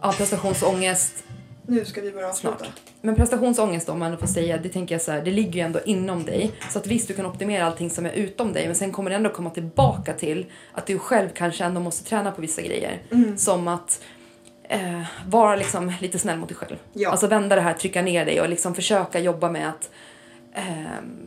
ja, 0.02 0.12
prestationsångest 0.16 1.24
Nu 1.66 1.84
ska 1.84 2.00
vi 2.00 2.12
börja 2.12 2.28
avsluta. 2.28 2.58
snart. 2.58 2.80
Men 3.00 3.14
prestationsångest 3.14 3.88
om 3.88 3.98
man 3.98 4.18
får 4.18 4.26
säga, 4.26 4.58
det 4.58 4.68
tänker 4.68 4.94
jag 4.94 5.02
så 5.02 5.12
här, 5.12 5.22
det 5.22 5.30
ligger 5.30 5.52
ju 5.52 5.60
ändå 5.60 5.80
inom 5.86 6.24
dig. 6.24 6.50
Så 6.70 6.78
att 6.78 6.86
visst, 6.86 7.08
du 7.08 7.14
kan 7.14 7.26
optimera 7.26 7.66
allting 7.66 7.90
som 7.90 8.06
är 8.06 8.12
utom 8.12 8.52
dig, 8.52 8.66
men 8.66 8.74
sen 8.74 8.92
kommer 8.92 9.10
det 9.10 9.16
ändå 9.16 9.30
komma 9.30 9.50
tillbaka 9.50 10.12
till 10.12 10.46
att 10.72 10.86
du 10.86 10.98
själv 10.98 11.28
kanske 11.34 11.64
ändå 11.64 11.80
måste 11.80 12.04
träna 12.08 12.30
på 12.30 12.40
vissa 12.40 12.62
grejer. 12.62 13.02
Mm. 13.10 13.38
Som 13.38 13.68
att 13.68 14.00
eh, 14.68 15.02
vara 15.26 15.56
liksom 15.56 15.92
lite 16.00 16.18
snäll 16.18 16.38
mot 16.38 16.48
dig 16.48 16.56
själv. 16.56 16.76
Ja. 16.92 17.10
Alltså 17.10 17.26
vända 17.26 17.56
det 17.56 17.62
här, 17.62 17.74
trycka 17.74 18.02
ner 18.02 18.24
dig 18.24 18.40
och 18.40 18.48
liksom 18.48 18.74
försöka 18.74 19.18
jobba 19.18 19.50
med 19.50 19.68
att 19.68 19.90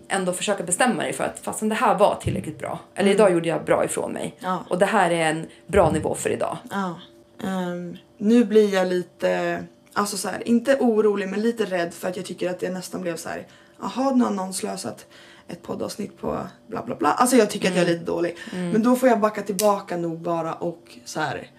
ändå 0.08 0.34
försöka 0.34 0.64
bestämma 0.64 1.04
dig 1.04 1.14
för 1.14 1.24
att 1.24 1.40
fastän 1.40 1.70
det 1.70 1.76
här 1.76 1.98
var 1.98 2.16
tillräckligt 2.16 2.60
bra. 2.60 2.80
Eller 2.96 3.12
idag 3.12 3.34
gjorde 3.34 3.50
jag 3.50 3.66
bra 3.66 3.86
ifrån 3.86 4.12
mig. 4.12 4.36
Mm. 4.40 4.52
Ja. 4.52 4.66
Och 4.70 4.80
det 4.80 4.86
här 4.86 5.12
är 5.12 5.30
en 5.32 5.48
bra 5.68 5.92
nivå 5.92 6.16
för 6.16 6.30
idag. 6.30 6.58
Ja. 6.72 6.96
Ehm, 7.44 7.98
nu 8.18 8.46
blir 8.46 8.74
jag 8.74 8.88
lite, 8.88 9.64
alltså 9.94 10.18
så 10.18 10.30
här, 10.30 10.48
inte 10.48 10.78
orolig 10.80 11.30
men 11.30 11.42
lite 11.42 11.66
rädd 11.66 11.94
för 11.94 12.08
att 12.08 12.18
jag 12.18 12.26
tycker 12.26 12.50
att 12.50 12.60
det 12.60 12.70
nästan 12.70 13.02
blev 13.02 13.16
så 13.16 13.30
här. 13.30 13.48
Jaha, 13.82 14.12
nu 14.12 14.24
har 14.24 14.32
någon 14.32 14.54
slösat 14.54 15.06
ett 15.48 15.62
poddavsnitt 15.62 16.18
på 16.18 16.40
bla 16.68 16.84
bla 16.84 16.96
bla. 16.96 17.12
Alltså 17.12 17.36
jag 17.36 17.50
tycker 17.50 17.70
att 17.70 17.76
jag 17.76 17.84
är 17.84 17.94
lite 17.94 18.06
dålig. 18.06 18.38
Men 18.52 18.84
då 18.84 18.96
får 18.96 19.10
jag 19.10 19.20
backa 19.20 19.42
tillbaka 19.42 19.98
nog 19.98 20.20
bara 20.20 20.54
och 20.54 20.98
så 21.06 21.20
här. 21.20 21.52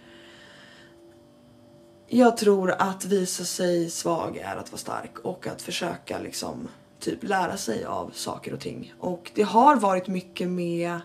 Jag 2.09 2.37
tror 2.37 2.75
att 2.79 3.05
visa 3.05 3.45
sig 3.45 3.91
svag 3.91 4.37
är 4.37 4.57
att 4.57 4.73
vara 4.73 4.79
stark 4.79 5.19
och 5.19 5.47
att 5.47 5.63
försöka 5.63 6.19
liksom 6.19 6.69
typ 7.01 7.23
lära 7.23 7.57
sig 7.57 7.85
av 7.85 8.11
saker 8.15 8.53
och 8.53 8.61
ting. 8.61 8.95
Och 9.01 9.31
det 9.35 9.43
har 9.43 9.77
varit 9.77 10.09
mycket 10.09 10.49
med, 10.49 11.01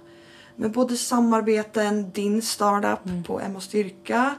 med 0.56 0.72
både 0.72 0.98
samarbeten, 0.98 2.12
din 2.12 2.42
startup 2.42 3.28
på 3.28 3.40
Emma 3.40 3.62
Styrka, 3.62 4.36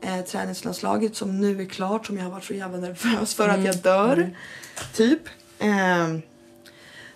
eh, 0.00 0.20
träningslandslaget 0.20 1.16
som 1.16 1.40
nu 1.40 1.62
är 1.62 1.66
klart 1.66 2.06
som 2.06 2.16
jag 2.16 2.24
har 2.24 2.30
varit 2.30 2.44
så 2.44 2.54
jävla 2.54 2.78
nervös 2.78 3.34
för 3.34 3.48
att 3.48 3.64
jag 3.64 3.76
dör. 3.76 4.36
Typ. 4.94 5.22
Ehm, 5.58 6.22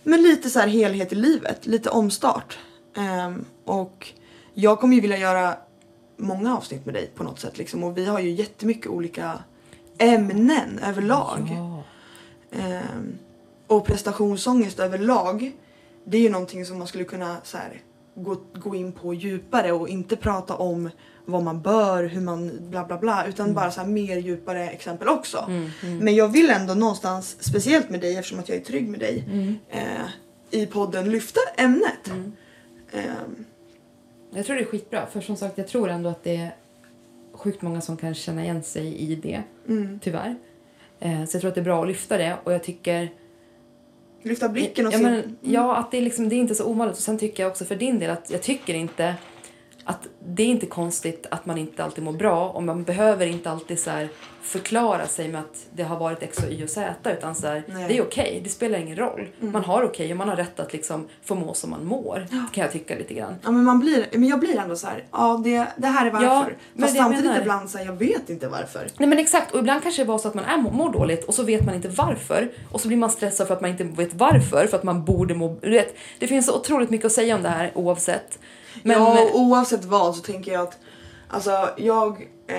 men 0.02 0.22
lite 0.22 0.50
så 0.50 0.58
här 0.58 0.68
helhet 0.68 1.12
i 1.12 1.14
livet, 1.14 1.66
lite 1.66 1.90
omstart. 1.90 2.58
Ehm, 2.96 3.44
och 3.64 4.12
jag 4.54 4.80
kommer 4.80 4.94
ju 4.94 5.00
vilja 5.00 5.18
göra 5.18 5.56
många 6.16 6.56
avsnitt 6.56 6.84
med 6.84 6.94
dig 6.94 7.10
på 7.14 7.22
något 7.22 7.40
sätt 7.40 7.58
liksom. 7.58 7.84
Och 7.84 7.98
vi 7.98 8.06
har 8.06 8.20
ju 8.20 8.30
jättemycket 8.30 8.86
olika 8.86 9.38
ämnen 9.98 10.78
överlag. 10.78 11.50
Ja. 11.52 11.82
Ehm, 12.58 13.18
och 13.66 13.86
prestationsångest 13.86 14.80
överlag, 14.80 15.52
det 16.04 16.16
är 16.16 16.20
ju 16.22 16.30
någonting 16.30 16.66
som 16.66 16.78
man 16.78 16.86
skulle 16.86 17.04
kunna 17.04 17.36
så 17.42 17.56
här, 17.58 17.82
gå, 18.14 18.36
gå 18.54 18.74
in 18.74 18.92
på 18.92 19.14
djupare 19.14 19.72
och 19.72 19.88
inte 19.88 20.16
prata 20.16 20.56
om 20.56 20.90
vad 21.26 21.42
man 21.42 21.60
bör, 21.60 22.04
hur 22.04 22.20
man 22.20 22.70
bla 22.70 22.84
bla 22.84 22.98
bla 22.98 23.26
utan 23.26 23.54
bara 23.54 23.70
så 23.70 23.80
här 23.80 23.88
mer 23.88 24.16
djupare 24.16 24.68
exempel 24.70 25.08
också. 25.08 25.44
Men 26.00 26.14
jag 26.14 26.28
vill 26.28 26.50
ändå 26.50 26.74
någonstans, 26.74 27.36
speciellt 27.40 27.90
med 27.90 28.00
dig 28.00 28.16
eftersom 28.16 28.38
att 28.38 28.48
jag 28.48 28.58
är 28.58 28.64
trygg 28.64 28.88
med 28.88 29.00
dig, 29.00 29.24
eh, 29.68 30.06
i 30.50 30.66
podden 30.66 31.10
lyfta 31.10 31.40
ämnet. 31.56 32.08
Ehm, 32.92 33.44
Jag 34.34 34.46
tror 34.46 34.56
det 34.56 34.62
är 34.62 34.66
skitbra, 34.66 35.06
för 35.06 35.20
som 35.20 35.36
sagt 35.36 35.58
jag 35.58 35.68
tror 35.68 35.88
ändå 35.88 36.08
att 36.08 36.24
det 36.24 36.36
är 36.36 36.54
sjukt 37.32 37.62
många 37.62 37.80
som 37.80 37.96
kan 37.96 38.14
känna 38.14 38.44
igen 38.44 38.62
sig 38.62 38.96
i 38.96 39.14
det, 39.14 39.42
mm. 39.68 39.98
tyvärr. 40.02 40.34
Eh, 41.00 41.24
så 41.24 41.36
jag 41.36 41.40
tror 41.40 41.48
att 41.48 41.54
det 41.54 41.60
är 41.60 41.64
bra 41.64 41.82
att 41.82 41.88
lyfta 41.88 42.16
det 42.18 42.36
och 42.44 42.52
jag 42.52 42.62
tycker... 42.62 43.12
Lyfta 44.24 44.48
blicken 44.48 44.86
och 44.86 44.92
ja, 44.92 44.98
se. 44.98 45.02
men, 45.02 45.36
ja, 45.40 45.76
att 45.76 45.90
det 45.90 45.96
är, 45.96 46.02
liksom, 46.02 46.28
det 46.28 46.34
är 46.34 46.38
inte 46.38 46.54
så 46.54 46.64
ovanligt. 46.64 46.96
Och 46.96 47.02
sen 47.02 47.18
tycker 47.18 47.42
jag 47.42 47.50
också 47.50 47.64
för 47.64 47.76
din 47.76 47.98
del 47.98 48.10
att 48.10 48.30
jag 48.30 48.42
tycker 48.42 48.74
inte 48.74 49.14
att 49.84 50.06
det 50.26 50.42
är 50.42 50.46
inte 50.46 50.66
konstigt 50.66 51.26
att 51.30 51.46
man 51.46 51.58
inte 51.58 51.84
alltid 51.84 52.04
mår 52.04 52.12
bra 52.12 52.48
och 52.48 52.62
man 52.62 52.82
behöver 52.84 53.26
inte 53.26 53.50
alltid 53.50 53.78
så 53.78 53.90
förklara 54.42 55.06
sig 55.06 55.28
med 55.28 55.40
att 55.40 55.66
det 55.74 55.82
har 55.82 55.98
varit 55.98 56.22
X 56.22 56.38
och 56.38 56.52
Y 56.52 56.64
och 56.64 56.68
Z 56.70 57.12
utan 57.12 57.34
så 57.34 57.46
här, 57.46 57.62
det 57.88 57.98
är 57.98 58.02
okej, 58.02 58.40
det 58.44 58.50
spelar 58.50 58.78
ingen 58.78 58.96
roll. 58.96 59.28
Man 59.40 59.64
har 59.64 59.84
okej 59.84 60.10
och 60.10 60.16
man 60.16 60.28
har 60.28 60.36
rätt 60.36 60.60
att 60.60 60.72
liksom 60.72 61.08
få 61.24 61.34
må 61.34 61.54
som 61.54 61.70
man 61.70 61.84
mår, 61.84 62.26
kan 62.52 62.62
jag 62.62 62.72
tycka 62.72 62.94
lite 62.94 63.14
grann. 63.14 63.34
Ja 63.42 63.50
men 63.50 63.64
man 63.64 63.80
blir, 63.80 64.06
men 64.12 64.28
jag 64.28 64.40
blir 64.40 64.58
ändå 64.58 64.76
så 64.76 64.86
här, 64.86 65.04
ja 65.12 65.40
det, 65.44 65.66
det 65.76 65.86
här 65.86 66.06
är 66.06 66.10
varför. 66.10 66.26
Ja, 66.26 66.46
men 66.72 66.82
Fast 66.82 66.96
samtidigt 66.96 67.24
menar- 67.24 67.40
ibland 67.40 67.70
så 67.70 67.78
här, 67.78 67.84
jag 67.84 67.92
vet 67.92 68.30
inte 68.30 68.48
varför. 68.48 68.88
Nej 68.98 69.08
men 69.08 69.18
exakt, 69.18 69.52
och 69.52 69.58
ibland 69.58 69.82
kanske 69.82 70.02
det 70.02 70.08
var 70.08 70.18
så 70.18 70.28
att 70.28 70.34
man 70.34 70.44
är, 70.44 70.56
mår 70.58 70.92
dåligt 70.92 71.24
och 71.24 71.34
så 71.34 71.42
vet 71.42 71.66
man 71.66 71.74
inte 71.74 71.88
varför 71.88 72.50
och 72.72 72.80
så 72.80 72.88
blir 72.88 72.98
man 72.98 73.10
stressad 73.10 73.46
för 73.46 73.54
att 73.54 73.60
man 73.60 73.70
inte 73.70 73.84
vet 73.84 74.14
varför, 74.14 74.66
för 74.66 74.76
att 74.76 74.84
man 74.84 75.04
borde 75.04 75.34
må... 75.34 75.58
Du 75.62 75.70
vet, 75.70 75.96
det 76.18 76.26
finns 76.26 76.46
så 76.46 76.56
otroligt 76.56 76.90
mycket 76.90 77.06
att 77.06 77.12
säga 77.12 77.34
om 77.36 77.42
det 77.42 77.48
här 77.48 77.72
oavsett. 77.74 78.38
Men, 78.82 78.96
ja, 79.02 79.28
oavsett 79.32 79.84
vad 79.84 80.16
så 80.16 80.22
tänker 80.22 80.52
jag 80.52 80.62
att 80.62 80.78
alltså 81.28 81.68
jag 81.76 82.28
eh, 82.48 82.56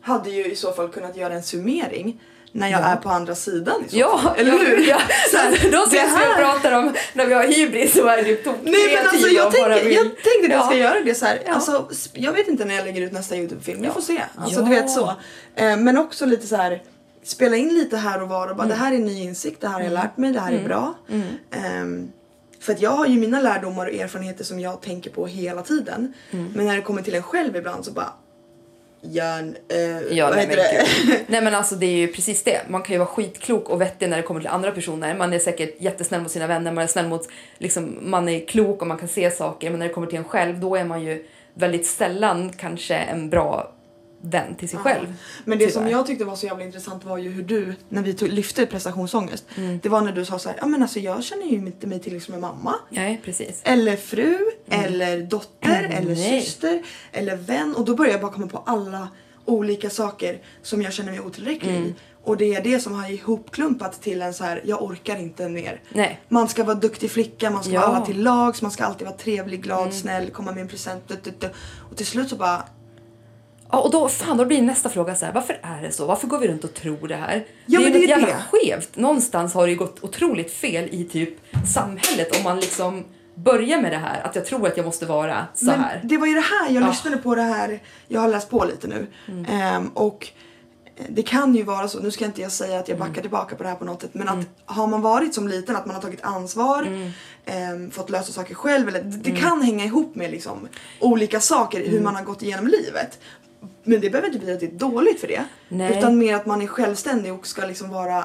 hade 0.00 0.30
ju 0.30 0.44
i 0.52 0.56
så 0.56 0.72
fall 0.72 0.88
kunnat 0.88 1.16
göra 1.16 1.34
en 1.34 1.42
summering 1.42 2.20
när 2.54 2.68
jag 2.68 2.80
Ja. 2.80 2.84
är 2.84 2.96
på 2.96 3.08
andra 3.08 3.34
sidan 3.34 3.84
i 3.86 3.90
så 3.90 3.96
Ja, 3.98 4.18
fall. 4.18 4.36
Eller 4.38 4.52
hur? 4.52 4.88
Ja, 4.88 4.98
Så 5.30 5.36
här, 5.36 5.50
då 5.72 5.78
det 5.90 5.96
ses 5.96 6.10
vi 6.10 6.14
och 6.14 6.18
här- 6.18 6.36
pratar 6.36 6.72
om 6.78 6.94
när 7.12 7.26
vi 7.26 7.34
har 7.34 7.44
hybris 7.44 7.96
och 7.96 8.10
är 8.10 8.24
typ 8.24 8.44
Nej 8.62 8.96
men 8.96 9.06
alltså 9.08 9.28
jag, 9.28 9.52
tänker, 9.52 9.90
jag 9.90 10.04
tänkte 10.04 10.44
att 10.46 10.50
jag 10.50 10.66
ska 10.66 10.76
göra 10.76 11.00
det 11.00 11.14
så 11.14 11.26
här. 11.26 11.42
Ja. 11.46 11.54
Alltså, 11.54 11.88
jag 12.12 12.32
vet 12.32 12.48
inte 12.48 12.64
när 12.64 12.74
jag 12.74 12.84
lägger 12.84 13.02
ut 13.02 13.12
nästa 13.12 13.36
Youtube-film, 13.36 13.80
vi 13.80 13.86
Ja. 13.86 13.92
får 13.92 14.00
se. 14.00 14.22
Alltså 14.36 14.62
du 14.62 14.70
vet 14.70 14.90
så. 14.90 15.12
Eh, 15.54 15.76
men 15.76 15.98
också 15.98 16.26
lite 16.26 16.46
så 16.46 16.56
här 16.56 16.82
spela 17.24 17.56
in 17.56 17.74
lite 17.74 17.96
här 17.96 18.22
och 18.22 18.28
var 18.28 18.48
och 18.48 18.56
bara 18.56 18.66
det 18.66 18.74
här 18.74 18.92
är 18.92 18.98
ny 18.98 19.22
insikt, 19.22 19.60
det 19.60 19.66
här 19.68 19.74
har 19.74 19.80
jag 19.82 19.92
lärt 19.92 20.16
mig, 20.16 20.32
det 20.32 20.40
här 20.40 20.52
är 20.52 20.64
bra. 20.64 20.94
Mm. 21.10 21.26
Ehm, 21.50 22.08
för 22.62 22.72
att 22.72 22.80
jag 22.80 22.90
har 22.90 23.06
ju 23.06 23.18
mina 23.18 23.40
lärdomar 23.40 23.86
och 23.86 23.92
erfarenheter 23.92 24.44
som 24.44 24.60
jag 24.60 24.82
tänker 24.82 25.10
på 25.10 25.26
hela 25.26 25.62
tiden. 25.62 26.12
Mm. 26.30 26.52
Men 26.54 26.66
när 26.66 26.76
det 26.76 26.82
kommer 26.82 27.02
till 27.02 27.14
en 27.14 27.22
själv 27.22 27.56
ibland 27.56 27.84
så 27.84 27.90
bara 27.90 28.12
Jörn, 29.04 29.56
eh, 29.68 30.16
Ja, 30.16 30.26
vad 30.26 30.36
nej, 30.36 30.46
heter 30.46 30.56
men 30.56 31.10
det? 31.10 31.20
nej 31.26 31.42
men 31.42 31.54
alltså 31.54 31.74
det 31.74 31.86
är 31.86 31.96
ju 31.96 32.08
precis 32.08 32.42
det. 32.42 32.60
Man 32.68 32.82
kan 32.82 32.92
ju 32.92 32.98
vara 32.98 33.08
skitklok 33.08 33.70
och 33.70 33.80
vettig 33.80 34.08
när 34.08 34.16
det 34.16 34.22
kommer 34.22 34.40
till 34.40 34.48
andra 34.48 34.70
personer. 34.70 35.14
Man 35.14 35.32
är 35.32 35.38
säkert 35.38 35.80
jättesnäll 35.80 36.22
mot 36.22 36.30
sina 36.30 36.46
vänner, 36.46 36.72
man 36.72 36.84
är 36.84 36.88
snäll 36.88 37.08
mot, 37.08 37.28
liksom, 37.58 37.98
man 38.00 38.28
är 38.28 38.46
klok 38.46 38.80
och 38.80 38.86
man 38.88 38.98
kan 38.98 39.08
se 39.08 39.30
saker. 39.30 39.70
Men 39.70 39.78
när 39.78 39.88
det 39.88 39.94
kommer 39.94 40.06
till 40.06 40.18
en 40.18 40.24
själv, 40.24 40.60
då 40.60 40.76
är 40.76 40.84
man 40.84 41.02
ju 41.02 41.26
väldigt 41.54 41.86
sällan 41.86 42.52
kanske 42.56 42.94
en 42.94 43.30
bra 43.30 43.72
vän 44.24 44.54
till 44.54 44.68
sig 44.68 44.78
själv. 44.78 45.14
Men 45.44 45.58
det 45.58 45.70
som 45.70 45.82
Tyvärr. 45.82 45.90
jag 45.96 46.06
tyckte 46.06 46.24
var 46.24 46.36
så 46.36 46.46
jävla 46.46 46.64
intressant 46.64 47.04
var 47.04 47.18
ju 47.18 47.30
hur 47.30 47.42
du, 47.42 47.74
när 47.88 48.02
vi 48.02 48.14
tog, 48.14 48.28
lyfte 48.28 48.66
prestationsångest, 48.66 49.44
Mm. 49.56 49.78
det 49.82 49.88
var 49.88 50.00
när 50.00 50.12
du 50.12 50.24
sa 50.24 50.38
så 50.38 50.48
här, 50.48 50.58
ja 50.60 50.66
men 50.66 50.82
alltså 50.82 51.00
jag 51.00 51.24
känner 51.24 51.44
ju 51.46 51.56
inte 51.56 51.86
mig 51.86 52.00
till 52.00 52.20
som 52.22 52.34
en 52.34 52.40
mamma. 52.40 52.74
Nej, 52.90 53.20
precis. 53.24 53.60
Eller 53.64 53.96
fru, 53.96 54.38
eller 54.70 55.20
dotter, 55.22 55.82
eller 55.84 55.96
Mm. 56.00 56.14
Nej. 56.14 56.42
syster, 56.42 56.82
eller 57.12 57.36
vän. 57.36 57.74
Och 57.76 57.84
då 57.84 57.94
började 57.96 58.12
jag 58.14 58.20
bara 58.20 58.32
komma 58.32 58.46
på 58.46 58.62
alla 58.66 59.08
olika 59.44 59.90
saker 59.90 60.38
som 60.62 60.82
jag 60.82 60.92
känner 60.92 61.10
mig 61.10 61.20
otillräcklig 61.20 61.70
Mm. 61.76 61.88
i. 61.88 61.94
Och 62.24 62.36
det 62.36 62.54
är 62.54 62.62
det 62.64 62.80
som 62.80 62.92
har 62.94 63.10
ihopklumpat 63.10 64.02
till 64.02 64.22
en 64.22 64.34
så 64.34 64.44
här, 64.44 64.60
jag 64.64 64.82
orkar 64.82 65.16
inte 65.16 65.48
mer. 65.48 65.80
Nej. 65.88 66.20
Man 66.28 66.48
ska 66.48 66.64
vara 66.64 66.74
duktig 66.74 67.10
flicka, 67.10 67.50
man 67.50 67.62
ska 67.62 67.72
Ja. 67.72 67.78
Mm. 67.80 67.88
vara 67.90 67.96
alla 67.96 68.06
till 68.06 68.22
lags, 68.22 68.62
man 68.62 68.70
ska 68.70 68.84
alltid 68.84 69.06
vara 69.06 69.16
trevlig, 69.16 69.62
glad, 69.62 69.94
snäll, 69.94 70.30
komma 70.30 70.52
med 70.52 70.62
en 70.62 70.68
present. 70.68 71.02
Du, 71.08 71.16
du, 71.22 71.32
du. 71.38 71.50
Och 71.90 71.96
till 71.96 72.06
slut 72.06 72.28
så 72.28 72.36
bara, 72.36 72.62
Ja, 73.72 73.80
och 73.80 73.90
då, 73.90 74.08
fan, 74.08 74.36
då 74.36 74.44
blir 74.44 74.62
nästa 74.62 74.88
fråga 74.88 75.14
så 75.14 75.26
här, 75.26 75.32
varför 75.32 75.60
är 75.62 75.82
det 75.82 75.92
så? 75.92 76.06
Varför 76.06 76.26
går 76.26 76.38
vi 76.38 76.48
runt 76.48 76.64
och 76.64 76.74
tror 76.74 77.08
det 77.08 77.16
här? 77.16 77.44
Ja, 77.66 77.80
det 77.80 77.86
är 77.86 77.90
men 77.90 78.00
ju 78.00 78.06
det 78.06 78.12
är 78.12 78.18
jävla 78.18 78.26
det. 78.26 78.42
skevt. 78.50 78.96
Någonstans 78.96 79.54
har 79.54 79.66
det 79.66 79.70
ju 79.72 79.78
gått 79.78 80.04
otroligt 80.04 80.52
fel 80.52 80.88
i 80.92 81.04
typ 81.04 81.34
samhället 81.74 82.36
om 82.38 82.42
man 82.44 82.60
liksom 82.60 83.04
börjar 83.34 83.80
med 83.80 83.92
det 83.92 83.96
här, 83.98 84.20
att 84.22 84.36
jag 84.36 84.46
tror 84.46 84.66
att 84.66 84.76
jag 84.76 84.86
måste 84.86 85.06
vara 85.06 85.46
så 85.54 85.64
Men 85.64 85.80
här. 85.80 86.00
det 86.04 86.16
var 86.16 86.26
ju 86.26 86.34
det 86.34 86.40
här, 86.40 86.70
jag 86.70 86.82
Ja. 86.82 86.88
lyssnade 86.88 87.16
på 87.16 87.34
det 87.34 87.42
här, 87.42 87.82
jag 88.08 88.20
har 88.20 88.28
läst 88.28 88.50
på 88.50 88.64
lite 88.64 88.86
nu. 88.86 89.06
Mm. 89.28 89.44
Ehm, 89.44 89.88
och 89.88 90.28
eh, 90.96 91.04
det 91.08 91.22
kan 91.22 91.54
ju 91.54 91.62
vara 91.62 91.88
så, 91.88 91.98
nu 92.00 92.10
ska 92.10 92.24
inte 92.24 92.40
jag 92.42 92.52
säga 92.52 92.78
att 92.78 92.88
jag 92.88 92.98
backar 92.98 93.10
Mm. 93.12 93.22
tillbaka 93.22 93.56
på 93.56 93.62
det 93.62 93.68
här 93.68 93.76
på 93.76 93.84
något 93.84 94.00
sätt 94.02 94.10
men 94.14 94.28
att 94.28 94.46
har 94.64 94.86
man 94.86 95.02
varit 95.02 95.34
som 95.34 95.48
liten 95.48 95.76
att 95.76 95.86
man 95.86 95.94
har 95.94 96.02
tagit 96.02 96.22
ansvar, 96.22 97.10
ehm, 97.44 97.90
fått 97.90 98.10
lösa 98.10 98.32
saker 98.32 98.54
själv 98.54 98.88
eller 98.88 99.02
det, 99.02 99.16
det 99.16 99.30
Mm. 99.30 99.42
kan 99.42 99.62
hänga 99.62 99.84
ihop 99.84 100.14
med 100.14 100.30
liksom 100.30 100.68
olika 101.00 101.40
saker 101.40 101.86
hur 101.88 102.00
man 102.00 102.14
har 102.16 102.22
gått 102.22 102.42
igenom 102.42 102.66
livet. 102.66 103.18
Men 103.84 104.00
det 104.00 104.10
behöver 104.10 104.28
inte 104.28 104.38
betyda 104.38 104.54
att 104.54 104.60
det 104.60 104.66
är 104.66 104.90
dåligt 104.90 105.20
för 105.20 105.28
det. 105.28 105.44
Nej. 105.68 105.98
Utan 105.98 106.18
mer 106.18 106.34
att 106.34 106.46
man 106.46 106.62
är 106.62 106.66
självständig 106.66 107.32
och 107.32 107.46
ska 107.46 107.66
liksom 107.66 107.90
vara 107.90 108.18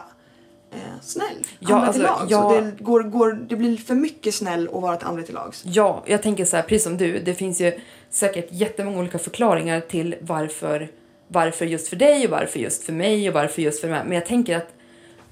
eh, 0.74 0.80
snäll. 1.02 1.26
Ja, 1.60 1.76
andra 1.76 1.94
till 1.94 2.06
alltså, 2.06 2.20
lags. 2.22 2.32
jag- 2.32 2.46
Och 2.46 2.54
det, 2.64 2.84
går, 2.84 3.04
går, 3.04 3.32
det 3.50 3.56
blir 3.56 3.78
för 3.78 3.96
mycket 3.96 4.36
snäll 4.36 4.68
och 4.68 4.82
vara 4.82 4.96
till 4.98 5.08
andra 5.08 5.24
till 5.24 5.34
lags. 5.36 5.64
Ja, 5.66 6.04
jag 6.08 6.22
tänker 6.24 6.46
så 6.46 6.56
här, 6.56 6.64
precis 6.64 6.84
som 6.84 6.98
du, 6.98 7.20
det 7.20 7.34
finns 7.34 7.62
ju 7.62 7.80
säkert 8.10 8.48
jättemånga 8.52 9.00
olika 9.00 9.20
förklaringar 9.20 9.80
till 9.82 10.16
varför, 10.22 10.90
varför 11.28 11.66
just 11.66 11.88
för 11.88 11.96
dig 11.96 12.26
och 12.26 12.32
varför 12.32 12.60
just 12.60 12.84
för 12.84 12.94
mig 12.94 13.28
och 13.28 13.34
varför 13.34 13.62
just 13.62 13.82
för 13.82 13.88
mig. 13.88 14.02
Men 14.06 14.14
jag 14.14 14.26
tänker 14.26 14.58
att 14.58 14.68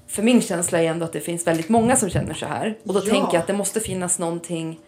för 0.08 0.22
min 0.22 0.40
känsla 0.40 0.82
är 0.82 0.86
ändå 0.86 1.04
att 1.04 1.12
det 1.12 1.20
finns 1.20 1.46
väldigt 1.46 1.68
många 1.68 1.96
som 1.96 2.10
känner 2.10 2.34
så 2.34 2.46
här. 2.46 2.78
Och 2.84 2.94
då 2.94 3.00
Ja. 3.04 3.10
tänker 3.12 3.32
jag 3.32 3.36
att 3.36 3.46
det 3.46 3.52
måste 3.52 3.80
finnas 3.80 4.18
någonting 4.18 4.80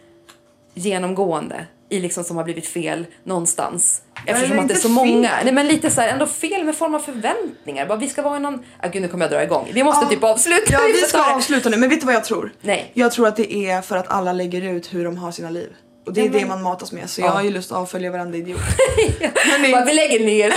genomgående 0.75 1.67
i 1.91 2.01
liksom 2.01 2.25
som 2.25 2.37
har 2.37 2.45
blivit 2.45 2.67
fel 2.67 3.07
någonstans. 3.25 4.03
Eftersom 4.27 4.53
Eller 4.53 4.63
att 4.63 4.69
det 4.69 4.75
är 4.75 4.79
så 4.79 4.83
fel. 4.83 4.91
många. 4.93 5.31
Nej 5.45 5.53
men 5.53 5.67
lite 5.67 5.91
så 5.91 6.01
här, 6.01 6.09
ändå 6.09 6.27
fel 6.27 6.65
med 6.65 6.75
form 6.77 6.95
av 6.95 6.99
förväntningar. 7.01 7.87
Bara, 7.87 7.99
vi 7.99 8.09
ska 8.09 8.23
vara 8.23 8.37
i 8.37 8.41
någon... 8.41 8.65
Ah, 8.83 8.89
gud, 8.89 9.03
nu 9.03 9.09
kommer 9.09 9.25
jag 9.25 9.33
dra 9.33 9.43
igång. 9.43 9.69
Vi 9.73 9.85
måste 9.85 10.05
Ja. 10.05 10.09
typ 10.11 10.25
avsluta. 10.25 10.73
Ja, 10.73 10.81
vi 10.87 10.95
ska 11.01 11.19
det. 11.19 11.25
avsluta 11.35 11.69
nu. 11.69 11.77
Men 11.77 11.89
vet 11.91 12.01
du 12.01 12.07
vad 12.07 12.15
jag 12.15 12.25
tror? 12.25 12.53
Nej. 12.61 12.91
Jag 12.95 13.13
tror 13.13 13.29
att 13.29 13.37
det 13.37 13.53
är 13.55 13.81
för 13.83 13.97
att 13.97 14.09
alla 14.09 14.33
lägger 14.33 14.63
ut 14.63 14.95
hur 14.95 15.05
de 15.05 15.17
har 15.17 15.33
sina 15.33 15.51
liv. 15.51 15.69
Och 16.07 16.13
det 16.15 16.21
är 16.21 16.25
Ja, 16.25 16.31
men- 16.31 16.41
det 16.41 16.47
man 16.47 16.63
matas 16.63 16.93
med. 16.93 17.11
Så 17.11 17.21
Ja. 17.21 17.25
jag 17.27 17.33
har 17.33 17.43
ju 17.43 17.51
lust 17.51 17.73
att 17.73 17.79
avfölja 17.79 18.11
varenda 18.11 18.39
idiot. 18.39 18.61
Bara, 19.73 19.85
vi 19.85 19.93
lägger 19.95 20.21
ner. 20.27 20.51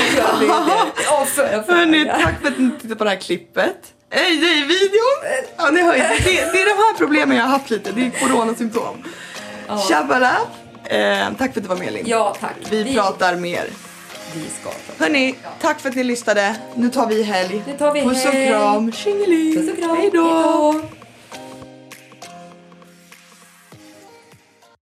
så 1.35 1.41
det. 1.41 1.63
Hörni, 1.73 2.05
tack 2.05 2.41
för 2.41 2.47
att 2.47 2.59
ni 2.59 2.71
tittade 2.71 2.95
på 2.95 3.03
det 3.03 3.09
här 3.09 3.17
klippet. 3.17 3.75
Ej, 4.13 4.39
nej, 4.41 4.61
videon! 4.61 5.45
Ja, 5.57 5.69
ni 5.69 5.81
hör 5.81 5.93
ju. 5.95 5.99
Det, 6.01 6.51
det 6.51 6.61
är 6.61 6.65
de 6.75 6.81
här 6.83 6.97
problemen 6.97 7.37
jag 7.37 7.43
har 7.43 7.49
haft 7.49 7.69
lite. 7.69 7.91
Det 7.91 8.01
är 8.05 8.09
coronasymptom. 8.27 9.03
Tjabbalap! 9.89 10.47
Eh, 10.91 11.33
tack 11.37 11.53
för 11.53 11.59
att 11.59 11.63
du 11.63 11.69
var 11.69 11.75
med 11.77 11.93
Linn. 11.93 12.03
Ja, 12.07 12.35
tack. 12.39 12.55
Vi 12.69 12.95
pratar 12.95 13.35
mer. 13.35 13.65
Vi 14.33 14.41
ska 14.61 14.69
prata. 14.69 15.03
Hörni, 15.03 15.35
tack 15.61 15.79
för 15.79 15.89
att 15.89 15.95
ni 15.95 16.03
lyssnade. 16.03 16.55
Nu 16.75 16.89
tar 16.89 17.07
vi 17.07 17.23
helg. 17.23 17.63
Nu 17.67 17.77
tar 17.77 17.93
vi 17.93 18.01
Puss 18.01 18.25
och 18.25 18.31
kram. 18.31 18.91
Tjingeling. 18.91 19.55
Puss 19.55 19.71
och 19.71 19.77
kram. 19.77 19.97
Hej 19.97 20.09
då. 20.13 20.81